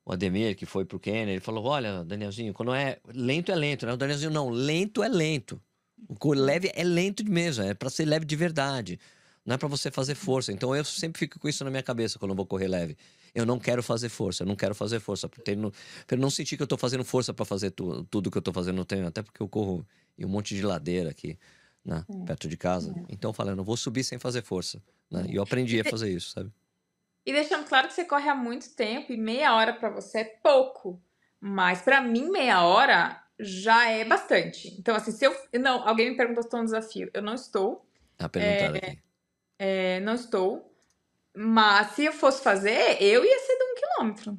o 0.07 0.13
Ademir, 0.15 0.57
que 0.57 0.65
foi 0.65 0.87
pro 0.87 0.99
Kenner, 0.99 1.29
ele 1.29 1.41
falou: 1.41 1.63
Olha, 1.67 2.03
Danielzinho, 2.05 2.55
quando 2.55 2.73
é 2.73 2.99
lento 3.13 3.53
é 3.53 3.55
lento, 3.55 3.85
né? 3.85 3.93
O 3.93 3.99
Danielzinho, 3.99 4.31
não, 4.31 4.49
lento 4.49 5.03
é 5.03 5.09
lento. 5.09 5.61
O 6.09 6.33
leve 6.33 6.73
é 6.75 6.83
lento 6.83 7.23
mesmo, 7.25 7.65
é 7.65 7.75
para 7.75 7.91
ser 7.91 8.07
leve 8.07 8.25
de 8.25 8.37
verdade. 8.37 8.99
Não 9.47 9.55
é 9.55 9.59
para 9.59 9.69
você 9.69 9.93
fazer 9.93 10.17
força. 10.17 10.53
Então 10.53 10.75
eu 10.75 10.85
sempre 10.85 11.21
fico 11.21 11.39
com 11.39 11.49
isso 11.49 11.63
na 11.63 11.71
minha 11.71 11.83
cabeça 11.83 12.19
quando 12.19 12.33
eu 12.33 12.37
vou 12.37 12.45
correr 12.45 12.67
leve. 12.67 12.97
Eu 13.33 13.47
não 13.47 13.61
quero 13.61 13.83
fazer 13.83 14.09
força, 14.09 14.43
eu 14.43 14.47
não 14.47 14.57
quero 14.57 14.75
fazer 14.75 14.99
força. 14.99 15.29
Para 15.29 15.55
não, 15.55 15.73
não 16.19 16.31
sentir 16.31 16.57
que 16.57 16.63
eu 16.63 16.67
tô 16.67 16.77
fazendo 16.77 17.05
força 17.05 17.33
para 17.33 17.45
fazer 17.45 17.71
tu, 17.71 18.05
tudo 18.11 18.31
que 18.31 18.37
eu 18.37 18.43
tô 18.43 18.53
fazendo 18.53 18.77
no 18.77 18.85
treino. 18.85 19.07
Até 19.07 19.23
porque 19.23 19.41
eu 19.41 19.49
corro 19.49 19.87
em 20.19 20.25
um 20.25 20.29
monte 20.29 20.55
de 20.55 20.63
ladeira 20.63 21.11
aqui, 21.11 21.39
né, 21.85 22.05
é. 22.09 22.25
perto 22.25 22.49
de 22.49 22.57
casa. 22.57 22.91
É. 22.91 23.05
Então 23.09 23.31
eu 23.31 23.33
falei, 23.33 23.53
eu 23.53 23.57
não 23.57 23.65
vou 23.65 23.77
subir 23.77 24.03
sem 24.03 24.19
fazer 24.19 24.43
força. 24.43 24.83
Né? 25.09 25.27
E 25.29 25.37
eu 25.37 25.43
aprendi 25.43 25.81
a 25.81 25.85
fazer 25.85 26.11
isso, 26.11 26.31
sabe? 26.31 26.51
E 27.25 27.33
deixando 27.33 27.65
claro 27.69 27.87
que 27.87 27.95
você 27.95 28.05
corre 28.05 28.29
há 28.29 28.35
muito 28.35 28.75
tempo 28.75 29.13
e 29.13 29.17
meia 29.17 29.55
hora 29.55 29.73
para 29.73 29.91
você 29.91 30.19
é 30.19 30.25
pouco. 30.25 31.01
Mas 31.41 31.83
para 31.83 32.01
mim, 32.01 32.31
meia 32.31 32.65
hora 32.65 33.23
já 33.39 33.89
é 33.91 34.05
bastante. 34.05 34.75
Então, 34.79 34.97
assim, 34.97 35.13
se 35.13 35.25
eu. 35.25 35.37
Não, 35.61 35.87
alguém 35.87 36.11
me 36.11 36.17
perguntou 36.17 36.43
se 36.43 36.47
estou 36.47 36.61
no 36.61 36.67
desafio. 36.67 37.11
Eu 37.13 37.23
não 37.23 37.35
estou. 37.35 37.87
Ah, 38.19 38.29
perguntaram 38.29 38.77
é, 38.77 38.79
aqui. 38.79 39.06
É, 39.59 40.01
não 40.01 40.15
estou. 40.15 40.73
Mas 41.35 41.93
se 41.93 42.05
eu 42.05 42.13
fosse 42.13 42.43
fazer, 42.43 43.03
eu 43.03 43.25
ia 43.25 43.39
ser 43.39 43.57
de 43.57 43.65
um 43.65 43.75
quilômetro. 43.75 44.39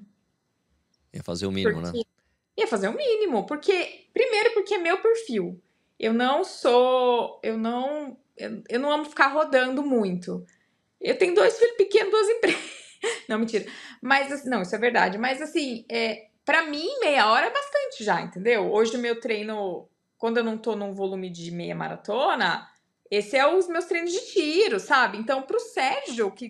Ia 1.13 1.23
fazer 1.23 1.45
o 1.45 1.51
mínimo, 1.51 1.81
né? 1.81 1.91
porque... 1.91 1.97
né? 1.97 2.03
Ia 2.57 2.67
fazer 2.67 2.87
o 2.87 2.95
mínimo. 2.95 3.45
Porque, 3.45 4.07
primeiro, 4.13 4.53
porque 4.53 4.73
é 4.73 4.77
meu 4.79 4.99
perfil. 4.99 5.61
Eu 5.99 6.13
não 6.13 6.43
sou. 6.43 7.39
Eu 7.43 7.57
não. 7.57 8.17
Eu, 8.35 8.63
eu 8.69 8.79
não 8.79 8.91
amo 8.91 9.05
ficar 9.05 9.27
rodando 9.27 9.83
muito. 9.83 10.45
Eu 10.99 11.17
tenho 11.17 11.35
dois 11.35 11.57
filhos 11.57 11.77
pequenos, 11.77 12.11
duas 12.11 12.29
empresas. 12.29 12.61
não, 13.29 13.39
mentira. 13.39 13.65
Mas, 14.01 14.31
assim, 14.31 14.49
não, 14.49 14.61
isso 14.61 14.75
é 14.75 14.79
verdade. 14.79 15.17
Mas, 15.17 15.41
assim, 15.41 15.85
é, 15.89 16.27
para 16.43 16.63
mim, 16.63 16.87
meia 16.99 17.29
hora 17.29 17.47
é 17.47 17.53
bastante 17.53 18.03
já, 18.03 18.21
entendeu? 18.21 18.71
Hoje, 18.71 18.97
o 18.97 18.99
meu 18.99 19.19
treino, 19.19 19.87
quando 20.17 20.37
eu 20.37 20.43
não 20.43 20.57
tô 20.57 20.75
num 20.75 20.93
volume 20.93 21.29
de 21.29 21.51
meia 21.51 21.75
maratona, 21.75 22.67
esse 23.09 23.37
é 23.37 23.47
os 23.47 23.67
meus 23.67 23.85
treinos 23.85 24.11
de 24.11 24.19
tiro, 24.31 24.79
sabe? 24.79 25.17
Então, 25.17 25.41
pro 25.41 25.59
Sérgio, 25.59 26.31
que 26.31 26.49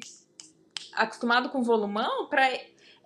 acostumado 0.93 1.49
com 1.49 1.61
volumão, 1.61 2.27
para 2.27 2.47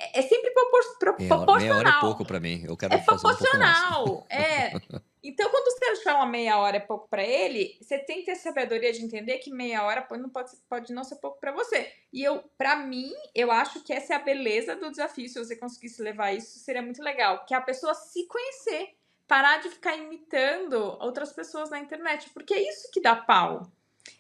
é, 0.02 0.20
é 0.20 0.22
sempre 0.22 0.52
propor, 0.52 0.82
pro, 0.98 1.16
meia 1.18 1.28
proporcional. 1.28 1.60
Meia 1.60 1.76
hora 1.76 1.90
é 1.90 2.00
pouco 2.00 2.26
para 2.26 2.40
mim. 2.40 2.64
Eu 2.68 2.76
quero 2.76 2.94
é 2.94 2.98
proporcional. 2.98 4.26
Um 4.30 4.34
é. 4.34 4.72
Então, 5.24 5.52
quando 5.52 5.68
o 5.68 5.78
Sérgio 5.78 6.04
fala 6.04 6.26
meia 6.26 6.58
hora 6.58 6.78
é 6.78 6.80
pouco 6.80 7.08
para 7.08 7.24
ele, 7.24 7.78
você 7.80 8.00
tem 8.00 8.22
que 8.22 8.26
ter 8.26 8.36
sabedoria 8.36 8.92
de 8.92 9.04
entender 9.04 9.38
que 9.38 9.52
meia 9.52 9.84
hora 9.84 10.08
não 10.18 10.30
pode, 10.30 10.50
pode 10.68 10.92
não 10.92 11.04
ser 11.04 11.18
pouco 11.18 11.40
para 11.40 11.52
você. 11.52 11.94
E 12.12 12.24
eu, 12.24 12.44
para 12.58 12.76
mim, 12.78 13.14
eu 13.36 13.52
acho 13.52 13.84
que 13.84 13.94
essa 13.94 14.14
é 14.14 14.16
a 14.16 14.20
beleza 14.20 14.76
do 14.76 14.90
desafio. 14.90 15.30
Se 15.30 15.38
você 15.38 15.56
conseguisse 15.56 16.02
levar 16.02 16.32
isso, 16.32 16.58
seria 16.58 16.82
muito 16.82 17.04
legal, 17.04 17.46
que 17.46 17.54
a 17.54 17.62
pessoa 17.62 17.94
se 17.94 18.26
conhecer 18.26 18.96
parar 19.32 19.62
de 19.62 19.70
ficar 19.70 19.96
imitando 19.96 20.76
outras 21.00 21.32
pessoas 21.32 21.70
na 21.70 21.80
internet, 21.80 22.30
porque 22.34 22.54
é 22.54 22.67
isso 22.67 22.91
que 22.91 23.00
dá 23.00 23.15
pau. 23.15 23.72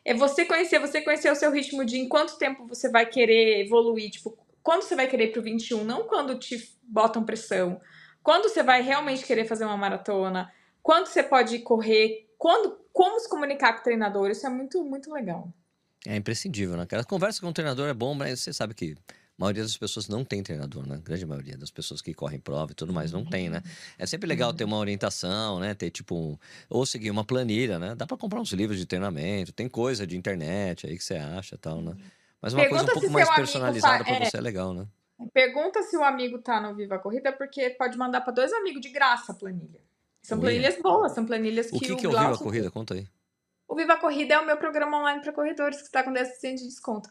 É 0.05 0.13
você 0.13 0.45
conhecer, 0.45 0.79
você 0.79 1.01
conhecer 1.01 1.29
o 1.29 1.35
seu 1.35 1.51
ritmo 1.51 1.83
de 1.83 1.97
em 1.97 2.07
quanto 2.07 2.37
tempo 2.37 2.65
você 2.65 2.89
vai 2.89 3.05
querer 3.05 3.59
evoluir, 3.65 4.09
tipo, 4.09 4.37
quando 4.63 4.83
você 4.83 4.95
vai 4.95 5.09
querer 5.09 5.25
ir 5.25 5.31
pro 5.33 5.41
21, 5.41 5.83
não 5.83 6.07
quando 6.07 6.39
te 6.39 6.73
botam 6.81 7.25
pressão. 7.25 7.81
Quando 8.23 8.47
você 8.47 8.63
vai 8.63 8.81
realmente 8.81 9.25
querer 9.25 9.43
fazer 9.43 9.65
uma 9.65 9.75
maratona, 9.75 10.49
quando 10.81 11.07
você 11.07 11.21
pode 11.21 11.59
correr, 11.59 12.29
quando, 12.37 12.79
como 12.93 13.19
se 13.19 13.27
comunicar 13.27 13.73
com 13.73 13.81
o 13.81 13.83
treinador, 13.83 14.29
isso 14.29 14.47
é 14.47 14.49
muito, 14.49 14.81
muito 14.81 15.11
legal. 15.11 15.51
É 16.07 16.15
imprescindível, 16.15 16.77
né? 16.77 16.87
A 16.89 17.03
conversa 17.03 17.41
com 17.41 17.49
o 17.49 17.53
treinador 17.53 17.89
é 17.89 17.93
bom, 17.93 18.13
mas 18.13 18.39
você 18.39 18.53
sabe 18.53 18.73
que 18.73 18.95
maioria 19.41 19.63
das 19.63 19.75
pessoas 19.75 20.07
não 20.07 20.23
tem 20.23 20.43
treinador, 20.43 20.87
né? 20.87 20.95
A 20.95 20.99
grande 20.99 21.25
maioria 21.25 21.57
das 21.57 21.71
pessoas 21.71 22.01
que 22.01 22.13
correm 22.13 22.39
prova 22.39 22.71
e 22.71 22.75
tudo 22.75 22.93
mais 22.93 23.11
não 23.11 23.25
tem, 23.25 23.49
né? 23.49 23.61
É 23.97 24.05
sempre 24.05 24.27
legal 24.27 24.53
ter 24.53 24.63
uma 24.63 24.77
orientação, 24.77 25.59
né? 25.59 25.73
Ter 25.73 25.89
tipo 25.89 26.15
um, 26.15 26.37
ou 26.69 26.85
seguir 26.85 27.09
uma 27.09 27.23
planilha, 27.23 27.79
né? 27.79 27.95
Dá 27.95 28.05
para 28.05 28.17
comprar 28.17 28.39
uns 28.39 28.51
livros 28.53 28.77
de 28.77 28.85
treinamento, 28.85 29.51
tem 29.51 29.67
coisa 29.67 30.05
de 30.05 30.15
internet 30.15 30.87
aí 30.87 30.97
que 30.97 31.03
você 31.03 31.15
acha, 31.15 31.57
tal, 31.57 31.81
né? 31.81 31.95
Mas 32.41 32.53
uma 32.53 32.61
Pergunta 32.61 32.85
coisa 32.85 32.97
um 32.97 33.01
pouco 33.01 33.13
mais 33.13 33.29
personalizada 33.35 34.03
para 34.03 34.13
é... 34.13 34.25
você 34.25 34.37
é 34.37 34.41
legal, 34.41 34.73
né? 34.73 34.87
Pergunta 35.33 35.83
se 35.83 35.95
o 35.97 36.03
amigo 36.03 36.39
tá 36.39 36.59
no 36.59 36.75
Viva 36.75 36.97
Corrida, 36.97 37.31
porque 37.31 37.69
pode 37.71 37.97
mandar 37.97 38.21
para 38.21 38.33
dois 38.33 38.51
amigos 38.53 38.81
de 38.81 38.89
graça 38.89 39.31
a 39.31 39.35
planilha. 39.35 39.81
São 40.21 40.37
Ui. 40.37 40.43
planilhas 40.43 40.79
boas, 40.81 41.11
são 41.13 41.25
planilhas 41.25 41.69
que 41.69 41.75
o 41.75 41.79
que, 41.79 41.91
o 41.91 41.97
que 41.97 42.05
é 42.05 42.09
o 42.09 42.11
Viva 42.11 42.37
Corrida? 42.37 42.71
Conta 42.71 42.93
aí. 42.93 43.07
O 43.67 43.75
Viva 43.75 43.97
Corrida 43.97 44.35
é 44.35 44.39
o 44.39 44.45
meu 44.45 44.57
programa 44.57 44.97
online 44.97 45.21
para 45.21 45.31
corredores 45.31 45.77
que 45.77 45.85
está 45.85 46.03
com 46.03 46.11
10% 46.11 46.55
de 46.55 46.67
desconto. 46.67 47.09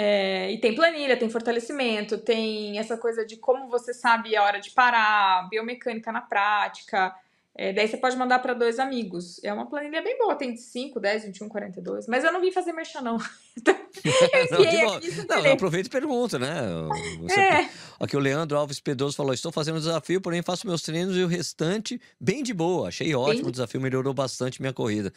É, 0.00 0.52
e 0.52 0.58
tem 0.58 0.76
planilha, 0.76 1.16
tem 1.16 1.28
fortalecimento, 1.28 2.18
tem 2.18 2.78
essa 2.78 2.96
coisa 2.96 3.26
de 3.26 3.36
como 3.36 3.68
você 3.68 3.92
sabe 3.92 4.36
a 4.36 4.44
hora 4.44 4.60
de 4.60 4.70
parar, 4.70 5.48
biomecânica 5.48 6.12
na 6.12 6.20
prática. 6.20 7.12
É, 7.52 7.72
daí 7.72 7.88
você 7.88 7.96
pode 7.96 8.16
mandar 8.16 8.38
para 8.38 8.54
dois 8.54 8.78
amigos. 8.78 9.42
É 9.42 9.52
uma 9.52 9.66
planilha 9.66 10.00
bem 10.00 10.16
boa, 10.16 10.36
tem 10.36 10.56
5, 10.56 11.00
10, 11.00 11.24
21, 11.24 11.48
42. 11.48 12.06
Mas 12.06 12.22
eu 12.22 12.30
não 12.30 12.40
vim 12.40 12.52
fazer 12.52 12.72
merchan, 12.72 13.00
não. 13.00 13.18
não, 14.52 14.62
aqui, 14.62 15.26
não, 15.28 15.44
eu 15.44 15.52
aproveito 15.54 15.88
e 15.88 15.90
pergunto, 15.90 16.38
né? 16.38 16.54
Você... 17.20 17.40
É. 17.40 17.68
Aqui 17.98 18.16
o 18.16 18.20
Leandro 18.20 18.56
Alves 18.56 18.78
Pedroso 18.78 19.16
falou: 19.16 19.34
estou 19.34 19.50
fazendo 19.50 19.78
um 19.78 19.80
desafio, 19.80 20.20
porém 20.20 20.42
faço 20.42 20.64
meus 20.64 20.80
treinos 20.80 21.16
e 21.16 21.24
o 21.24 21.26
restante 21.26 22.00
bem 22.20 22.44
de 22.44 22.54
boa. 22.54 22.86
Achei 22.86 23.12
ótimo 23.16 23.42
bem... 23.42 23.48
o 23.48 23.50
desafio, 23.50 23.80
melhorou 23.80 24.14
bastante 24.14 24.62
minha 24.62 24.72
corrida. 24.72 25.12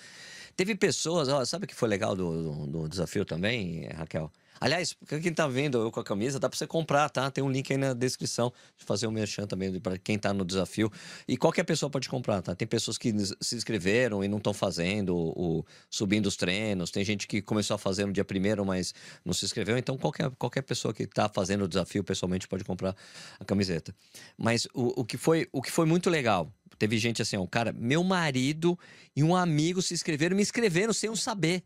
Teve 0.58 0.74
pessoas, 0.74 1.30
ó, 1.30 1.46
sabe 1.46 1.66
o 1.66 1.68
que 1.68 1.76
foi 1.76 1.88
legal 1.88 2.16
do, 2.16 2.42
do, 2.42 2.68
do 2.68 2.90
desafio 2.90 3.24
também, 3.24 3.88
Raquel? 3.96 4.32
Aliás, 4.62 4.96
quem 5.08 5.34
tá 5.34 5.48
vendo 5.48 5.80
eu 5.80 5.92
com 5.92 6.00
a 6.00 6.04
camisa, 6.04 6.40
dá 6.40 6.48
para 6.48 6.56
você 6.56 6.68
comprar, 6.68 7.10
tá? 7.10 7.32
Tem 7.32 7.44
um 7.44 7.50
link 7.50 7.72
aí 7.72 7.78
na 7.80 7.94
descrição 7.94 8.54
de 8.78 8.86
fazer 8.86 9.08
um 9.08 9.12
merchan 9.12 9.48
também 9.48 9.80
para 9.80 9.98
quem 9.98 10.20
tá 10.20 10.32
no 10.32 10.46
desafio. 10.46 10.92
E 11.28 11.36
qualquer 11.36 11.64
pessoa 11.64 11.90
pode 11.90 12.08
comprar, 12.08 12.44
tá? 12.44 12.54
Tem 12.54 12.68
pessoas 12.68 12.96
que 12.96 13.12
se 13.42 13.56
inscreveram 13.56 14.24
e 14.24 14.28
não 14.28 14.38
estão 14.38 14.54
fazendo, 14.54 15.16
o, 15.16 15.66
subindo 15.90 16.28
os 16.28 16.36
treinos. 16.36 16.92
Tem 16.92 17.04
gente 17.04 17.28
que 17.28 17.42
começou 17.42 17.74
a 17.74 17.78
fazer 17.80 18.06
no 18.06 18.14
dia 18.14 18.24
primeiro, 18.24 18.64
mas 18.64 18.94
não 19.26 19.34
se 19.34 19.44
inscreveu. 19.46 19.80
Então, 19.80 19.98
qualquer, 19.98 20.30
qualquer 20.38 20.62
pessoa 20.62 20.94
que 20.94 21.08
tá 21.08 21.28
fazendo 21.28 21.64
o 21.64 21.68
desafio 21.68 22.04
pessoalmente 22.04 22.48
pode 22.48 22.64
comprar 22.64 22.96
a 23.40 23.44
camiseta. 23.44 23.96
Mas 24.38 24.68
o, 24.76 25.02
o, 25.02 25.04
que, 25.04 25.18
foi, 25.18 25.48
o 25.52 25.60
que 25.60 25.72
foi 25.72 25.88
muito 25.88 26.08
legal, 26.08 26.54
teve 26.78 27.00
gente 27.00 27.20
assim, 27.20 27.36
ó, 27.36 27.48
cara, 27.48 27.74
meu 27.74 28.04
marido 28.04 28.78
e 29.16 29.24
um 29.24 29.36
amigo 29.36 29.82
se 29.82 29.96
inscreveram, 29.96 30.36
me 30.36 30.44
inscreveram 30.44 30.94
sem 30.94 31.08
eu 31.08 31.16
saber. 31.16 31.64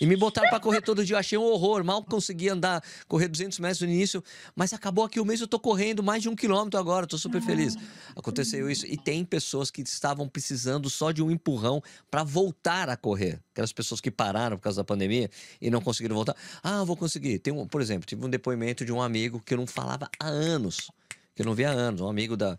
E 0.00 0.06
me 0.06 0.16
botaram 0.16 0.48
para 0.48 0.60
correr 0.60 0.80
todo 0.80 1.04
dia, 1.04 1.14
eu 1.14 1.18
achei 1.18 1.36
um 1.36 1.42
horror. 1.42 1.82
Mal 1.82 2.02
consegui 2.04 2.48
andar, 2.48 2.82
correr 3.06 3.28
200 3.28 3.58
metros 3.58 3.80
no 3.80 3.88
início, 3.88 4.22
mas 4.54 4.72
acabou 4.72 5.04
aqui 5.04 5.18
o 5.18 5.24
mês, 5.24 5.40
eu 5.40 5.48
tô 5.48 5.58
correndo 5.58 6.02
mais 6.02 6.22
de 6.22 6.28
um 6.28 6.36
quilômetro 6.36 6.78
agora, 6.78 7.06
tô 7.06 7.18
super 7.18 7.42
feliz. 7.42 7.74
Aconteceu 8.14 8.70
isso. 8.70 8.86
E 8.86 8.96
tem 8.96 9.24
pessoas 9.24 9.70
que 9.70 9.82
estavam 9.82 10.28
precisando 10.28 10.88
só 10.88 11.10
de 11.10 11.22
um 11.22 11.30
empurrão 11.30 11.82
para 12.10 12.22
voltar 12.22 12.88
a 12.88 12.96
correr. 12.96 13.40
Aquelas 13.52 13.72
pessoas 13.72 14.00
que 14.00 14.10
pararam 14.10 14.56
por 14.56 14.62
causa 14.62 14.80
da 14.80 14.84
pandemia 14.84 15.30
e 15.60 15.70
não 15.70 15.80
conseguiram 15.80 16.14
voltar. 16.14 16.36
Ah, 16.62 16.84
vou 16.84 16.96
conseguir. 16.96 17.38
Tem 17.38 17.52
um, 17.52 17.66
por 17.66 17.80
exemplo, 17.80 18.06
tive 18.06 18.24
um 18.24 18.30
depoimento 18.30 18.84
de 18.84 18.92
um 18.92 19.02
amigo 19.02 19.40
que 19.44 19.54
eu 19.54 19.58
não 19.58 19.66
falava 19.66 20.08
há 20.20 20.26
anos, 20.26 20.90
que 21.34 21.42
eu 21.42 21.46
não 21.46 21.54
via 21.54 21.70
há 21.70 21.72
anos, 21.72 22.00
um 22.00 22.08
amigo 22.08 22.36
da. 22.36 22.56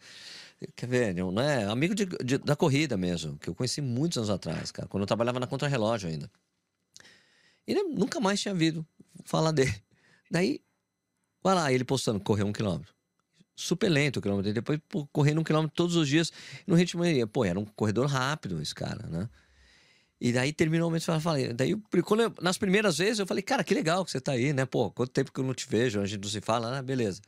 Quer 0.76 0.88
ver, 0.88 1.16
não 1.16 1.40
é? 1.40 1.64
Amigo 1.64 1.96
de, 1.96 2.06
de, 2.06 2.38
da 2.38 2.54
corrida 2.54 2.98
mesmo, 2.98 3.38
que 3.38 3.50
eu 3.50 3.56
conheci 3.56 3.80
muitos 3.80 4.18
anos 4.18 4.30
atrás, 4.30 4.74
cara, 4.74 4.90
quando 4.90 5.04
eu 5.04 5.08
trabalhava 5.08 5.40
na 5.40 5.48
Contra-Relógio 5.48 6.10
ainda. 6.10 6.30
Ele 7.70 7.84
nunca 7.84 8.20
mais 8.20 8.42
tinha 8.42 8.54
ouvido 8.54 8.86
falar 9.24 9.52
dele. 9.52 9.76
Daí, 10.30 10.62
vai 11.44 11.56
lá, 11.56 11.72
ele 11.72 11.84
postando, 11.84 12.20
correr 12.20 12.44
um 12.44 12.52
quilômetro. 12.52 12.94
Super 13.56 13.90
lento 13.90 14.18
o 14.18 14.22
quilômetro. 14.22 14.52
Depois 14.54 14.80
pô, 14.90 15.06
correndo 15.08 15.42
um 15.42 15.44
quilômetro 15.44 15.76
todos 15.76 15.96
os 15.96 16.08
dias 16.08 16.32
no 16.66 16.76
ritmo. 16.76 17.04
Pô, 17.32 17.46
era 17.46 17.60
um 17.60 17.66
corredor 17.66 18.08
rápido 18.08 18.62
esse 18.62 18.74
cara, 18.74 19.06
né? 19.08 19.30
E 20.22 20.34
daí 20.34 20.52
terminou 20.52 20.90
o 20.90 20.92
mês, 20.92 21.08
eu 21.08 21.20
falei, 21.22 21.54
daí 21.54 21.76
quando 22.04 22.24
eu, 22.24 22.34
nas 22.42 22.58
primeiras 22.58 22.98
vezes 22.98 23.20
eu 23.20 23.26
falei, 23.26 23.42
cara, 23.42 23.64
que 23.64 23.74
legal 23.74 24.04
que 24.04 24.12
você 24.12 24.20
tá 24.20 24.34
aí, 24.34 24.52
né? 24.52 24.66
Pô, 24.66 24.92
quanto 24.92 25.12
tempo 25.12 25.32
que 25.32 25.40
eu 25.40 25.46
não 25.46 25.54
te 25.54 25.66
vejo, 25.70 26.02
a 26.02 26.06
gente 26.06 26.22
não 26.22 26.30
se 26.30 26.42
fala, 26.42 26.72
né? 26.72 26.82
Beleza. 26.82 27.22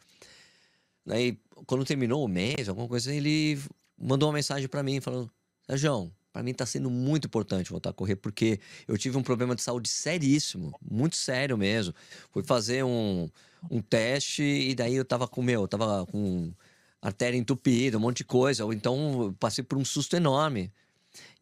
Daí, 1.06 1.40
quando 1.66 1.86
terminou 1.86 2.24
o 2.24 2.28
mês, 2.28 2.68
alguma 2.68 2.88
coisa, 2.88 3.14
ele 3.14 3.58
mandou 3.98 4.28
uma 4.28 4.36
mensagem 4.36 4.68
para 4.68 4.84
mim 4.84 5.00
falando, 5.00 5.32
Sérgio, 5.68 6.12
para 6.32 6.44
mim 6.44 6.52
está 6.52 6.66
sendo 6.66 6.90
muito 6.90 7.28
importante 7.28 7.70
voltar 7.70 7.90
a 7.90 7.94
correr, 7.94 8.16
porque 8.16 8.60
eu 8.88 8.98
tive 8.98 9.18
um 9.18 9.24
problema 9.24 9.56
de 9.56 9.62
saúde 9.62 9.90
seríssimo, 9.90 10.78
muito 10.82 11.16
sério 11.16 11.58
mesmo. 11.58 11.94
Fui 12.32 12.44
fazer 12.44 12.84
um, 12.84 13.30
um 13.70 13.82
teste 13.82 14.44
e 14.44 14.74
daí 14.74 14.96
eu 14.96 15.06
tava 15.06 15.28
com, 15.28 15.42
meu, 15.42 15.62
eu 15.62 15.68
tava 15.68 16.06
com 16.06 16.54
artéria 17.02 17.38
entupida, 17.38 17.98
um 17.98 18.02
monte 18.02 18.18
de 18.18 18.24
coisa. 18.26 18.64
Então 18.74 19.36
passei 19.40 19.64
por 19.64 19.78
um 19.78 19.86
susto 19.86 20.16
enorme. 20.16 20.72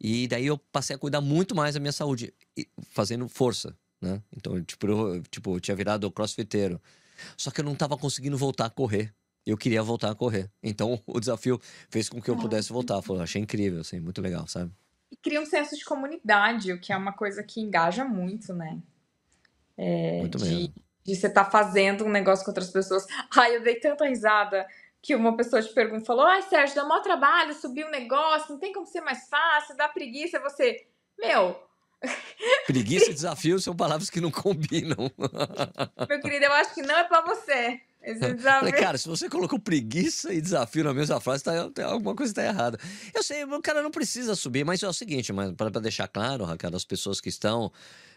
E 0.00 0.26
daí 0.26 0.46
eu 0.46 0.58
passei 0.58 0.96
a 0.96 0.98
cuidar 0.98 1.20
muito 1.20 1.54
mais 1.54 1.74
da 1.74 1.80
minha 1.80 1.92
saúde, 1.92 2.34
fazendo 2.90 3.28
força, 3.28 3.76
né? 4.00 4.20
Então, 4.36 4.60
tipo, 4.64 4.86
eu, 4.88 5.22
tipo, 5.30 5.56
eu 5.56 5.60
tinha 5.60 5.76
virado 5.76 6.10
crossfiteiro. 6.10 6.80
Só 7.36 7.50
que 7.50 7.60
eu 7.60 7.64
não 7.64 7.76
tava 7.76 7.96
conseguindo 7.96 8.36
voltar 8.36 8.66
a 8.66 8.70
correr 8.70 9.14
eu 9.50 9.56
queria 9.56 9.82
voltar 9.82 10.10
a 10.10 10.14
correr. 10.14 10.50
Então 10.62 11.00
o 11.06 11.20
desafio 11.20 11.60
fez 11.88 12.08
com 12.08 12.20
que 12.20 12.30
eu 12.30 12.36
pudesse 12.36 12.72
voltar. 12.72 13.00
Foi, 13.02 13.20
achei 13.20 13.40
incrível, 13.40 13.80
assim, 13.80 14.00
muito 14.00 14.20
legal, 14.20 14.46
sabe? 14.46 14.72
E 15.10 15.16
cria 15.16 15.40
um 15.40 15.46
senso 15.46 15.76
de 15.76 15.84
comunidade, 15.84 16.72
o 16.72 16.80
que 16.80 16.92
é 16.92 16.96
uma 16.96 17.12
coisa 17.12 17.42
que 17.42 17.60
engaja 17.60 18.04
muito, 18.04 18.54
né? 18.54 18.78
É, 19.76 20.20
muito 20.20 20.38
de, 20.38 20.44
mesmo. 20.44 20.74
De 21.04 21.16
você 21.16 21.26
estar 21.26 21.44
tá 21.44 21.50
fazendo 21.50 22.04
um 22.04 22.10
negócio 22.10 22.44
com 22.44 22.50
outras 22.50 22.70
pessoas. 22.70 23.06
Ai, 23.36 23.56
eu 23.56 23.62
dei 23.62 23.76
tanta 23.76 24.06
risada 24.06 24.66
que 25.02 25.14
uma 25.16 25.34
pessoa 25.36 25.62
te 25.62 25.72
pergunta, 25.72 26.04
falou, 26.04 26.26
ai, 26.26 26.42
Sérgio, 26.42 26.76
dá 26.76 26.84
maior 26.84 27.00
trabalho 27.00 27.54
subir 27.54 27.86
um 27.86 27.90
negócio, 27.90 28.52
não 28.52 28.58
tem 28.58 28.72
como 28.72 28.86
ser 28.86 29.00
mais 29.00 29.28
fácil, 29.28 29.74
dá 29.76 29.88
preguiça. 29.88 30.38
Você, 30.40 30.86
meu, 31.18 31.56
Preguiça 32.66 33.10
e 33.10 33.14
desafio 33.14 33.58
são 33.58 33.76
palavras 33.76 34.10
que 34.10 34.20
não 34.20 34.30
combinam. 34.30 35.10
Meu 36.08 36.20
querido, 36.20 36.46
eu 36.46 36.52
acho 36.52 36.74
que 36.74 36.82
não 36.82 36.96
é 36.96 37.04
para 37.04 37.20
você. 37.22 37.80
Desafio. 38.02 38.72
cara, 38.80 38.98
se 38.98 39.08
você 39.08 39.28
colocou 39.28 39.58
preguiça 39.58 40.32
e 40.32 40.40
desafio 40.40 40.84
na 40.84 40.94
mesma 40.94 41.20
frase, 41.20 41.44
tá, 41.44 41.52
alguma 41.84 42.14
coisa 42.14 42.32
está 42.32 42.44
errada. 42.44 42.78
Eu 43.14 43.22
sei, 43.22 43.44
o 43.44 43.60
cara 43.60 43.82
não 43.82 43.90
precisa 43.90 44.34
subir, 44.34 44.64
mas 44.64 44.82
é 44.82 44.88
o 44.88 44.92
seguinte, 44.92 45.32
mas 45.32 45.52
para 45.52 45.68
deixar 45.80 46.08
claro, 46.08 46.44
Raquel, 46.44 46.74
as 46.74 46.84
pessoas 46.84 47.20
que 47.20 47.28
estão 47.28 47.70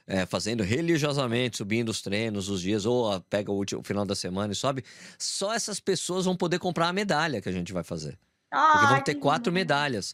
é, 0.07 0.25
fazendo 0.25 0.63
religiosamente, 0.63 1.57
subindo 1.57 1.89
os 1.89 2.01
treinos, 2.01 2.49
os 2.49 2.61
dias, 2.61 2.85
ou 2.85 3.11
a, 3.11 3.19
pega 3.19 3.51
o, 3.51 3.55
último, 3.55 3.81
o 3.81 3.83
final 3.83 4.05
da 4.05 4.15
semana 4.15 4.53
e 4.53 4.55
sobe, 4.55 4.83
só 5.17 5.53
essas 5.53 5.79
pessoas 5.79 6.25
vão 6.25 6.35
poder 6.35 6.59
comprar 6.59 6.87
a 6.87 6.93
medalha 6.93 7.41
que 7.41 7.49
a 7.49 7.53
gente 7.53 7.73
vai 7.73 7.83
fazer. 7.83 8.17
Porque 8.49 8.87
vão 8.87 9.01
ter 9.01 9.15
quatro 9.15 9.51
medalhas. 9.51 10.13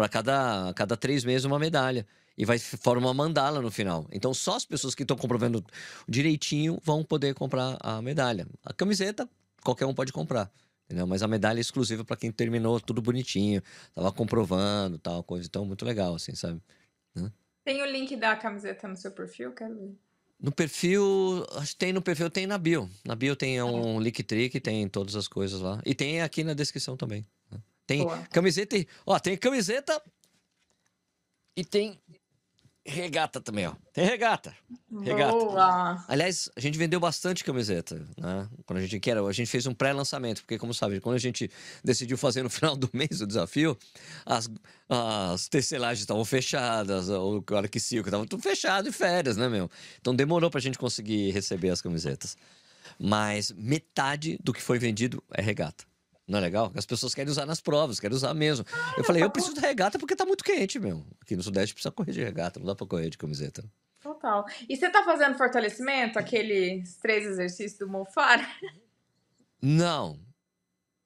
Para 0.00 0.08
cada, 0.08 0.72
cada 0.72 0.96
três 0.96 1.26
meses, 1.26 1.44
uma 1.44 1.58
medalha 1.58 2.06
e 2.38 2.46
vai 2.46 2.58
formar 2.58 3.08
uma 3.08 3.12
mandala 3.12 3.60
no 3.60 3.70
final. 3.70 4.06
Então 4.10 4.32
só 4.32 4.56
as 4.56 4.64
pessoas 4.64 4.94
que 4.94 5.02
estão 5.02 5.14
comprovando 5.14 5.62
direitinho 6.08 6.80
vão 6.82 7.04
poder 7.04 7.34
comprar 7.34 7.76
a 7.80 8.00
medalha. 8.00 8.46
A 8.64 8.72
camiseta 8.72 9.28
qualquer 9.62 9.84
um 9.84 9.92
pode 9.92 10.10
comprar. 10.10 10.50
Entendeu? 10.86 11.06
Mas 11.06 11.22
a 11.22 11.28
medalha 11.28 11.58
é 11.58 11.60
exclusiva 11.60 12.02
para 12.02 12.16
quem 12.16 12.32
terminou 12.32 12.80
tudo 12.80 13.02
bonitinho, 13.02 13.62
tava 13.94 14.10
comprovando, 14.10 14.96
tal 14.96 15.22
coisa. 15.22 15.46
Então, 15.46 15.66
muito 15.66 15.84
legal, 15.84 16.14
assim, 16.14 16.34
sabe? 16.34 16.62
Tem 17.62 17.82
o 17.82 17.84
link 17.84 18.16
da 18.16 18.34
camiseta 18.36 18.88
no 18.88 18.96
seu 18.96 19.10
perfil? 19.10 19.52
Quero 19.52 19.74
ver. 19.74 19.94
No 20.40 20.50
perfil, 20.50 21.46
acho 21.56 21.72
que 21.72 21.76
tem 21.76 21.92
no 21.92 22.00
perfil, 22.00 22.30
tem 22.30 22.46
na 22.46 22.56
bio. 22.56 22.88
Na 23.04 23.14
bio 23.14 23.36
tem 23.36 23.62
um 23.62 24.00
é. 24.00 24.04
link 24.04 24.22
trick, 24.22 24.58
tem 24.60 24.88
todas 24.88 25.14
as 25.14 25.28
coisas 25.28 25.60
lá. 25.60 25.78
E 25.84 25.94
tem 25.94 26.22
aqui 26.22 26.42
na 26.42 26.54
descrição 26.54 26.96
também. 26.96 27.26
Tem 27.90 28.04
Boa. 28.04 28.18
camiseta 28.30 28.76
e. 28.76 28.86
Ó, 29.04 29.18
tem 29.18 29.36
camiseta 29.36 30.00
e 31.56 31.64
tem 31.64 31.98
regata 32.86 33.40
também, 33.40 33.66
ó. 33.66 33.74
Tem 33.92 34.04
regata. 34.04 34.54
Regata. 35.02 35.32
Boa. 35.32 36.04
Aliás, 36.06 36.48
a 36.54 36.60
gente 36.60 36.78
vendeu 36.78 37.00
bastante 37.00 37.42
camiseta, 37.42 37.96
né? 38.16 38.48
Quando 38.64 38.78
a 38.78 38.82
gente 38.82 39.00
quer, 39.00 39.18
a 39.18 39.32
gente 39.32 39.48
fez 39.48 39.66
um 39.66 39.74
pré-lançamento, 39.74 40.42
porque 40.42 40.56
como 40.56 40.72
sabe, 40.72 41.00
quando 41.00 41.16
a 41.16 41.18
gente 41.18 41.50
decidiu 41.82 42.16
fazer 42.16 42.44
no 42.44 42.48
final 42.50 42.76
do 42.76 42.88
mês 42.92 43.20
o 43.20 43.26
desafio, 43.26 43.76
as, 44.24 44.48
as 44.88 45.48
tecelagens 45.48 46.02
estavam 46.02 46.24
fechadas, 46.24 47.08
o 47.08 47.42
cara 47.42 47.66
que 47.66 47.80
circo 47.80 48.08
estava 48.08 48.24
tudo 48.24 48.40
fechado 48.40 48.88
e 48.88 48.92
férias, 48.92 49.36
né, 49.36 49.48
meu? 49.48 49.68
Então 50.00 50.14
demorou 50.14 50.48
pra 50.48 50.60
gente 50.60 50.78
conseguir 50.78 51.32
receber 51.32 51.70
as 51.70 51.82
camisetas. 51.82 52.36
Mas 53.00 53.50
metade 53.50 54.38
do 54.44 54.52
que 54.52 54.62
foi 54.62 54.78
vendido 54.78 55.20
é 55.32 55.42
regata. 55.42 55.89
Não 56.30 56.38
é 56.38 56.42
legal? 56.42 56.70
As 56.76 56.86
pessoas 56.86 57.12
querem 57.12 57.28
usar 57.28 57.44
nas 57.44 57.60
provas, 57.60 57.98
querem 57.98 58.16
usar 58.16 58.32
mesmo. 58.32 58.64
Eu 58.96 59.02
falei, 59.02 59.20
eu 59.20 59.30
preciso 59.30 59.54
de 59.54 59.60
regata 59.60 59.98
porque 59.98 60.14
tá 60.14 60.24
muito 60.24 60.44
quente, 60.44 60.78
meu. 60.78 61.04
Aqui 61.20 61.34
no 61.34 61.42
Sudeste 61.42 61.74
precisa 61.74 61.90
correr 61.90 62.12
de 62.12 62.22
regata, 62.22 62.60
não 62.60 62.66
dá 62.66 62.74
pra 62.76 62.86
correr 62.86 63.10
de 63.10 63.18
camiseta. 63.18 63.64
Total. 64.00 64.46
E 64.68 64.76
você 64.76 64.88
tá 64.88 65.02
fazendo 65.02 65.36
fortalecimento, 65.36 66.20
aqueles 66.20 66.96
três 66.98 67.26
exercícios 67.26 67.80
do 67.80 67.88
Mofara? 67.88 68.46
Não. 69.60 70.20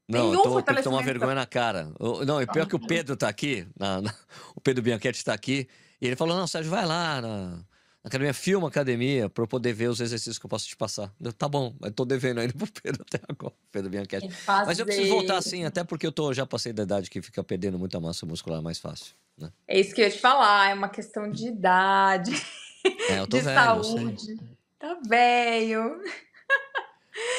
Não, 0.06 0.28
Nenhum 0.28 0.34
eu 0.34 0.42
tô, 0.42 0.62
tenho 0.62 0.76
que 0.76 0.84
tomar 0.84 1.02
vergonha 1.02 1.34
na 1.34 1.46
cara. 1.46 1.90
não, 2.26 2.42
e 2.42 2.46
pior 2.46 2.66
que 2.66 2.76
o 2.76 2.86
Pedro 2.86 3.16
tá 3.16 3.26
aqui, 3.26 3.66
na, 3.74 4.02
na, 4.02 4.14
o 4.54 4.60
Pedro 4.60 4.82
Bianchetti 4.82 5.24
tá 5.24 5.32
aqui, 5.32 5.66
e 5.98 6.06
ele 6.06 6.16
falou, 6.16 6.36
não, 6.36 6.46
Sérgio, 6.46 6.70
vai 6.70 6.84
lá 6.84 7.22
na, 7.22 7.64
academia, 8.04 8.34
filma 8.34 8.68
academia, 8.68 9.28
para 9.28 9.42
eu 9.42 9.48
poder 9.48 9.72
ver 9.72 9.88
os 9.88 10.00
exercícios 10.00 10.38
que 10.38 10.44
eu 10.44 10.50
posso 10.50 10.66
te 10.68 10.76
passar. 10.76 11.12
Eu, 11.20 11.32
tá 11.32 11.48
bom, 11.48 11.74
eu 11.82 11.90
tô 11.90 12.04
devendo 12.04 12.40
ainda 12.40 12.52
pro 12.52 12.70
Pedro 12.70 13.04
até 13.08 13.20
agora, 13.28 13.54
Pedro 13.72 13.90
Bianchetti. 13.90 14.28
Mas 14.46 14.78
eu 14.78 14.84
preciso 14.84 15.08
voltar 15.08 15.38
assim, 15.38 15.64
até 15.64 15.82
porque 15.82 16.06
eu 16.06 16.12
tô, 16.12 16.32
já 16.32 16.46
passei 16.46 16.72
da 16.72 16.82
idade 16.82 17.08
que 17.08 17.22
fica 17.22 17.42
perdendo 17.42 17.78
muita 17.78 17.98
massa 17.98 18.26
muscular 18.26 18.62
mais 18.62 18.78
fácil. 18.78 19.14
Né? 19.38 19.50
É 19.66 19.80
isso 19.80 19.94
que 19.94 20.00
eu 20.00 20.04
ia 20.04 20.10
te 20.10 20.20
falar, 20.20 20.70
é 20.70 20.74
uma 20.74 20.88
questão 20.88 21.30
de 21.30 21.48
idade, 21.48 22.32
é, 23.08 23.18
eu 23.18 23.26
tô 23.26 23.38
de 23.38 23.44
velho, 23.44 23.56
saúde. 23.56 24.36
Tá 24.78 24.98
velho. 25.08 26.00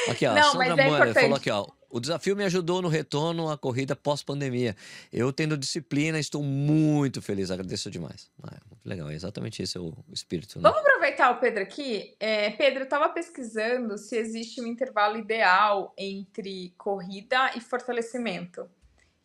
Aqui, 0.09 0.25
ó, 0.25 0.33
Não, 0.33 0.51
Sandra 0.53 0.83
é 0.83 0.87
Moura 0.87 1.13
falou 1.13 1.35
aqui, 1.35 1.51
ó. 1.51 1.67
O 1.89 1.99
desafio 1.99 2.35
me 2.35 2.43
ajudou 2.43 2.81
no 2.81 2.87
retorno 2.87 3.49
à 3.49 3.57
corrida 3.57 3.95
pós-pandemia. 3.95 4.75
Eu 5.11 5.31
tendo 5.31 5.57
disciplina, 5.57 6.19
estou 6.19 6.43
muito 6.43 7.21
feliz, 7.21 7.51
agradeço 7.51 7.89
demais. 7.89 8.29
Ah, 8.43 8.57
muito 8.69 8.85
legal, 8.85 9.09
é 9.09 9.13
exatamente 9.13 9.61
esse 9.61 9.77
é 9.77 9.81
o 9.81 9.93
espírito. 10.11 10.59
Né? 10.59 10.69
Vamos 10.69 10.79
aproveitar 10.79 11.31
o 11.31 11.39
Pedro 11.39 11.63
aqui. 11.63 12.15
É, 12.19 12.49
Pedro, 12.51 12.81
eu 12.81 12.85
estava 12.85 13.09
pesquisando 13.09 13.97
se 13.97 14.17
existe 14.17 14.61
um 14.61 14.67
intervalo 14.67 15.17
ideal 15.17 15.93
entre 15.97 16.73
corrida 16.77 17.51
e 17.55 17.61
fortalecimento. 17.61 18.69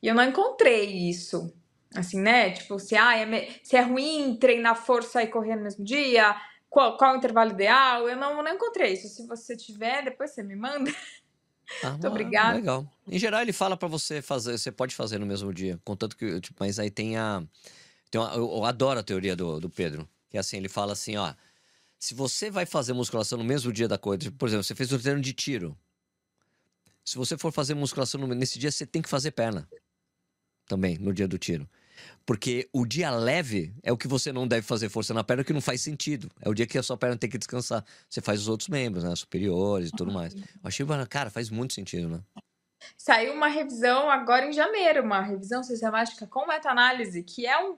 E 0.03 0.09
eu 0.09 0.15
não 0.15 0.25
encontrei 0.25 0.87
isso. 1.09 1.53
Assim, 1.95 2.21
né? 2.21 2.51
Tipo, 2.53 2.79
se, 2.79 2.95
ah, 2.95 3.19
é, 3.19 3.49
se 3.63 3.77
é 3.77 3.81
ruim 3.81 4.37
treinar 4.37 4.77
força 4.77 5.23
e 5.23 5.27
correr 5.27 5.57
no 5.57 5.63
mesmo 5.63 5.85
dia, 5.85 6.37
qual, 6.69 6.97
qual 6.97 7.11
é 7.11 7.15
o 7.15 7.17
intervalo 7.19 7.51
ideal? 7.51 8.09
Eu 8.09 8.17
não, 8.17 8.43
não 8.43 8.53
encontrei 8.53 8.93
isso. 8.93 9.09
Se 9.09 9.27
você 9.27 9.57
tiver, 9.57 10.05
depois 10.05 10.31
você 10.31 10.43
me 10.43 10.55
manda. 10.55 10.91
Ah, 11.83 11.91
Muito 11.91 12.09
obrigada. 12.09 12.57
Legal. 12.57 12.87
Em 13.09 13.19
geral, 13.19 13.41
ele 13.41 13.53
fala 13.53 13.77
para 13.77 13.89
você 13.89 14.21
fazer, 14.21 14.59
você 14.59 14.71
pode 14.71 14.95
fazer 14.95 15.19
no 15.19 15.27
mesmo 15.27 15.53
dia, 15.53 15.81
contanto 15.85 16.17
que, 16.17 16.41
tipo, 16.41 16.57
mas 16.61 16.79
aí 16.79 16.91
tem 16.91 17.17
a, 17.17 17.43
tem 18.11 18.21
uma, 18.21 18.33
eu, 18.35 18.51
eu, 18.51 18.65
adoro 18.65 19.01
a 19.01 19.03
teoria 19.03 19.35
do, 19.35 19.61
do 19.61 19.71
Pedro, 19.71 20.09
que 20.29 20.37
é 20.37 20.41
assim, 20.41 20.57
ele 20.59 20.69
fala 20.69 20.93
assim, 20.93 21.17
ó, 21.17 21.35
se 21.99 22.15
você 22.15 22.51
vai 22.51 22.67
fazer 22.67 22.93
musculação 22.93 23.39
no 23.39 23.45
mesmo 23.45 23.73
dia 23.73 23.89
da 23.89 23.99
coisa, 23.99 24.31
por 24.33 24.49
exemplo, 24.49 24.65
você 24.65 24.75
fez 24.75 24.93
um 24.93 24.99
treino 24.99 25.21
de 25.21 25.33
tiro, 25.33 25.77
se 27.05 27.17
você 27.17 27.37
for 27.37 27.53
fazer 27.53 27.75
musculação 27.75 28.21
nesse 28.29 28.59
dia, 28.59 28.71
você 28.71 28.87
tem 28.87 29.03
que 29.03 29.09
fazer 29.09 29.33
perna 29.33 29.69
também 30.67 30.99
no 30.99 31.13
dia 31.13 31.27
do 31.27 31.39
tiro. 31.39 31.69
Porque 32.25 32.69
o 32.73 32.87
dia 32.87 33.11
leve 33.11 33.75
é 33.83 33.91
o 33.91 33.97
que 33.97 34.07
você 34.07 34.33
não 34.33 34.47
deve 34.47 34.63
fazer 34.63 34.89
força 34.89 35.13
na 35.13 35.25
perna, 35.25 35.43
que 35.43 35.53
não 35.53 35.61
faz 35.61 35.81
sentido. 35.81 36.31
É 36.41 36.49
o 36.49 36.55
dia 36.55 36.67
que 36.67 36.79
a 36.79 36.83
sua 36.83 36.97
perna 36.97 37.17
tem 37.17 37.29
que 37.29 37.39
descansar. 37.39 37.85
Você 38.09 38.21
faz 38.21 38.41
os 38.41 38.49
outros 38.49 38.69
membros, 38.69 39.03
né? 39.03 39.15
Superiores 39.17 39.89
e 39.89 39.93
tudo 39.93 40.13
mais. 40.13 40.35
Eu 40.35 40.41
achei, 40.63 40.87
cara, 41.09 41.31
faz 41.31 41.51
muito 41.51 41.75
sentido, 41.75 42.09
né? 42.09 42.21
Saiu 42.97 43.33
uma 43.33 43.49
revisão 43.49 44.11
agora 44.11 44.47
em 44.47 44.53
janeiro, 44.53 45.03
uma 45.03 45.21
revisão 45.21 45.63
sistemática 45.63 46.27
com 46.27 46.47
meta-análise, 46.47 47.23
que 47.23 47.47
é 47.47 47.59
um. 47.59 47.77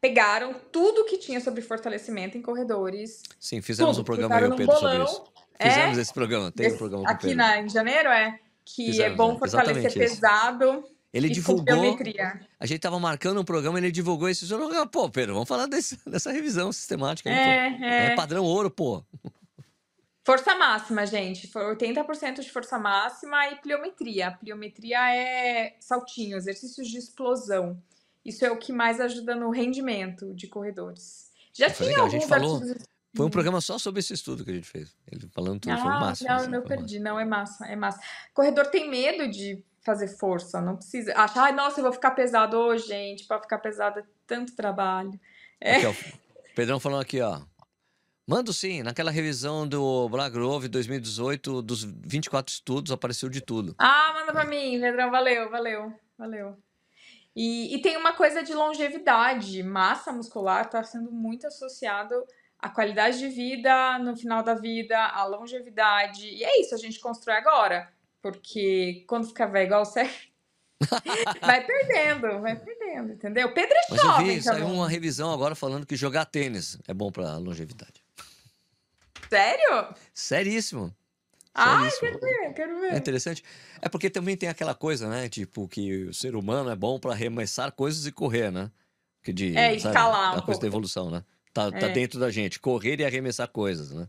pegaram 0.00 0.54
tudo 0.70 1.04
que 1.04 1.18
tinha 1.18 1.40
sobre 1.40 1.60
fortalecimento 1.60 2.38
em 2.38 2.42
corredores. 2.42 3.22
Sim, 3.38 3.60
fizemos 3.60 3.96
tudo, 3.96 4.02
um 4.02 4.04
programa 4.04 4.54
o 4.54 4.56
Pedro 4.56 4.76
sobre 4.76 5.04
isso. 5.04 5.24
Fizemos 5.60 5.98
é, 5.98 6.00
esse 6.00 6.12
programa, 6.12 6.50
tem 6.50 6.72
um 6.72 6.76
programa 6.76 7.04
com 7.04 7.10
Aqui 7.10 7.34
na, 7.34 7.60
em 7.60 7.68
janeiro, 7.68 8.08
é. 8.08 8.38
Que 8.64 8.86
Fizemos, 8.86 9.12
é 9.12 9.16
bom 9.16 9.38
fortalecer 9.38 9.92
pesado. 9.92 10.84
Ele 11.14 11.28
divulgou. 11.28 11.96
A 12.58 12.66
gente 12.66 12.80
tava 12.80 12.98
marcando 12.98 13.40
um 13.40 13.44
programa, 13.44 13.78
ele 13.78 13.92
divulgou 13.92 14.28
esse. 14.28 14.44
Pô, 14.90 15.08
Pedro, 15.08 15.34
vamos 15.34 15.48
falar 15.48 15.66
desse, 15.66 15.96
dessa 16.10 16.32
revisão 16.32 16.72
sistemática. 16.72 17.30
É, 17.30 17.68
aí, 17.68 17.82
é. 17.84 18.06
é 18.06 18.16
padrão 18.16 18.44
ouro, 18.44 18.68
pô. 18.68 19.00
Força 20.24 20.56
máxima, 20.56 21.06
gente. 21.06 21.46
Foi 21.46 21.62
80% 21.76 22.40
de 22.40 22.50
força 22.50 22.78
máxima 22.78 23.46
e 23.50 23.56
pliometria. 23.56 24.28
A 24.28 24.32
pliometria 24.32 25.14
é 25.14 25.76
saltinho, 25.78 26.36
exercícios 26.36 26.88
de 26.88 26.98
explosão. 26.98 27.80
Isso 28.24 28.44
é 28.44 28.50
o 28.50 28.56
que 28.56 28.72
mais 28.72 29.00
ajuda 29.00 29.36
no 29.36 29.50
rendimento 29.50 30.34
de 30.34 30.48
corredores. 30.48 31.30
Já 31.52 31.70
foi 31.70 31.86
tinha 31.86 32.02
legal. 32.02 32.06
alguns 32.06 32.24
falou, 32.24 32.60
Foi 33.14 33.26
um 33.26 33.30
programa 33.30 33.60
só 33.60 33.78
sobre 33.78 34.00
esse 34.00 34.14
estudo 34.14 34.44
que 34.44 34.50
a 34.50 34.54
gente 34.54 34.66
fez. 34.66 34.96
Ele 35.12 35.28
falando 35.30 35.60
tudo, 35.60 35.72
ah, 35.72 35.78
foi 35.78 35.90
o 35.92 36.00
máximo. 36.00 36.28
Não, 36.28 36.36
assim, 36.36 36.54
eu 36.54 36.62
perdi. 36.62 36.98
Não, 36.98 37.20
é 37.20 37.24
massa, 37.24 37.66
é 37.66 37.76
massa. 37.76 38.00
Corredor 38.32 38.66
tem 38.66 38.90
medo 38.90 39.28
de 39.28 39.62
fazer 39.84 40.08
força, 40.08 40.60
não 40.60 40.76
precisa 40.76 41.12
achar, 41.16 41.44
ai, 41.44 41.52
nossa, 41.52 41.80
eu 41.80 41.84
vou 41.84 41.92
ficar 41.92 42.12
pesado 42.12 42.56
hoje, 42.56 42.86
gente, 42.86 43.26
para 43.26 43.40
ficar 43.40 43.58
pesado 43.58 44.00
é 44.00 44.04
tanto 44.26 44.56
trabalho. 44.56 45.18
É. 45.60 45.76
Aqui, 45.76 45.86
ó, 45.86 45.94
Pedrão 46.54 46.80
falando 46.80 47.02
aqui, 47.02 47.20
ó. 47.20 47.40
Mando 48.26 48.54
sim, 48.54 48.82
naquela 48.82 49.10
revisão 49.10 49.68
do 49.68 50.08
Black 50.08 50.32
Grove 50.32 50.66
2018, 50.66 51.60
dos 51.60 51.84
24 51.84 52.54
estudos, 52.54 52.90
apareceu 52.90 53.28
de 53.28 53.42
tudo. 53.42 53.74
Ah, 53.78 54.14
manda 54.14 54.32
pra 54.32 54.46
mim, 54.46 54.80
Pedrão, 54.80 55.10
valeu, 55.10 55.50
valeu, 55.50 55.92
valeu. 56.16 56.56
E, 57.36 57.74
e 57.74 57.82
tem 57.82 57.96
uma 57.96 58.14
coisa 58.14 58.42
de 58.42 58.54
longevidade, 58.54 59.62
massa 59.62 60.12
muscular 60.12 60.64
está 60.64 60.82
sendo 60.82 61.10
muito 61.12 61.46
associado 61.46 62.14
à 62.58 62.70
qualidade 62.70 63.18
de 63.18 63.28
vida 63.28 63.98
no 63.98 64.16
final 64.16 64.42
da 64.42 64.54
vida, 64.54 64.96
à 64.96 65.24
longevidade. 65.26 66.26
E 66.26 66.44
é 66.44 66.60
isso, 66.60 66.74
a 66.74 66.78
gente 66.78 67.00
constrói 67.00 67.36
agora. 67.36 67.92
Porque 68.24 69.04
quando 69.06 69.28
ficar 69.28 69.44
velho 69.44 69.66
igual 69.66 69.84
você, 69.84 70.08
vai 71.42 71.62
perdendo, 71.62 72.40
vai 72.40 72.56
perdendo, 72.56 73.12
entendeu? 73.12 73.52
Pedro 73.52 73.74
é 73.76 73.86
Mas 73.90 74.00
jovem. 74.00 74.28
Eu 74.28 74.34
vi, 74.36 74.42
saiu 74.42 74.66
uma 74.66 74.88
revisão 74.88 75.30
agora 75.30 75.54
falando 75.54 75.84
que 75.84 75.94
jogar 75.94 76.24
tênis 76.24 76.78
é 76.88 76.94
bom 76.94 77.12
para 77.12 77.36
longevidade. 77.36 78.02
Sério? 79.28 79.94
Seríssimo. 80.14 80.90
Ah, 81.54 81.86
quero 82.00 82.18
ver, 82.18 82.54
quero 82.54 82.80
ver. 82.80 82.94
É 82.94 82.96
interessante. 82.96 83.44
É 83.82 83.90
porque 83.90 84.08
também 84.08 84.38
tem 84.38 84.48
aquela 84.48 84.74
coisa, 84.74 85.06
né? 85.06 85.28
Tipo, 85.28 85.68
que 85.68 86.04
o 86.04 86.14
ser 86.14 86.34
humano 86.34 86.70
é 86.70 86.76
bom 86.76 86.98
para 86.98 87.12
arremessar 87.12 87.72
coisas 87.72 88.06
e 88.06 88.12
correr, 88.12 88.50
né? 88.50 88.70
Que 89.22 89.34
de, 89.34 89.54
é, 89.54 89.74
escalar. 89.74 90.30
Sabe, 90.30 90.36
um 90.36 90.38
a 90.38 90.46
coisa 90.46 90.60
da 90.62 90.66
evolução, 90.66 91.10
né? 91.10 91.22
Tá, 91.52 91.70
tá 91.70 91.76
é. 91.76 91.80
tá 91.80 91.88
dentro 91.88 92.18
da 92.18 92.30
gente. 92.30 92.58
Correr 92.58 92.98
e 93.00 93.04
arremessar 93.04 93.48
coisas, 93.48 93.90
né? 93.90 94.08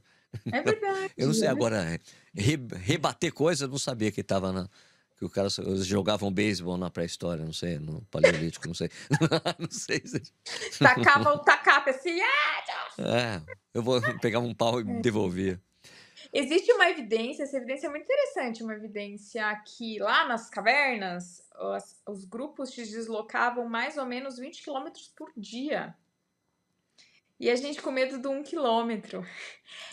É 0.51 0.61
verdade. 0.61 1.13
eu 1.17 1.27
não 1.27 1.33
sei 1.33 1.47
é 1.47 1.51
agora, 1.51 1.99
re, 2.33 2.59
rebater 2.81 3.33
coisas, 3.33 3.61
eu 3.61 3.67
não 3.67 3.77
sabia 3.77 4.11
que 4.11 4.21
estava 4.21 4.51
na. 4.51 4.69
Que 5.17 5.23
o 5.23 5.29
cara 5.29 5.47
jogavam 5.77 6.29
beisebol 6.29 6.77
na 6.77 6.89
pré-história, 6.89 7.45
não 7.45 7.53
sei, 7.53 7.79
no 7.79 8.01
paleolítico, 8.11 8.67
não 8.67 8.73
sei. 8.73 8.89
não 9.57 9.71
sei. 9.71 10.03
Tacava 10.77 11.33
o 11.33 11.39
tacape 11.39 11.91
assim, 11.91 12.19
é, 12.97 13.41
eu 13.73 13.81
vou 13.83 13.99
pegar 14.21 14.39
um 14.39 14.53
pau 14.53 14.81
e 14.81 14.89
é. 14.89 15.01
devolvia. 15.01 15.61
Existe 16.33 16.71
uma 16.73 16.89
evidência, 16.89 17.43
essa 17.43 17.57
evidência 17.57 17.87
é 17.87 17.89
muito 17.89 18.03
interessante, 18.03 18.63
uma 18.63 18.73
evidência 18.73 19.55
que 19.65 19.99
lá 19.99 20.27
nas 20.27 20.49
cavernas 20.49 21.41
os, 21.57 22.01
os 22.07 22.25
grupos 22.25 22.71
se 22.71 22.81
deslocavam 22.81 23.69
mais 23.69 23.97
ou 23.97 24.05
menos 24.05 24.37
20 24.37 24.63
quilômetros 24.63 25.11
por 25.15 25.31
dia. 25.37 25.95
E 27.39 27.49
a 27.49 27.55
gente 27.55 27.81
com 27.81 27.91
medo 27.91 28.17
do 28.17 28.31
um 28.31 28.43
quilômetro. 28.43 29.25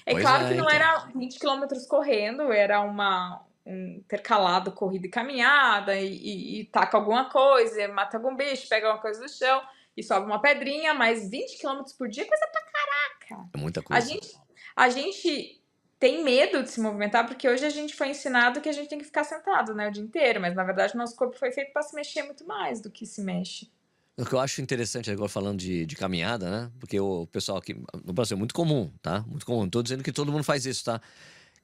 É 0.06 0.12
pois 0.12 0.22
claro 0.22 0.44
é, 0.44 0.48
que 0.48 0.54
não 0.54 0.64
então. 0.64 0.74
era 0.74 0.98
20 1.14 1.38
quilômetros 1.38 1.86
correndo, 1.86 2.52
era 2.52 2.80
uma 2.80 3.44
um 3.64 3.98
intercalado 3.98 4.72
corrida 4.72 5.06
e 5.06 5.10
caminhada, 5.10 5.94
e, 5.94 6.16
e, 6.16 6.60
e 6.60 6.64
taca 6.64 6.96
alguma 6.96 7.30
coisa, 7.30 7.86
mata 7.88 8.16
algum 8.16 8.34
bicho, 8.34 8.68
pega 8.68 8.88
alguma 8.88 9.00
coisa 9.00 9.20
do 9.20 9.28
chão 9.28 9.62
e 9.96 10.02
sobe 10.02 10.26
uma 10.26 10.40
pedrinha, 10.40 10.92
mas 10.94 11.30
20 11.30 11.58
quilômetros 11.58 11.94
por 11.94 12.08
dia 12.08 12.24
é 12.24 12.26
coisa 12.26 12.46
pra 12.50 12.62
caraca. 12.62 13.50
É 13.54 13.58
muita 13.58 13.82
coisa. 13.82 14.02
A 14.02 14.06
gente, 14.06 14.36
a 14.74 14.88
gente 14.88 15.62
tem 15.98 16.24
medo 16.24 16.62
de 16.62 16.70
se 16.70 16.80
movimentar, 16.80 17.26
porque 17.26 17.48
hoje 17.48 17.64
a 17.64 17.70
gente 17.70 17.94
foi 17.94 18.08
ensinado 18.08 18.60
que 18.60 18.68
a 18.68 18.72
gente 18.72 18.88
tem 18.88 18.98
que 18.98 19.04
ficar 19.04 19.24
sentado 19.24 19.74
né, 19.74 19.88
o 19.88 19.92
dia 19.92 20.02
inteiro, 20.02 20.40
mas 20.40 20.54
na 20.54 20.64
verdade 20.64 20.94
o 20.94 20.98
nosso 20.98 21.14
corpo 21.14 21.38
foi 21.38 21.52
feito 21.52 21.72
para 21.72 21.82
se 21.82 21.94
mexer 21.94 22.24
muito 22.24 22.44
mais 22.46 22.80
do 22.80 22.90
que 22.90 23.06
se 23.06 23.22
mexe. 23.22 23.70
O 24.18 24.26
que 24.26 24.34
eu 24.34 24.40
acho 24.40 24.60
interessante 24.60 25.10
agora 25.10 25.28
falando 25.28 25.58
de, 25.58 25.86
de 25.86 25.96
caminhada, 25.96 26.50
né? 26.50 26.72
Porque 26.78 27.00
o 27.00 27.26
pessoal 27.26 27.58
aqui 27.58 27.74
no 28.04 28.12
Brasil 28.12 28.36
é 28.36 28.38
muito 28.38 28.54
comum, 28.54 28.90
tá? 29.00 29.22
Muito 29.22 29.46
comum. 29.46 29.62
Não 29.62 29.70
tô 29.70 29.82
dizendo 29.82 30.04
que 30.04 30.12
todo 30.12 30.30
mundo 30.30 30.44
faz 30.44 30.66
isso, 30.66 30.84
tá? 30.84 31.00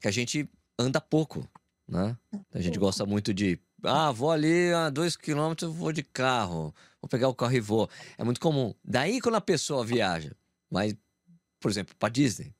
Que 0.01 0.07
a 0.07 0.11
gente 0.11 0.49
anda 0.77 0.99
pouco, 0.99 1.47
né? 1.87 2.17
A 2.53 2.59
gente 2.59 2.79
gosta 2.79 3.05
muito 3.05 3.33
de, 3.33 3.59
ah, 3.83 4.11
vou 4.11 4.31
ali 4.31 4.73
a 4.73 4.89
dois 4.89 5.15
quilômetros, 5.15 5.71
vou 5.71 5.91
de 5.91 6.01
carro, 6.01 6.73
vou 6.99 7.07
pegar 7.07 7.27
o 7.27 7.35
carro 7.35 7.53
e 7.53 7.59
vou. 7.59 7.87
É 8.17 8.23
muito 8.23 8.39
comum. 8.39 8.73
Daí 8.83 9.21
quando 9.21 9.35
a 9.35 9.41
pessoa 9.41 9.85
viaja, 9.85 10.35
vai, 10.71 10.97
por 11.59 11.69
exemplo, 11.69 11.95
para 11.99 12.09
Disney, 12.09 12.51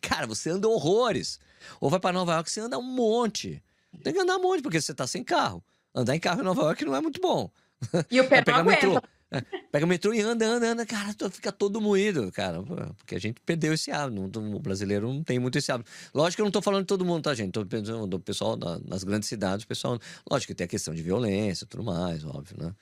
cara, 0.00 0.26
você 0.26 0.50
anda 0.50 0.68
horrores. 0.68 1.38
Ou 1.80 1.90
vai 1.90 2.00
para 2.00 2.12
Nova 2.12 2.32
York, 2.34 2.50
você 2.50 2.60
anda 2.60 2.78
um 2.78 2.82
monte. 2.82 3.62
Tem 4.02 4.12
que 4.12 4.18
andar 4.18 4.36
um 4.36 4.42
monte 4.42 4.62
porque 4.62 4.80
você 4.80 4.94
tá 4.94 5.06
sem 5.06 5.22
carro. 5.22 5.62
Andar 5.94 6.16
em 6.16 6.20
carro 6.20 6.40
em 6.40 6.44
Nova 6.44 6.62
York 6.62 6.84
não 6.84 6.96
é 6.96 7.00
muito 7.00 7.20
bom. 7.20 7.50
E 8.10 8.20
o 8.20 8.28
pé 8.28 8.42
não 8.46 8.64
metrô. 8.64 9.00
É, 9.30 9.40
pega 9.72 9.86
o 9.86 9.88
metrô 9.88 10.12
e 10.12 10.20
anda, 10.20 10.46
anda, 10.46 10.66
anda, 10.72 10.84
cara, 10.84 11.14
fica 11.30 11.50
todo 11.50 11.80
moído, 11.80 12.30
cara. 12.30 12.62
Porque 12.98 13.14
a 13.14 13.18
gente 13.18 13.40
perdeu 13.40 13.72
esse 13.72 13.90
hábito. 13.90 14.38
O 14.38 14.60
brasileiro 14.60 15.10
não 15.10 15.24
tem 15.24 15.38
muito 15.38 15.56
esse 15.56 15.72
hábito. 15.72 15.90
Lógico 16.14 16.36
que 16.36 16.42
eu 16.42 16.44
não 16.44 16.52
tô 16.52 16.60
falando 16.60 16.82
de 16.82 16.88
todo 16.88 17.04
mundo, 17.04 17.22
tá, 17.22 17.34
gente? 17.34 17.52
Tô 17.52 17.64
pensando 17.64 18.06
do 18.06 18.20
pessoal 18.20 18.58
nas 18.84 19.02
grandes 19.02 19.28
cidades, 19.28 19.64
o 19.64 19.68
pessoal. 19.68 19.98
Lógico 20.30 20.52
que 20.52 20.54
tem 20.54 20.66
a 20.66 20.68
questão 20.68 20.94
de 20.94 21.02
violência 21.02 21.64
e 21.64 21.66
tudo 21.66 21.82
mais, 21.82 22.24
óbvio, 22.24 22.56
né? 22.58 22.74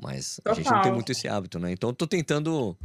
Mas 0.00 0.40
a 0.46 0.54
gente 0.54 0.70
não 0.70 0.80
tem 0.80 0.92
muito 0.92 1.12
esse 1.12 1.28
hábito, 1.28 1.58
né? 1.58 1.72
Então 1.72 1.90
eu 1.90 1.94
tô 1.94 2.06
tentando 2.06 2.76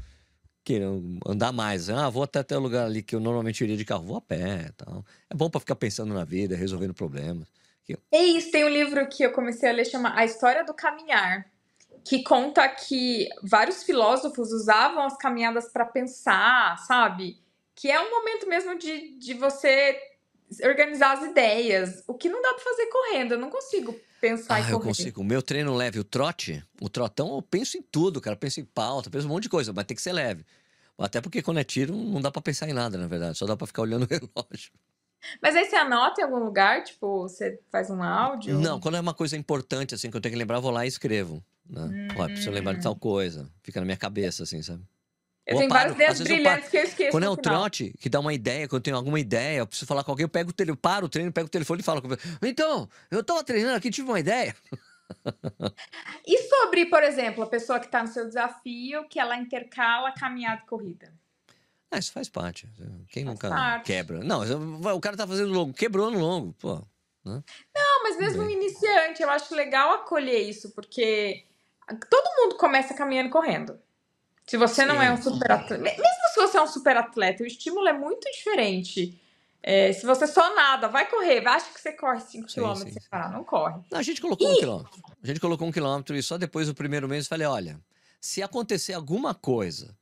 andar 1.26 1.54
mais. 1.54 1.90
Ah, 1.90 2.10
vou 2.10 2.24
até 2.24 2.40
até 2.40 2.58
o 2.58 2.60
lugar 2.60 2.86
ali 2.86 3.02
que 3.02 3.16
eu 3.16 3.20
normalmente 3.20 3.64
iria 3.64 3.78
de 3.78 3.86
carro, 3.86 4.04
vou 4.04 4.18
a 4.18 4.22
pé 4.22 4.72
tal. 4.76 5.06
É 5.30 5.36
bom 5.36 5.50
para 5.50 5.62
ficar 5.62 5.76
pensando 5.76 6.14
na 6.14 6.26
vida, 6.26 6.56
resolvendo 6.56 6.94
problemas. 6.94 7.48
É 8.12 8.24
isso, 8.24 8.52
tem 8.52 8.66
um 8.66 8.70
livro 8.70 9.08
que 9.08 9.24
eu 9.24 9.32
comecei 9.32 9.70
a 9.70 9.72
ler, 9.72 9.86
chama 9.86 10.14
A 10.16 10.26
História 10.26 10.64
do 10.64 10.74
Caminhar, 10.74 11.46
que 12.04 12.24
conta 12.24 12.68
que 12.68 13.30
vários 13.44 13.84
filósofos 13.84 14.52
usavam 14.52 15.04
as 15.04 15.18
caminhadas 15.18 15.72
para 15.72 15.86
pensar, 15.86 16.78
sabe? 16.80 17.38
Que 17.76 17.92
é 17.92 18.00
um 18.00 18.10
momento 18.10 18.48
mesmo 18.48 18.78
de, 18.78 19.18
de 19.18 19.34
você 19.34 20.00
organizar 20.64 21.18
as 21.18 21.24
ideias, 21.26 22.04
o 22.08 22.14
que 22.14 22.30
não 22.30 22.42
dá 22.42 22.54
para 22.54 22.64
fazer 22.64 22.86
correndo, 22.88 23.34
eu 23.34 23.40
não 23.40 23.50
consigo 23.50 23.94
pensar 24.22 24.56
ah, 24.56 24.60
em 24.60 24.64
correr. 24.64 24.76
eu 24.76 24.80
consigo. 24.80 25.22
O 25.22 25.24
meu 25.24 25.42
treino 25.42 25.76
leve, 25.76 26.00
o 26.00 26.04
trote, 26.04 26.64
o 26.82 26.90
trotão, 26.90 27.36
eu 27.36 27.42
penso 27.42 27.78
em 27.78 27.82
tudo, 27.82 28.22
cara, 28.22 28.36
eu 28.36 28.40
penso 28.40 28.60
em 28.60 28.66
pauta, 28.66 29.10
penso 29.10 29.26
em 29.26 29.30
um 29.30 29.34
monte 29.34 29.44
de 29.44 29.50
coisa, 29.50 29.74
mas 29.74 29.86
tem 29.86 29.96
que 29.96 30.02
ser 30.02 30.14
leve. 30.14 30.46
Até 30.98 31.22
porque 31.22 31.44
quando 31.44 31.60
é 31.60 31.64
tiro, 31.64 31.94
não 31.94 32.22
dá 32.22 32.32
para 32.32 32.42
pensar 32.42 32.68
em 32.68 32.74
nada, 32.74 32.98
na 32.98 33.08
verdade, 33.08 33.38
só 33.38 33.46
dá 33.46 33.56
para 33.56 33.68
ficar 33.68 33.84
olhando 33.84 34.04
o 34.04 34.08
relógio. 34.10 34.72
Mas 35.42 35.56
aí 35.56 35.66
você 35.66 35.76
anota 35.76 36.22
em 36.22 36.24
algum 36.24 36.40
lugar? 36.40 36.84
Tipo, 36.84 37.24
você 37.24 37.60
faz 37.72 37.90
um 37.90 38.02
áudio? 38.02 38.60
Não, 38.60 38.80
quando 38.80 38.96
é 38.96 39.00
uma 39.00 39.14
coisa 39.14 39.38
importante, 39.38 39.96
assim, 39.96 40.10
que 40.10 40.18
eu 40.18 40.22
tenho 40.22 40.34
que 40.34 40.40
lembrar, 40.40 40.58
eu 40.58 40.62
vou 40.62 40.72
lá 40.72 40.86
e 40.86 40.88
escrevo. 40.88 41.44
Né? 41.70 41.82
Hum. 41.82 42.08
Ó, 42.18 42.26
preciso 42.26 42.52
lembrar 42.52 42.74
de 42.74 42.84
tal 42.84 42.94
hum. 42.94 43.00
coisa. 43.00 43.50
Fica 43.62 43.80
na 43.80 43.86
minha 43.86 43.98
cabeça, 43.98 44.44
assim, 44.44 44.62
sabe? 44.62 44.84
Eu 45.46 45.56
Ou 45.56 45.60
tenho 45.62 45.72
várias 45.72 45.96
ideias 45.96 46.20
brilhantes 46.20 46.70
que 46.70 46.78
eu 46.78 46.84
esqueço. 46.84 47.12
Quando 47.12 47.24
é 47.24 47.30
o 47.30 47.38
trote, 47.38 47.94
que 48.00 48.10
dá 48.10 48.20
uma 48.20 48.34
ideia, 48.34 48.68
quando 48.68 48.82
eu 48.82 48.84
tenho 48.84 48.98
alguma 48.98 49.18
ideia, 49.18 49.60
eu 49.60 49.68
preciso 49.68 49.88
falar 49.88 50.04
com 50.04 50.12
alguém, 50.12 50.26
eu 50.26 50.30
pego 50.30 50.50
o 50.50 50.54
telefone, 50.54 50.78
paro 50.82 51.06
o 51.06 51.10
treino, 51.10 51.32
pego 51.32 51.48
o 51.48 51.50
telefone 51.50 51.80
e 51.80 51.84
falo 51.84 52.02
com 52.02 52.10
Então, 52.46 52.90
eu 53.10 53.24
tava 53.24 53.42
treinando 53.46 53.78
aqui, 53.78 53.90
tive 53.90 54.10
uma 54.10 54.20
ideia. 54.20 54.54
e 56.28 56.38
sobre, 56.50 56.88
por 56.88 57.02
exemplo, 57.02 57.44
a 57.44 57.48
pessoa 57.48 57.80
que 57.80 57.86
está 57.86 58.02
no 58.02 58.10
seu 58.10 58.26
desafio, 58.26 59.08
que 59.08 59.20
ela 59.20 59.38
intercala 59.38 60.12
caminhada 60.12 60.64
e 60.66 60.68
corrida? 60.68 61.14
Ah, 61.90 61.98
isso 61.98 62.12
faz 62.12 62.28
parte. 62.28 62.68
Quem 63.10 63.24
faz 63.24 63.26
nunca 63.26 63.50
parte. 63.50 63.86
quebra? 63.86 64.24
Não, 64.24 64.42
o 64.96 65.00
cara 65.00 65.16
tá 65.16 65.26
fazendo 65.26 65.52
longo, 65.52 65.74
quebrou 65.74 66.12
no 66.12 66.20
longo, 66.20 66.54
pô. 66.54 66.76
Né? 67.24 67.44
Não, 67.76 68.04
mas 68.04 68.18
mesmo 68.18 68.44
um 68.44 68.50
iniciante, 68.50 69.22
eu 69.22 69.30
acho 69.30 69.56
legal 69.56 69.94
acolher 69.94 70.40
isso, 70.40 70.72
porque 70.72 71.46
todo 72.10 72.36
mundo 72.38 72.58
começa 72.58 72.94
caminhando 72.94 73.30
correndo. 73.30 73.80
Se 74.46 74.56
você 74.56 74.84
sim, 74.84 74.88
não 74.88 75.02
é 75.02 75.12
um 75.12 75.22
super 75.22 75.52
atleta, 75.52 75.78
mesmo 75.84 76.04
se 76.34 76.40
você 76.40 76.58
é 76.58 76.62
um 76.62 76.68
super 76.68 76.96
atleta, 76.96 77.44
o 77.44 77.48
estímulo 77.48 77.88
é 77.88 77.94
muito 77.94 78.30
diferente. 78.32 79.20
É, 79.62 79.92
se 79.92 80.06
você 80.06 80.26
só 80.26 80.56
nada, 80.56 80.88
vai 80.88 81.10
correr, 81.10 81.46
acha 81.46 81.70
que 81.74 81.82
você 81.82 81.92
corre 81.92 82.22
5 82.22 82.48
km 82.48 82.76
sem 82.76 82.94
parar, 83.10 83.32
não 83.32 83.44
corre. 83.44 83.82
Não, 83.92 84.00
a 84.00 84.04
gente 84.04 84.22
colocou 84.22 84.48
e... 84.48 84.54
um 84.54 84.60
quilômetro. 84.60 85.02
A 85.22 85.28
gente 85.28 85.40
colocou 85.42 85.68
um 85.68 85.72
quilômetro 85.72 86.16
e 86.16 86.24
só 86.24 86.38
depois 86.38 86.68
do 86.68 86.74
primeiro 86.74 87.10
mês 87.10 87.26
eu 87.26 87.30
falei: 87.30 87.46
olha, 87.46 87.80
se 88.22 88.42
acontecer 88.42 88.94
alguma 88.94 89.34
coisa 89.34 89.94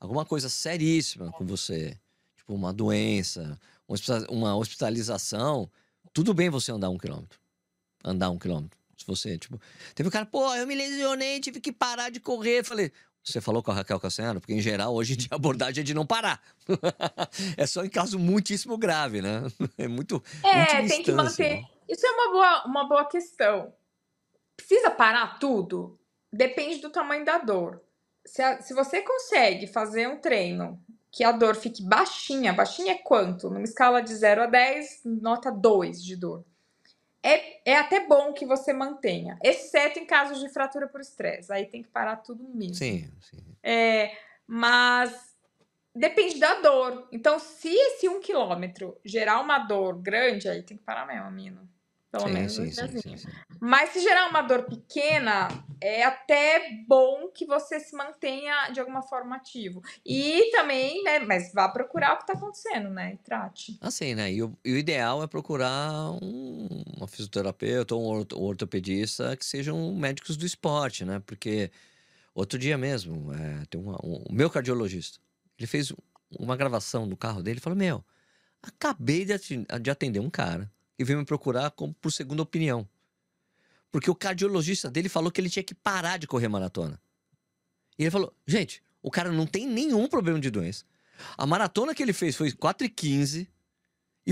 alguma 0.00 0.24
coisa 0.24 0.48
seríssima 0.48 1.30
com 1.32 1.44
você, 1.44 1.98
tipo 2.36 2.54
uma 2.54 2.72
doença, 2.72 3.58
uma 4.28 4.56
hospitalização, 4.56 5.70
tudo 6.12 6.34
bem 6.34 6.50
você 6.50 6.72
andar 6.72 6.90
um 6.90 6.98
quilômetro. 6.98 7.38
Andar 8.04 8.30
um 8.30 8.38
quilômetro. 8.38 8.78
Se 8.96 9.06
você, 9.06 9.38
tipo. 9.38 9.60
Teve 9.94 10.08
um 10.08 10.12
cara, 10.12 10.26
pô, 10.26 10.54
eu 10.54 10.66
me 10.66 10.74
lesionei, 10.74 11.40
tive 11.40 11.60
que 11.60 11.72
parar 11.72 12.10
de 12.10 12.18
correr. 12.18 12.64
Falei, 12.64 12.90
Você 13.22 13.40
falou 13.40 13.62
com 13.62 13.70
a 13.70 13.74
Raquel 13.74 14.00
Cassiano? 14.00 14.40
Porque, 14.40 14.52
em 14.52 14.60
geral, 14.60 14.94
hoje 14.94 15.16
a 15.30 15.36
abordagem 15.36 15.82
é 15.82 15.84
de 15.84 15.94
não 15.94 16.06
parar. 16.06 16.42
é 17.56 17.66
só 17.66 17.84
em 17.84 17.88
caso 17.88 18.18
muitíssimo 18.18 18.76
grave, 18.76 19.22
né? 19.22 19.42
É 19.78 19.86
muito. 19.86 20.22
É, 20.42 20.86
tem 20.88 21.02
que 21.02 21.12
manter. 21.12 21.62
Né? 21.62 21.68
Isso 21.88 22.06
é 22.06 22.10
uma 22.10 22.32
boa, 22.32 22.64
uma 22.66 22.88
boa 22.88 23.04
questão. 23.04 23.72
Precisa 24.56 24.90
parar 24.90 25.38
tudo? 25.38 25.98
Depende 26.32 26.80
do 26.80 26.90
tamanho 26.90 27.24
da 27.24 27.38
dor. 27.38 27.80
Se, 28.28 28.42
a, 28.42 28.60
se 28.60 28.74
você 28.74 29.02
consegue 29.02 29.66
fazer 29.66 30.08
um 30.08 30.18
treino 30.18 30.80
que 31.10 31.24
a 31.24 31.32
dor 31.32 31.54
fique 31.54 31.82
baixinha, 31.82 32.52
baixinha 32.52 32.92
é 32.92 32.98
quanto? 32.98 33.48
Numa 33.50 33.64
escala 33.64 34.00
de 34.00 34.14
0 34.14 34.42
a 34.42 34.46
10, 34.46 35.02
nota 35.04 35.50
2 35.50 36.04
de 36.04 36.16
dor 36.16 36.44
é, 37.22 37.72
é 37.72 37.76
até 37.76 38.06
bom 38.06 38.32
que 38.32 38.46
você 38.46 38.72
mantenha, 38.72 39.38
exceto 39.42 39.98
em 39.98 40.06
casos 40.06 40.40
de 40.40 40.48
fratura 40.48 40.88
por 40.88 41.00
estresse. 41.00 41.52
Aí 41.52 41.66
tem 41.66 41.82
que 41.82 41.88
parar 41.88 42.16
tudo 42.16 42.44
mesmo. 42.44 42.74
Sim, 42.74 43.10
sim. 43.20 43.38
É, 43.62 44.16
mas 44.46 45.36
depende 45.94 46.38
da 46.38 46.60
dor. 46.60 47.08
Então, 47.12 47.38
se 47.38 47.68
esse 47.68 48.08
um 48.08 48.20
quilômetro 48.20 48.98
gerar 49.04 49.40
uma 49.40 49.58
dor 49.58 50.00
grande, 50.00 50.48
aí 50.48 50.62
tem 50.62 50.76
que 50.76 50.84
parar 50.84 51.06
mesmo, 51.06 51.30
menino. 51.30 51.68
Pelo 52.10 52.24
sim, 52.24 52.32
menos 52.32 52.54
sim, 52.54 52.70
sim, 52.70 53.00
sim, 53.00 53.16
sim. 53.18 53.28
Mas 53.60 53.90
se 53.90 54.00
gerar 54.00 54.28
uma 54.30 54.40
dor 54.40 54.62
pequena, 54.62 55.48
é 55.80 56.04
até 56.04 56.82
bom 56.86 57.28
que 57.28 57.46
você 57.46 57.80
se 57.80 57.94
mantenha 57.94 58.70
de 58.72 58.80
alguma 58.80 59.02
forma 59.02 59.36
ativo. 59.36 59.82
E 60.04 60.50
também, 60.52 61.02
né, 61.02 61.18
mas 61.20 61.52
vá 61.52 61.68
procurar 61.68 62.14
o 62.14 62.16
que 62.16 62.22
está 62.22 62.32
acontecendo, 62.34 62.90
né? 62.90 63.14
E 63.14 63.16
trate. 63.18 63.78
Assim, 63.80 64.14
né? 64.14 64.32
E 64.32 64.42
o, 64.42 64.56
e 64.64 64.72
o 64.72 64.76
ideal 64.76 65.22
é 65.22 65.26
procurar 65.26 66.12
um, 66.22 66.68
uma 66.96 67.06
fisioterapeuta 67.06 67.94
ou 67.94 68.02
um 68.02 68.44
ortopedista 68.44 69.36
que 69.36 69.44
sejam 69.44 69.94
médicos 69.94 70.36
do 70.36 70.46
esporte, 70.46 71.04
né? 71.04 71.22
Porque 71.24 71.70
outro 72.34 72.58
dia 72.58 72.78
mesmo, 72.78 73.32
é, 73.34 73.64
tem 73.70 73.80
uma, 73.80 73.98
um, 74.04 74.24
o 74.28 74.32
meu 74.32 74.50
cardiologista, 74.50 75.18
ele 75.58 75.66
fez 75.66 75.92
uma 76.38 76.56
gravação 76.56 77.06
no 77.06 77.16
carro 77.16 77.42
dele 77.42 77.58
e 77.58 77.62
falou: 77.62 77.76
Meu, 77.76 78.04
acabei 78.62 79.24
de 79.24 79.90
atender 79.90 80.20
um 80.20 80.30
cara 80.30 80.70
e 80.98 81.04
veio 81.04 81.18
me 81.18 81.24
procurar 81.24 81.70
como 81.70 81.94
por 81.94 82.12
segunda 82.12 82.42
opinião. 82.42 82.88
Porque 83.90 84.10
o 84.10 84.14
cardiologista 84.14 84.90
dele 84.90 85.08
falou 85.08 85.30
que 85.30 85.40
ele 85.40 85.50
tinha 85.50 85.62
que 85.62 85.74
parar 85.74 86.18
de 86.18 86.26
correr 86.26 86.48
maratona. 86.48 87.00
E 87.98 88.02
ele 88.02 88.10
falou: 88.10 88.34
gente, 88.46 88.82
o 89.02 89.10
cara 89.10 89.32
não 89.32 89.46
tem 89.46 89.66
nenhum 89.66 90.06
problema 90.08 90.38
de 90.38 90.50
doença. 90.50 90.84
A 91.36 91.46
maratona 91.46 91.94
que 91.94 92.02
ele 92.02 92.12
fez 92.12 92.36
foi 92.36 92.52
4 92.52 92.86
e 92.86 92.88
15 92.88 93.48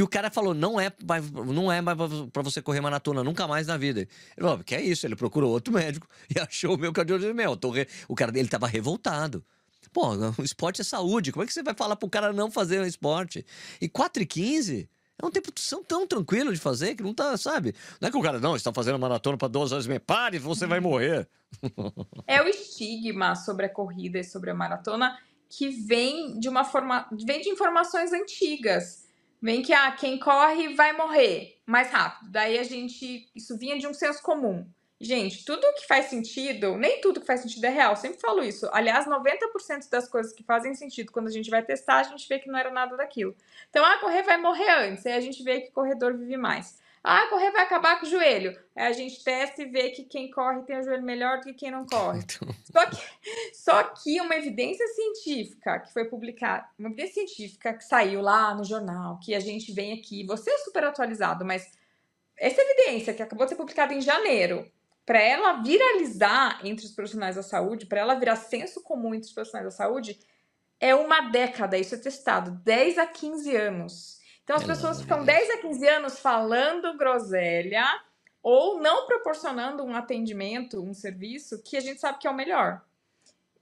o 0.03 0.09
cara 0.09 0.31
falou: 0.31 0.53
não 0.53 0.79
é, 0.79 0.93
não 1.55 1.73
é 1.73 1.81
mais 1.81 1.97
para 2.33 2.43
você 2.43 2.61
correr 2.61 2.81
maratona 2.81 3.25
nunca 3.25 3.47
mais 3.49 3.67
na 3.67 3.77
vida. 3.77 4.01
Ele 4.01 4.09
falou: 4.39 4.63
que 4.63 4.75
é 4.75 4.83
isso? 4.83 5.07
Ele 5.07 5.17
procurou 5.17 5.51
outro 5.51 5.73
médico 5.73 6.07
e 6.35 6.39
achou 6.39 6.75
o 6.75 6.79
meu 6.79 6.93
cardiologista. 6.93 7.35
Meu, 7.35 7.59
o 8.09 8.15
cara 8.15 8.31
dele 8.31 8.49
tava 8.49 8.67
revoltado. 8.67 9.45
Pô, 9.93 10.11
o 10.37 10.43
esporte 10.43 10.83
é 10.83 10.85
saúde. 10.85 11.33
Como 11.33 11.43
é 11.43 11.47
que 11.47 11.53
você 11.53 11.63
vai 11.63 11.75
falar 11.75 11.97
pro 11.97 12.11
cara 12.11 12.33
não 12.33 12.51
fazer 12.51 12.81
um 12.81 12.85
esporte? 12.85 13.47
E 13.81 13.89
4 13.89 14.23
e 14.23 14.27
15 14.27 14.91
é 15.21 15.25
um 15.27 15.31
tempo 15.31 15.51
tão, 15.87 16.07
tranquilo 16.07 16.53
de 16.53 16.61
fazer 16.61 16.95
que 16.95 17.03
não 17.03 17.15
tá, 17.15 17.37
sabe? 17.37 17.75
Não 18.01 18.09
é 18.09 18.11
que 18.11 18.17
o 18.17 18.23
cara, 18.23 18.39
não, 18.39 18.55
está 18.55 18.73
fazendo 18.73 18.99
maratona 18.99 19.39
para 19.39 19.49
duas 19.49 19.73
horas 19.73 19.87
e 19.87 19.89
meia. 19.89 20.01
Pare, 20.01 20.39
você 20.39 20.67
vai 20.67 20.81
morrer. 20.81 21.29
É 22.27 22.43
o 22.43 22.49
estigma 22.49 23.35
sobre 23.35 23.67
a 23.67 23.69
corrida 23.69 24.19
e 24.19 24.25
sobre 24.25 24.51
a 24.51 24.55
maratona 24.55 25.17
que 25.49 25.69
vem 25.69 26.39
de 26.39 26.49
uma 26.49 26.65
forma. 26.65 27.09
vem 27.25 27.41
de 27.41 27.49
informações 27.49 28.13
antigas. 28.13 29.07
Vem 29.41 29.63
que 29.63 29.73
ah, 29.73 29.93
quem 29.93 30.19
corre 30.19 30.75
vai 30.75 30.93
morrer 30.93 31.61
mais 31.65 31.91
rápido. 31.91 32.31
Daí 32.31 32.59
a 32.59 32.65
gente. 32.65 33.31
Isso 33.35 33.57
vinha 33.57 33.79
de 33.79 33.87
um 33.87 33.95
senso 33.95 34.23
comum. 34.23 34.67
Gente, 34.99 35.45
tudo 35.45 35.61
que 35.75 35.87
faz 35.87 36.07
sentido, 36.07 36.75
nem 36.77 37.03
tudo 37.03 37.21
que 37.21 37.27
faz 37.27 37.41
sentido 37.41 37.65
é 37.67 37.69
real, 37.69 37.95
sempre 37.97 38.19
falo 38.19 38.43
isso. 38.43 38.67
Aliás, 38.73 39.07
90% 39.07 39.91
das 39.91 40.09
coisas 40.09 40.33
que 40.33 40.43
fazem 40.43 40.75
sentido 40.75 41.13
quando 41.13 41.27
a 41.27 41.31
gente 41.31 41.51
vai 41.51 41.63
testar, 41.63 41.99
a 41.99 42.03
gente 42.05 42.27
vê 42.27 42.39
que 42.39 42.49
não 42.49 42.59
era 42.59 42.71
nada 42.71 42.97
daquilo. 42.97 43.37
Então, 43.69 43.85
ah, 43.85 43.99
correr 43.99 44.23
vai 44.23 44.39
morrer 44.39 44.71
antes, 44.71 45.05
aí 45.05 45.13
a 45.13 45.21
gente 45.21 45.43
vê 45.43 45.61
que 45.61 45.71
corredor 45.71 46.17
vive 46.17 46.39
mais. 46.39 46.79
Ah, 47.09 47.29
correr 47.29 47.53
vai 47.53 47.63
acabar 47.63 48.01
com 48.01 48.07
o 48.07 48.09
joelho. 48.09 48.59
Aí 48.75 48.87
a 48.87 48.93
gente 48.93 49.23
testa 49.23 49.63
e 49.63 49.67
vê 49.67 49.91
que 49.91 50.03
quem 50.03 50.29
corre 50.29 50.63
tem 50.63 50.81
o 50.81 50.83
joelho 50.83 51.05
melhor 51.05 51.39
do 51.39 51.45
que 51.45 51.55
quem 51.55 51.71
não 51.71 51.87
corre. 51.87 52.21
Então. 52.69 52.83
Só 52.83 52.87
que, 52.91 52.97
só 53.55 53.83
que 53.85 54.21
uma 54.21 54.35
evidência 54.35 54.87
científica 54.89 55.79
que 55.79 55.93
foi 55.93 56.05
publicada, 56.07 56.67
uma 56.79 56.89
evidência 56.89 57.15
científica 57.15 57.73
que 57.73 57.85
saiu 57.85 58.21
lá 58.21 58.55
no 58.55 58.65
jornal, 58.65 59.19
que 59.23 59.35
a 59.35 59.41
gente 59.41 59.73
vem 59.73 59.93
aqui, 59.93 60.27
você 60.27 60.51
é 60.51 60.59
super 60.59 60.85
atualizado, 60.85 61.45
mas 61.45 61.73
essa 62.37 62.61
evidência 62.61 63.15
que 63.15 63.23
acabou 63.23 63.47
de 63.47 63.51
ser 63.51 63.57
publicada 63.57 63.95
em 63.95 64.01
janeiro, 64.01 64.71
para 65.07 65.23
ela 65.23 65.63
viralizar 65.63 66.61
entre 66.65 66.85
os 66.85 66.91
profissionais 66.91 67.37
da 67.37 67.43
saúde, 67.43 67.87
para 67.87 68.01
ela 68.01 68.17
virar 68.17 68.35
senso 68.35 68.83
comum 68.83 69.15
entre 69.15 69.29
os 69.29 69.33
profissionais 69.33 69.67
da 69.67 69.71
saúde, 69.71 70.19
é 70.81 70.95
uma 70.95 71.31
década, 71.31 71.79
isso 71.79 71.95
é 71.95 71.99
testado, 71.99 72.51
10 72.51 72.99
a 72.99 73.07
15 73.07 73.57
anos. 73.57 74.21
Então 74.43 74.57
as 74.57 74.65
é 74.65 74.67
pessoas 74.67 75.01
ficam 75.01 75.25
10 75.25 75.51
a 75.51 75.59
15 75.59 75.89
anos 75.89 76.19
falando 76.19 76.97
groselha 76.99 77.85
ou 78.43 78.81
não 78.81 79.07
proporcionando 79.07 79.85
um 79.85 79.95
atendimento, 79.95 80.83
um 80.83 80.93
serviço 80.93 81.63
que 81.63 81.77
a 81.77 81.81
gente 81.81 82.01
sabe 82.01 82.19
que 82.19 82.27
é 82.27 82.31
o 82.31 82.35
melhor. 82.35 82.83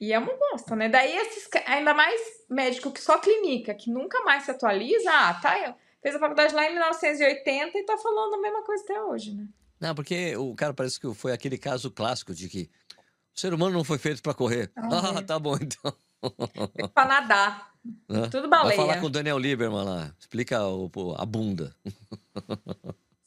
E 0.01 0.13
é 0.13 0.19
uma 0.19 0.35
bosta, 0.35 0.75
né? 0.75 0.89
Daí, 0.89 1.17
esses, 1.17 1.49
ainda 1.67 1.95
mais 1.95 2.21
médico 2.51 2.91
que 2.91 3.01
só 3.01 3.19
clínica, 3.19 3.75
que 3.75 3.91
nunca 3.91 4.23
mais 4.23 4.45
se 4.45 4.51
atualiza, 4.51 5.11
ah, 5.11 5.35
tá, 5.35 5.77
fez 6.03 6.15
a 6.15 6.19
faculdade 6.19 6.55
lá 6.55 6.67
em 6.67 6.73
1980 6.73 7.79
e 7.79 7.85
tá 7.85 7.97
falando 7.97 8.35
a 8.35 8.41
mesma 8.41 8.63
coisa 8.63 8.83
até 8.83 9.03
hoje, 9.03 9.35
né? 9.35 9.47
Não, 9.85 9.94
porque 9.94 10.35
o 10.35 10.55
cara 10.55 10.73
parece 10.73 10.99
que 10.99 11.12
foi 11.12 11.31
aquele 11.31 11.59
caso 11.59 11.90
clássico 11.90 12.35
de 12.35 12.49
que 12.49 12.70
o 13.37 13.38
ser 13.38 13.53
humano 13.53 13.75
não 13.75 13.85
foi 13.85 13.99
feito 13.99 14.23
para 14.23 14.33
correr. 14.33 14.73
Ah, 14.75 15.18
ah, 15.18 15.23
tá 15.23 15.38
bom 15.38 15.59
então. 15.61 15.94
Para 16.94 17.07
nadar. 17.07 17.70
Né? 18.09 18.29
Tudo 18.31 18.49
baleia. 18.49 18.79
Vai 18.79 18.87
falar 18.87 19.01
com 19.03 19.09
o 19.09 19.11
Daniel 19.11 19.37
Lieberman 19.37 19.85
lá. 19.85 20.14
Explica 20.18 20.66
o, 20.66 20.90
a 21.18 21.27
bunda. 21.27 21.77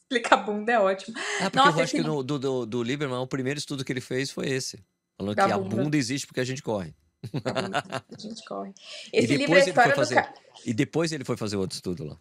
Explica 0.00 0.34
a 0.34 0.38
bunda 0.38 0.72
é 0.72 0.80
ótimo. 0.80 1.16
Ah, 1.16 1.44
porque 1.44 1.56
Nossa, 1.58 1.78
eu 1.78 1.84
acho 1.84 1.92
que 1.94 2.02
no, 2.02 2.24
do, 2.24 2.40
do, 2.40 2.66
do 2.66 2.82
Lieberman, 2.82 3.20
o 3.20 3.26
primeiro 3.28 3.58
estudo 3.58 3.84
que 3.84 3.92
ele 3.92 4.00
fez 4.00 4.28
foi 4.32 4.48
esse. 4.48 4.84
Falando 5.16 5.36
que 5.36 5.42
bunda. 5.42 5.54
a 5.54 5.58
bunda 5.58 5.96
existe 5.96 6.26
porque 6.26 6.40
a 6.40 6.44
gente 6.44 6.60
corre. 6.60 6.92
A 7.44 8.20
gente 8.20 8.44
corre. 8.44 8.72
Esse 9.12 9.36
livro 9.36 9.54
é 9.54 9.62
a 9.62 9.64
história 9.64 9.94
fazer, 9.94 10.22
do... 10.22 10.28
E 10.66 10.74
depois 10.74 11.12
ele 11.12 11.24
foi 11.24 11.36
fazer 11.36 11.56
outro 11.56 11.76
estudo 11.76 12.04
lá. 12.04 12.18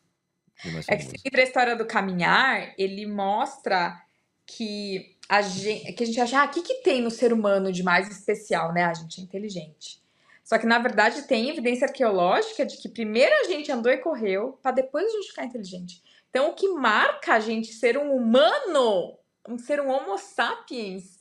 É 0.88 0.96
que 0.98 1.04
esse 1.04 1.16
livro, 1.24 1.40
a 1.40 1.44
história 1.44 1.76
do 1.76 1.86
caminhar, 1.86 2.74
ele 2.80 3.06
mostra 3.06 4.02
que 4.48 5.16
a 5.30 5.42
gente, 5.42 5.94
que 5.94 6.04
a 6.04 6.08
gente 6.08 6.20
acha, 6.20 6.42
ah, 6.42 6.46
o 6.46 6.50
que, 6.50 6.62
que 6.62 6.76
tem 6.76 7.02
no 7.02 7.12
ser 7.12 7.34
humano 7.34 7.72
de 7.72 7.84
mais 7.84 8.10
especial, 8.10 8.74
né? 8.74 8.86
A 8.86 8.94
gente 8.94 9.20
é 9.20 9.24
inteligente. 9.24 10.02
Só 10.44 10.58
que, 10.58 10.66
na 10.66 10.80
verdade, 10.80 11.24
tem 11.24 11.50
evidência 11.50 11.86
arqueológica 11.86 12.66
de 12.66 12.78
que 12.78 12.88
primeiro 12.88 13.36
a 13.42 13.44
gente 13.44 13.70
andou 13.70 13.92
e 13.92 13.98
correu, 13.98 14.58
para 14.64 14.72
depois 14.72 15.06
a 15.06 15.10
gente 15.10 15.28
ficar 15.28 15.44
inteligente. 15.44 16.02
Então, 16.30 16.50
o 16.50 16.54
que 16.54 16.70
marca 16.70 17.34
a 17.34 17.40
gente 17.40 17.74
ser 17.74 17.98
um 17.98 18.16
humano, 18.16 19.18
um 19.48 19.58
ser 19.58 19.82
um 19.82 19.90
homo 19.90 20.18
sapiens, 20.18 21.18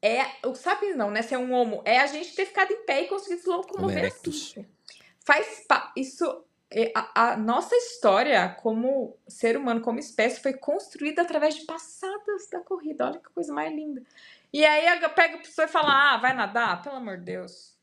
é. 0.00 0.46
O 0.46 0.54
sapiens 0.54 0.94
não, 0.96 1.10
né? 1.10 1.22
Ser 1.22 1.38
um 1.38 1.52
homo, 1.52 1.82
é 1.84 1.98
a 1.98 2.06
gente 2.06 2.34
ter 2.34 2.44
ficado 2.46 2.70
em 2.70 2.84
pé 2.84 3.02
e 3.02 3.08
conseguido 3.08 3.40
se 3.40 3.48
locomover 3.48 4.04
assim. 4.04 4.66
Faz. 5.24 5.64
Isso 5.96 6.44
a, 6.94 7.32
a, 7.32 7.36
nossa 7.36 7.74
história 7.76 8.48
como 8.60 9.16
ser 9.28 9.56
humano, 9.56 9.80
como 9.80 9.98
espécie, 9.98 10.40
foi 10.40 10.54
construída 10.54 11.22
através 11.22 11.54
de 11.54 11.64
passadas 11.64 12.48
da 12.50 12.60
corrida. 12.60 13.06
Olha 13.06 13.20
que 13.20 13.30
coisa 13.30 13.52
mais 13.52 13.72
linda. 13.72 14.02
E 14.52 14.64
aí 14.64 14.84
pega 15.10 15.36
a 15.36 15.38
pessoa 15.38 15.66
e 15.66 15.68
fala: 15.68 16.14
Ah, 16.14 16.16
vai 16.18 16.34
nadar? 16.34 16.82
Pelo 16.82 16.96
amor 16.96 17.18
de 17.18 17.24
Deus. 17.24 17.74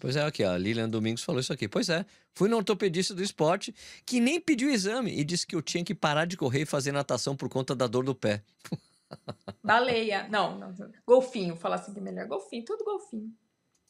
Pois 0.00 0.16
é, 0.16 0.22
aqui, 0.22 0.42
a 0.42 0.56
Lilian 0.56 0.88
Domingos 0.88 1.22
falou 1.22 1.40
isso 1.40 1.52
aqui. 1.52 1.68
Pois 1.68 1.88
é, 1.88 2.04
fui 2.34 2.48
no 2.48 2.56
ortopedista 2.56 3.14
do 3.14 3.22
esporte 3.22 3.74
que 4.04 4.18
nem 4.18 4.40
pediu 4.40 4.70
exame 4.70 5.12
e 5.12 5.22
disse 5.22 5.46
que 5.46 5.54
eu 5.54 5.62
tinha 5.62 5.84
que 5.84 5.94
parar 5.94 6.24
de 6.24 6.36
correr 6.36 6.62
e 6.62 6.66
fazer 6.66 6.90
natação 6.90 7.36
por 7.36 7.48
conta 7.48 7.76
da 7.76 7.86
dor 7.86 8.04
do 8.04 8.14
pé. 8.14 8.42
Baleia. 9.62 10.26
Não, 10.28 10.58
não. 10.58 10.74
Golfinho, 11.06 11.54
fala 11.54 11.76
assim 11.76 11.92
que 11.92 11.98
é 11.98 12.02
melhor. 12.02 12.26
Golfinho, 12.26 12.64
tudo 12.64 12.84
golfinho. 12.84 13.32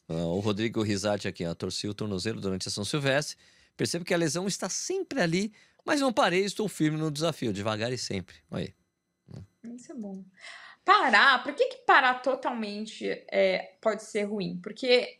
Ah, 0.07 0.25
o 0.25 0.39
Rodrigo 0.39 0.81
Risati 0.81 1.27
aqui, 1.27 1.45
ó, 1.45 1.53
torci 1.53 1.87
o 1.87 1.93
tornozelo 1.93 2.41
durante 2.41 2.67
a 2.67 2.71
São 2.71 2.83
Silvestre 2.83 3.37
Percebo 3.79 4.03
que 4.03 4.13
a 4.13 4.17
lesão 4.17 4.45
está 4.45 4.67
sempre 4.67 5.21
ali, 5.21 5.53
mas 5.85 6.01
não 6.01 6.11
parei, 6.11 6.43
estou 6.43 6.67
firme 6.67 6.97
no 6.97 7.09
desafio, 7.09 7.53
devagar 7.53 7.93
e 7.93 7.97
sempre. 7.97 8.35
Aí. 8.51 8.73
Isso 9.63 9.93
é 9.93 9.95
bom. 9.95 10.21
Parar, 10.83 11.41
por 11.41 11.53
que, 11.55 11.65
que 11.67 11.77
parar 11.85 12.15
totalmente 12.15 13.07
é, 13.31 13.77
pode 13.79 14.03
ser 14.03 14.23
ruim? 14.23 14.59
Porque 14.61 15.15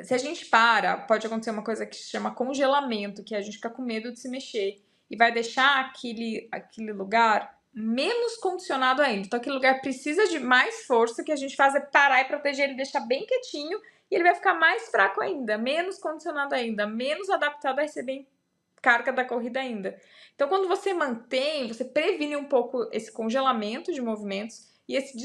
se 0.00 0.14
a 0.14 0.18
gente 0.18 0.46
para, 0.46 0.96
pode 0.96 1.26
acontecer 1.26 1.50
uma 1.50 1.64
coisa 1.64 1.84
que 1.84 1.96
se 1.96 2.08
chama 2.08 2.32
congelamento, 2.32 3.24
que 3.24 3.34
a 3.34 3.40
gente 3.40 3.56
fica 3.56 3.68
com 3.68 3.82
medo 3.82 4.12
de 4.12 4.20
se 4.20 4.28
mexer 4.28 4.80
e 5.10 5.16
vai 5.16 5.34
deixar 5.34 5.80
aquele, 5.80 6.48
aquele 6.52 6.92
lugar 6.92 7.58
menos 7.74 8.36
condicionado 8.36 9.02
ainda. 9.02 9.26
Então, 9.26 9.40
aquele 9.40 9.56
lugar 9.56 9.80
precisa 9.80 10.24
de 10.28 10.38
mais 10.38 10.86
força, 10.86 11.24
que 11.24 11.32
a 11.32 11.36
gente 11.36 11.56
faz 11.56 11.74
é 11.74 11.80
parar 11.80 12.20
e 12.20 12.26
proteger 12.26 12.68
ele, 12.68 12.76
deixar 12.76 13.00
bem 13.00 13.26
quietinho 13.26 13.80
e 14.10 14.14
ele 14.14 14.24
vai 14.24 14.34
ficar 14.34 14.54
mais 14.54 14.88
fraco 14.88 15.20
ainda, 15.20 15.58
menos 15.58 15.98
condicionado 15.98 16.54
ainda, 16.54 16.86
menos 16.86 17.28
adaptado 17.30 17.78
a 17.78 17.82
receber 17.82 18.26
carga 18.80 19.12
da 19.12 19.24
corrida 19.24 19.60
ainda. 19.60 19.98
Então, 20.34 20.48
quando 20.48 20.68
você 20.68 20.94
mantém, 20.94 21.68
você 21.68 21.84
previne 21.84 22.36
um 22.36 22.44
pouco 22.44 22.88
esse 22.92 23.10
congelamento 23.10 23.92
de 23.92 24.00
movimentos 24.00 24.68
e 24.88 24.94
esse, 24.94 25.16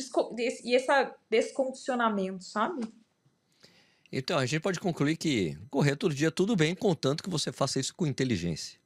e 0.64 0.76
esse 0.76 0.88
descondicionamento, 1.30 2.44
sabe? 2.44 2.84
Então, 4.12 4.38
a 4.38 4.46
gente 4.46 4.62
pode 4.62 4.80
concluir 4.80 5.18
que 5.18 5.58
correr 5.70 5.96
todo 5.96 6.14
dia 6.14 6.32
tudo 6.32 6.56
bem, 6.56 6.76
contanto 6.76 7.24
que 7.24 7.30
você 7.30 7.52
faça 7.52 7.80
isso 7.80 7.96
com 7.96 8.06
inteligência. 8.06 8.80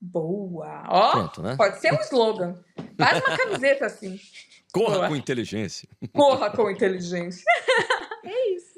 Boa! 0.00 0.84
Ó, 0.88 1.10
Pronto, 1.12 1.42
né? 1.42 1.56
pode 1.56 1.80
ser 1.80 1.92
um 1.92 2.00
slogan. 2.00 2.62
Faz 2.98 3.24
uma 3.24 3.36
camiseta 3.36 3.86
assim. 3.86 4.20
Corra 4.72 4.96
Boa. 4.96 5.08
com 5.08 5.16
inteligência. 5.16 5.88
Corra 6.12 6.50
com 6.50 6.68
inteligência. 6.68 7.44
é 8.24 8.50
isso. 8.50 8.73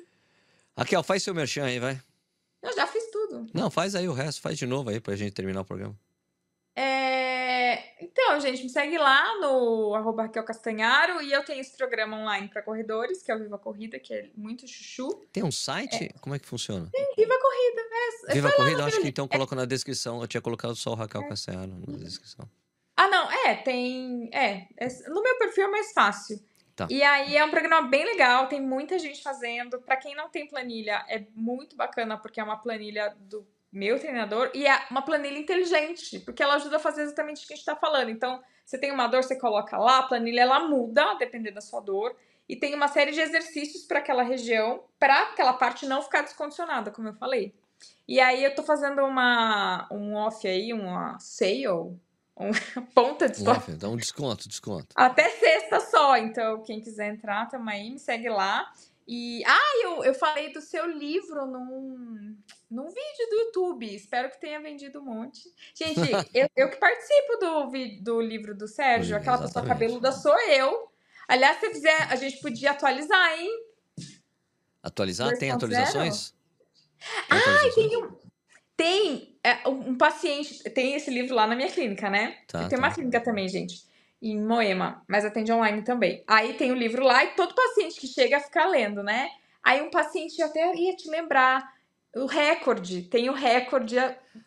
Raquel, 0.77 1.03
faz 1.03 1.23
seu 1.23 1.35
merchan 1.35 1.65
aí, 1.65 1.79
vai. 1.79 2.01
Eu 2.63 2.75
já 2.75 2.87
fiz 2.87 3.11
tudo. 3.11 3.47
Não, 3.55 3.71
faz 3.71 3.95
aí 3.95 4.09
o 4.09 4.13
resto, 4.13 4.41
faz 4.43 4.59
de 4.59 4.67
novo 4.67 4.91
aí 4.91 5.01
pra 5.01 5.17
gente 5.17 5.33
terminar 5.33 5.61
o 5.61 5.65
programa. 5.65 5.97
É, 6.75 8.05
Então, 8.05 8.39
gente, 8.41 8.63
me 8.63 8.69
segue 8.69 8.99
lá 8.99 9.39
no 9.41 9.95
arroba 9.95 10.25
Raquel 10.25 10.45
Castanharo 10.45 11.23
e 11.23 11.33
eu 11.33 11.45
tenho 11.45 11.61
esse 11.61 11.77
programa 11.77 12.17
online 12.19 12.49
para 12.49 12.63
corredores, 12.63 13.23
que 13.23 13.33
é 13.33 13.35
o 13.37 13.39
Viva 13.39 13.59
Corrida, 13.59 13.99
que 13.99 14.13
é 14.13 14.29
muito 14.37 14.67
chuchu. 14.69 15.09
Tem 15.33 15.43
um 15.43 15.51
site? 15.53 16.13
Como 16.21 16.35
é 16.35 16.39
que 16.39 16.47
funciona? 16.47 16.91
Viva 17.17 17.39
Corrida, 17.39 17.81
é, 17.81 18.31
é 18.31 18.35
Viva 18.35 18.53
Corrida, 18.53 18.85
acho 18.85 19.01
que 19.01 19.09
então 19.09 19.27
coloca 19.27 19.57
na 19.57 19.65
descrição. 19.65 20.21
Eu 20.21 20.29
tinha 20.29 20.41
colocado 20.43 20.75
só 20.77 20.91
o 20.91 20.95
Raquel 20.95 21.27
Cassiano 21.29 21.83
na 21.87 21.97
descrição. 21.99 22.47
Ah, 22.99 23.09
não, 23.09 23.31
é, 23.31 23.55
tem. 23.57 24.29
É, 24.33 24.67
é- 24.79 25.09
no 25.09 25.23
meu 25.23 25.39
perfil 25.39 25.65
é 25.65 25.69
mais 25.69 25.93
fácil. 25.93 26.39
Tá. 26.77 26.87
E 26.91 27.03
aí 27.03 27.35
é 27.35 27.45
um 27.45 27.51
programa 27.51 27.89
bem 27.89 28.05
legal, 28.05 28.49
tem 28.49 28.61
muita 28.61 28.99
gente 28.99 29.23
fazendo. 29.23 29.81
Pra 29.81 29.97
quem 29.97 30.15
não 30.15 30.29
tem 30.29 30.47
planilha, 30.47 31.03
é 31.09 31.25
muito 31.35 31.75
bacana, 31.75 32.19
porque 32.19 32.39
é 32.39 32.45
uma 32.45 32.59
planilha 32.59 33.17
do 33.19 33.47
meu 33.73 33.99
treinador 33.99 34.51
e 34.55 34.67
é 34.67 34.87
uma 34.91 35.03
planilha 35.03 35.39
inteligente, 35.39 36.21
porque 36.21 36.43
ela 36.43 36.55
ajuda 36.55 36.77
a 36.77 36.81
fazer 36.81 37.03
exatamente 37.03 37.45
o 37.45 37.47
que 37.47 37.55
a 37.55 37.57
gente 37.57 37.65
tá 37.65 37.75
falando. 37.75 38.11
Então, 38.11 38.43
você 38.65 38.77
tem 38.77 38.93
uma 38.93 39.07
dor, 39.07 39.25
você 39.25 39.37
coloca 39.37 39.79
lá, 39.79 40.01
a 40.01 40.03
planilha 40.03 40.43
ela 40.43 40.69
muda, 40.69 41.15
dependendo 41.15 41.55
da 41.55 41.61
sua 41.63 41.81
dor. 41.81 42.15
E 42.49 42.55
tem 42.55 42.75
uma 42.75 42.89
série 42.89 43.11
de 43.11 43.21
exercícios 43.21 43.85
para 43.85 43.99
aquela 43.99 44.23
região, 44.23 44.85
para 45.01 45.23
aquela 45.23 45.55
parte 45.55 45.87
não 45.87 46.03
ficar 46.03 46.23
descondicionada, 46.23 46.91
como 46.91 47.09
eu 47.09 47.15
falei. 47.15 47.55
E 48.07 48.21
aí 48.21 48.45
eu 48.45 48.55
tô 48.55 48.63
fazendo 48.63 49.03
uma 49.03 49.89
um 49.91 50.15
off 50.15 50.47
aí, 50.47 50.73
uma 50.73 51.19
sale, 51.19 51.99
um 52.37 52.51
ponta 52.95 53.29
de 53.29 53.47
Off, 53.49 53.73
Dá 53.73 53.89
um 53.89 53.97
desconto, 53.97 54.49
desconto. 54.49 54.89
até 54.95 55.31
sexta 55.31 55.81
só, 55.81 56.17
então 56.17 56.63
quem 56.63 56.81
quiser 56.81 57.09
entrar, 57.15 57.49
tamo 57.49 57.69
aí, 57.71 57.91
me 57.91 57.99
segue 57.99 58.29
lá. 58.29 58.71
E, 59.09 59.43
ah, 59.47 59.81
eu, 59.85 60.05
eu 60.05 60.15
falei 60.15 60.53
do 60.53 60.61
seu 60.61 60.85
livro 60.91 61.47
num, 61.47 62.37
num 62.69 62.89
vídeo 62.89 63.31
do 63.31 63.37
YouTube, 63.37 63.95
espero 63.95 64.29
que 64.31 64.41
tenha 64.41 64.61
vendido 64.61 64.99
um 64.99 65.05
monte. 65.05 65.49
Gente, 65.75 66.01
eu, 66.35 66.49
eu 66.57 66.71
que 66.71 66.77
participo 66.77 67.37
do, 67.39 68.03
do 68.03 68.21
livro 68.21 68.55
do 68.55 68.67
Sérgio, 68.67 69.15
Oi, 69.15 69.21
aquela 69.21 69.39
pessoa 69.39 69.65
cabeluda 69.65 70.11
sou 70.11 70.37
eu. 70.51 70.91
Aliás, 71.29 71.59
se 71.61 71.71
fizer, 71.71 72.03
a 72.11 72.17
gente 72.17 72.41
podia 72.41 72.73
atualizar, 72.73 73.39
hein? 73.39 73.51
Atualizar? 74.83 75.37
Tem 75.39 75.51
2.0? 75.51 75.55
atualizações? 75.55 76.35
Ah, 77.29 77.71
Tem 77.75 77.89
Tem 77.89 77.97
um, 77.97 78.17
tem 78.77 79.36
é, 79.49 79.69
um 79.69 79.97
paciente, 79.97 80.63
tem 80.71 80.95
esse 80.95 81.11
livro 81.11 81.35
lá 81.35 81.47
na 81.47 81.55
minha 81.55 81.71
clínica, 81.71 82.09
né? 82.11 82.37
Tá, 82.49 82.63
Eu 82.63 82.69
tenho 82.69 82.81
tá. 82.81 82.87
uma 82.89 82.95
clínica 82.95 83.21
também, 83.21 83.49
gente, 83.49 83.85
em 84.21 84.41
Moema, 84.41 85.03
mas 85.09 85.25
atende 85.25 85.53
online 85.53 85.83
também. 85.83 86.25
Aí 86.27 86.55
tem 86.55 86.73
o 86.73 86.75
livro 86.75 87.05
lá 87.05 87.25
e 87.25 87.29
todo 87.29 87.55
paciente 87.55 88.01
que 88.01 88.07
chega 88.07 88.41
fica 88.41 88.67
lendo, 88.67 89.03
né? 89.03 89.29
Aí 89.63 89.83
um 89.83 89.91
paciente, 89.91 90.41
até 90.43 90.75
ia 90.75 90.97
te 90.97 91.09
lembrar, 91.11 91.63
o 92.15 92.27
recorde, 92.27 93.03
tem 93.03 93.29
o 93.29 93.33
recorde 93.35 93.97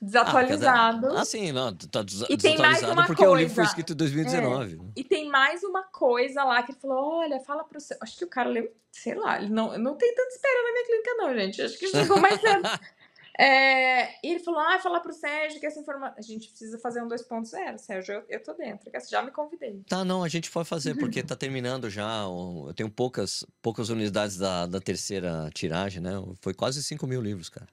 desatualizado. 0.01 1.07
Ah, 1.15 1.23
sim, 1.25 1.51
não, 1.51 1.75
tá 1.75 2.01
des- 2.01 2.21
E 2.29 2.37
tem 2.37 2.57
mais 2.57 2.77
desatualizado 2.79 2.93
uma 2.93 3.05
porque 3.05 3.25
o 3.25 3.35
livro 3.35 3.53
foi 3.53 3.63
coisa. 3.63 3.69
escrito 3.69 3.93
em 3.93 3.95
2019. 3.95 4.75
né? 4.77 4.83
E 4.95 5.03
tem 5.03 5.29
mais 5.29 5.63
uma 5.63 5.83
coisa 5.83 6.43
lá 6.43 6.63
que 6.63 6.71
ele 6.71 6.79
falou: 6.79 7.19
olha, 7.19 7.39
fala 7.41 7.63
pro 7.63 7.79
seu. 7.79 7.97
Acho 8.01 8.17
que 8.17 8.25
o 8.25 8.29
cara 8.29 8.49
leu, 8.49 8.71
sei 8.91 9.15
lá, 9.15 9.39
ele 9.39 9.49
não, 9.49 9.77
não 9.77 9.95
tem 9.95 10.13
tanta 10.15 10.29
espera 10.29 10.63
na 10.63 10.71
minha 10.71 10.85
clínica, 10.85 11.15
não, 11.17 11.35
gente. 11.35 11.61
Acho 11.61 11.77
que 11.77 11.87
chegou 11.87 12.19
mais 12.19 12.39
cedo. 12.41 12.63
É, 13.41 14.15
e 14.21 14.31
ele 14.31 14.39
falou: 14.39 14.59
ah, 14.59 14.77
falar 14.79 14.99
pro 14.99 15.13
Sérgio 15.13 15.61
que 15.61 15.65
essa 15.65 15.79
informação. 15.79 16.15
A 16.17 16.21
gente 16.21 16.49
precisa 16.49 16.77
fazer 16.77 17.01
um 17.01 17.07
2.0, 17.07 17.77
Sérgio, 17.77 18.15
eu, 18.15 18.23
eu 18.27 18.43
tô 18.43 18.53
dentro, 18.53 18.91
já 19.09 19.21
me 19.21 19.31
convidei. 19.31 19.81
Tá, 19.87 20.03
não, 20.03 20.23
a 20.23 20.27
gente 20.27 20.51
pode 20.51 20.67
fazer, 20.67 20.95
porque 20.95 21.23
tá 21.23 21.37
terminando 21.37 21.89
já. 21.89 22.23
Eu 22.23 22.73
tenho 22.75 22.89
poucas, 22.89 23.45
poucas 23.61 23.87
unidades 23.87 24.35
da, 24.37 24.65
da 24.65 24.81
terceira 24.81 25.49
tiragem, 25.53 26.01
né? 26.01 26.11
Foi 26.41 26.53
quase 26.53 26.83
5 26.83 27.07
mil 27.07 27.21
livros, 27.21 27.47
cara. 27.47 27.67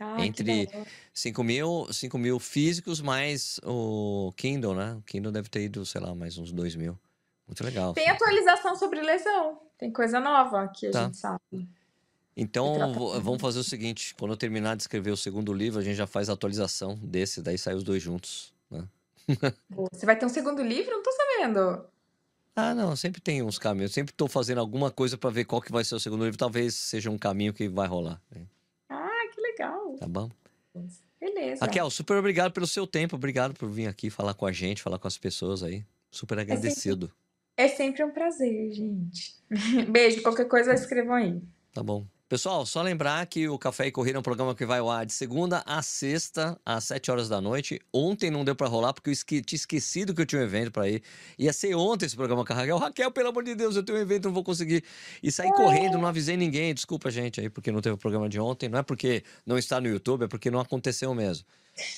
Ah, 0.00 0.24
Entre- 0.24 0.66
da 0.66 0.78
hora. 0.78 0.86
5 1.12 1.42
mil, 1.44 1.86
5 1.92 2.16
mil 2.16 2.38
físicos, 2.38 3.00
mais 3.02 3.60
o 3.64 4.32
Kindle, 4.36 4.74
né? 4.74 4.94
O 4.94 5.02
Kindle 5.02 5.32
deve 5.32 5.50
ter 5.50 5.62
ido, 5.64 5.84
sei 5.84 6.00
lá, 6.00 6.14
mais 6.14 6.38
uns 6.38 6.50
2 6.50 6.74
mil. 6.76 6.98
Muito 7.46 7.62
legal. 7.62 7.92
Tem 7.92 8.08
atualização 8.08 8.74
sobre 8.76 9.02
lesão. 9.02 9.60
Tem 9.76 9.92
coisa 9.92 10.18
nova 10.20 10.68
que 10.68 10.86
a 10.86 10.90
Tá. 10.92 11.04
gente 11.04 11.16
sabe. 11.18 11.68
Então, 12.40 12.92
vamos 13.20 13.40
fazer 13.40 13.58
o 13.58 13.64
seguinte: 13.64 14.14
quando 14.16 14.30
eu 14.30 14.36
terminar 14.36 14.76
de 14.76 14.82
escrever 14.84 15.10
o 15.10 15.16
segundo 15.16 15.52
livro, 15.52 15.80
a 15.80 15.82
gente 15.82 15.96
já 15.96 16.06
faz 16.06 16.30
a 16.30 16.34
atualização 16.34 16.94
desse, 16.94 17.42
daí 17.42 17.58
sai 17.58 17.74
os 17.74 17.82
dois 17.82 18.00
juntos. 18.00 18.54
Né? 18.70 18.86
Você 19.92 20.06
vai 20.06 20.16
ter 20.16 20.24
um 20.24 20.28
segundo 20.28 20.62
livro? 20.62 20.92
Não 20.92 21.02
tô 21.02 21.10
sabendo. 21.10 21.84
Ah, 22.54 22.74
não, 22.76 22.94
sempre 22.94 23.20
tem 23.20 23.42
uns 23.42 23.58
caminhos. 23.58 23.92
Sempre 23.92 24.12
estou 24.12 24.28
fazendo 24.28 24.58
alguma 24.58 24.88
coisa 24.88 25.18
para 25.18 25.30
ver 25.30 25.46
qual 25.46 25.60
que 25.60 25.72
vai 25.72 25.84
ser 25.84 25.96
o 25.96 26.00
segundo 26.00 26.24
livro. 26.24 26.38
Talvez 26.38 26.74
seja 26.74 27.10
um 27.10 27.18
caminho 27.18 27.52
que 27.52 27.68
vai 27.68 27.88
rolar. 27.88 28.22
né? 28.30 28.42
Ah, 28.88 29.28
que 29.32 29.40
legal. 29.40 29.96
Tá 29.96 30.06
bom? 30.06 30.30
Beleza. 31.20 31.64
Raquel, 31.64 31.90
super 31.90 32.16
obrigado 32.16 32.52
pelo 32.52 32.66
seu 32.68 32.86
tempo. 32.86 33.16
Obrigado 33.16 33.52
por 33.54 33.68
vir 33.68 33.88
aqui 33.88 34.10
falar 34.10 34.34
com 34.34 34.46
a 34.46 34.52
gente, 34.52 34.82
falar 34.82 34.98
com 34.98 35.08
as 35.08 35.18
pessoas 35.18 35.64
aí. 35.64 35.84
Super 36.10 36.38
agradecido. 36.38 37.12
É 37.56 37.66
sempre 37.66 38.04
um 38.04 38.12
prazer, 38.12 38.72
gente. 38.72 39.36
Beijo. 39.90 40.22
Qualquer 40.22 40.46
coisa, 40.46 40.72
escrevam 40.72 41.14
aí. 41.14 41.40
Tá 41.72 41.82
bom. 41.82 42.06
Pessoal, 42.28 42.66
só 42.66 42.82
lembrar 42.82 43.24
que 43.24 43.48
o 43.48 43.58
Café 43.58 43.86
e 43.86 43.90
Corrida 43.90 44.18
é 44.18 44.20
um 44.20 44.22
programa 44.22 44.54
que 44.54 44.66
vai 44.66 44.80
ao 44.80 44.90
ar 44.90 45.06
de 45.06 45.14
segunda 45.14 45.62
a 45.64 45.80
sexta, 45.80 46.60
às 46.62 46.84
7 46.84 47.10
horas 47.10 47.26
da 47.26 47.40
noite. 47.40 47.80
Ontem 47.90 48.30
não 48.30 48.44
deu 48.44 48.54
pra 48.54 48.68
rolar, 48.68 48.92
porque 48.92 49.08
eu 49.08 49.12
esque- 49.14 49.40
tinha 49.40 49.56
esquecido 49.56 50.14
que 50.14 50.20
eu 50.20 50.26
tinha 50.26 50.42
um 50.42 50.44
evento 50.44 50.70
pra 50.70 50.86
ir. 50.86 51.02
Ia 51.38 51.54
ser 51.54 51.74
ontem 51.74 52.04
esse 52.04 52.14
programa 52.14 52.44
com 52.44 52.52
a 52.52 52.56
Raquel. 52.56 52.76
Raquel, 52.76 53.10
pelo 53.10 53.30
amor 53.30 53.44
de 53.44 53.54
Deus, 53.54 53.76
eu 53.76 53.82
tenho 53.82 53.96
um 53.96 54.02
evento, 54.02 54.26
não 54.26 54.34
vou 54.34 54.44
conseguir. 54.44 54.84
E 55.22 55.32
saí 55.32 55.50
correndo, 55.54 55.96
não 55.96 56.06
avisei 56.06 56.36
ninguém. 56.36 56.74
Desculpa, 56.74 57.10
gente, 57.10 57.40
aí, 57.40 57.48
porque 57.48 57.72
não 57.72 57.80
teve 57.80 57.94
o 57.94 57.98
programa 57.98 58.28
de 58.28 58.38
ontem. 58.38 58.68
Não 58.68 58.78
é 58.78 58.82
porque 58.82 59.24
não 59.46 59.56
está 59.56 59.80
no 59.80 59.88
YouTube, 59.88 60.24
é 60.24 60.28
porque 60.28 60.50
não 60.50 60.60
aconteceu 60.60 61.14
mesmo. 61.14 61.46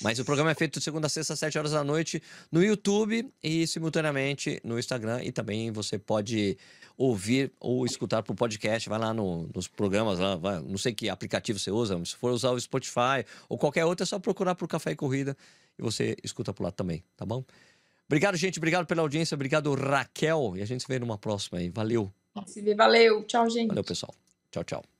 Mas 0.00 0.18
o 0.20 0.24
programa 0.24 0.50
é 0.50 0.54
feito 0.54 0.78
de 0.78 0.84
segunda 0.84 1.06
a 1.06 1.10
sexta, 1.10 1.32
às 1.32 1.40
7 1.40 1.58
horas 1.58 1.72
da 1.72 1.82
noite, 1.82 2.22
no 2.52 2.62
YouTube 2.62 3.28
e 3.42 3.66
simultaneamente 3.66 4.60
no 4.62 4.78
Instagram. 4.78 5.24
E 5.24 5.32
também 5.32 5.72
você 5.72 5.98
pode 5.98 6.56
ouvir 7.02 7.50
ou 7.58 7.86
escutar 7.86 8.22
por 8.22 8.34
podcast. 8.34 8.88
Vai 8.88 8.98
lá 8.98 9.14
no- 9.14 9.48
nos 9.54 9.66
programas, 9.66 10.18
lá, 10.18 10.36
vai- 10.36 10.60
não 10.60 10.76
sei 10.76 10.92
que 10.92 11.08
aplicativo 11.08 11.58
você 11.58 11.70
usa, 11.70 11.96
mas 11.98 12.10
se 12.10 12.16
for 12.16 12.30
usar 12.30 12.50
o 12.50 12.60
Spotify 12.60 13.24
ou 13.48 13.56
qualquer 13.56 13.84
outro, 13.86 14.02
é 14.02 14.06
só 14.06 14.18
procurar 14.18 14.54
por 14.54 14.68
Café 14.68 14.90
e 14.90 14.96
Corrida 14.96 15.34
e 15.78 15.82
você 15.82 16.14
escuta 16.22 16.52
por 16.52 16.62
lá 16.64 16.70
também, 16.70 17.02
tá 17.16 17.24
bom? 17.24 17.42
Obrigado, 18.06 18.36
gente. 18.36 18.58
Obrigado 18.58 18.86
pela 18.86 19.00
audiência. 19.02 19.34
Obrigado, 19.34 19.72
Raquel. 19.74 20.54
E 20.56 20.62
a 20.62 20.66
gente 20.66 20.82
se 20.82 20.88
vê 20.88 20.98
numa 20.98 21.16
próxima 21.16 21.58
aí. 21.58 21.70
Valeu. 21.70 22.12
Se 22.46 22.60
vê, 22.60 22.74
valeu. 22.74 23.22
Tchau, 23.24 23.48
gente. 23.48 23.68
Valeu, 23.68 23.84
pessoal. 23.84 24.14
Tchau, 24.50 24.64
tchau. 24.64 24.99